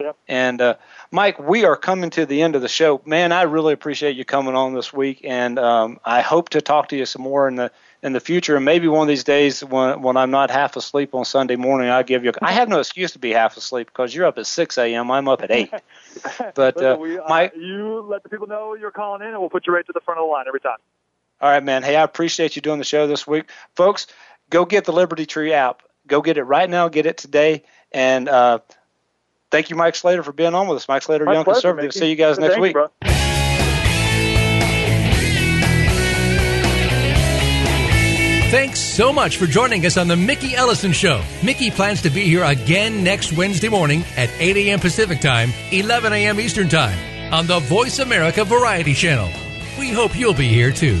Yep. 0.00 0.16
And 0.26 0.60
uh, 0.60 0.76
Mike, 1.10 1.38
we 1.38 1.64
are 1.64 1.76
coming 1.76 2.10
to 2.10 2.26
the 2.26 2.42
end 2.42 2.56
of 2.56 2.62
the 2.62 2.68
show. 2.68 3.00
Man, 3.04 3.30
I 3.32 3.42
really 3.42 3.72
appreciate 3.72 4.16
you 4.16 4.24
coming 4.24 4.54
on 4.54 4.74
this 4.74 4.92
week, 4.92 5.20
and 5.24 5.58
um, 5.58 6.00
I 6.04 6.22
hope 6.22 6.50
to 6.50 6.60
talk 6.60 6.88
to 6.88 6.96
you 6.96 7.06
some 7.06 7.22
more 7.22 7.46
in 7.46 7.56
the 7.56 7.70
in 8.02 8.12
the 8.12 8.20
future. 8.20 8.56
And 8.56 8.64
maybe 8.64 8.88
one 8.88 9.02
of 9.02 9.08
these 9.08 9.24
days, 9.24 9.62
when 9.62 10.02
when 10.02 10.16
I'm 10.16 10.30
not 10.30 10.50
half 10.50 10.76
asleep 10.76 11.14
on 11.14 11.24
Sunday 11.24 11.56
morning, 11.56 11.88
I'll 11.88 12.02
give 12.02 12.24
you. 12.24 12.30
A, 12.30 12.44
I 12.44 12.52
have 12.52 12.68
no 12.68 12.80
excuse 12.80 13.12
to 13.12 13.18
be 13.18 13.30
half 13.30 13.56
asleep 13.56 13.86
because 13.86 14.14
you're 14.14 14.26
up 14.26 14.38
at 14.38 14.46
6 14.46 14.78
a.m. 14.78 15.10
I'm 15.10 15.28
up 15.28 15.42
at 15.42 15.50
eight. 15.50 15.72
But 16.54 16.76
Listen, 16.76 16.92
uh, 16.92 16.96
we, 16.96 17.18
uh, 17.18 17.28
Mike, 17.28 17.54
you 17.56 18.02
let 18.02 18.22
the 18.22 18.28
people 18.28 18.46
know 18.46 18.74
you're 18.74 18.90
calling 18.90 19.22
in, 19.22 19.28
and 19.28 19.40
we'll 19.40 19.48
put 19.48 19.66
you 19.66 19.72
right 19.72 19.86
to 19.86 19.92
the 19.92 20.00
front 20.00 20.20
of 20.20 20.26
the 20.26 20.30
line 20.30 20.44
every 20.46 20.60
time. 20.60 20.76
all 21.40 21.48
right, 21.48 21.62
man. 21.64 21.82
Hey, 21.82 21.96
I 21.96 22.02
appreciate 22.02 22.54
you 22.54 22.60
doing 22.60 22.78
the 22.78 22.84
show 22.84 23.06
this 23.06 23.26
week, 23.26 23.48
folks. 23.74 24.08
Go 24.50 24.66
get 24.66 24.84
the 24.84 24.92
Liberty 24.92 25.24
Tree 25.24 25.54
app. 25.54 25.82
Go 26.06 26.20
get 26.20 26.36
it 26.36 26.42
right 26.42 26.68
now. 26.68 26.88
Get 26.88 27.06
it 27.06 27.16
today. 27.16 27.62
And 27.92 28.28
uh, 28.28 28.58
thank 29.52 29.70
you, 29.70 29.76
Mike 29.76 29.94
Slater, 29.94 30.24
for 30.24 30.32
being 30.32 30.54
on 30.54 30.66
with 30.66 30.78
us. 30.78 30.88
Mike 30.88 31.02
Slater, 31.02 31.24
My 31.24 31.34
Young 31.34 31.44
pleasure, 31.44 31.60
Conservative. 31.72 31.88
Mickey. 31.90 31.98
See 32.00 32.10
you 32.10 32.16
guys 32.16 32.38
next 32.40 32.54
Thank 32.54 32.56
you, 32.56 32.62
week. 32.62 32.72
bro. 32.72 32.88
Thanks 38.50 38.80
so 38.80 39.14
much 39.14 39.38
for 39.38 39.46
joining 39.46 39.86
us 39.86 39.96
on 39.96 40.08
the 40.08 40.16
Mickey 40.16 40.54
Ellison 40.54 40.92
Show. 40.92 41.22
Mickey 41.42 41.70
plans 41.70 42.02
to 42.02 42.10
be 42.10 42.24
here 42.24 42.44
again 42.44 43.02
next 43.02 43.32
Wednesday 43.32 43.70
morning 43.70 44.04
at 44.14 44.28
8 44.38 44.56
a.m. 44.58 44.78
Pacific 44.78 45.20
Time, 45.20 45.52
11 45.70 46.12
a.m. 46.12 46.38
Eastern 46.38 46.68
Time 46.68 47.32
on 47.32 47.46
the 47.46 47.60
Voice 47.60 47.98
America 47.98 48.44
Variety 48.44 48.92
Channel. 48.92 49.30
We 49.78 49.88
hope 49.88 50.18
you'll 50.18 50.34
be 50.34 50.48
here 50.48 50.70
too. 50.70 51.00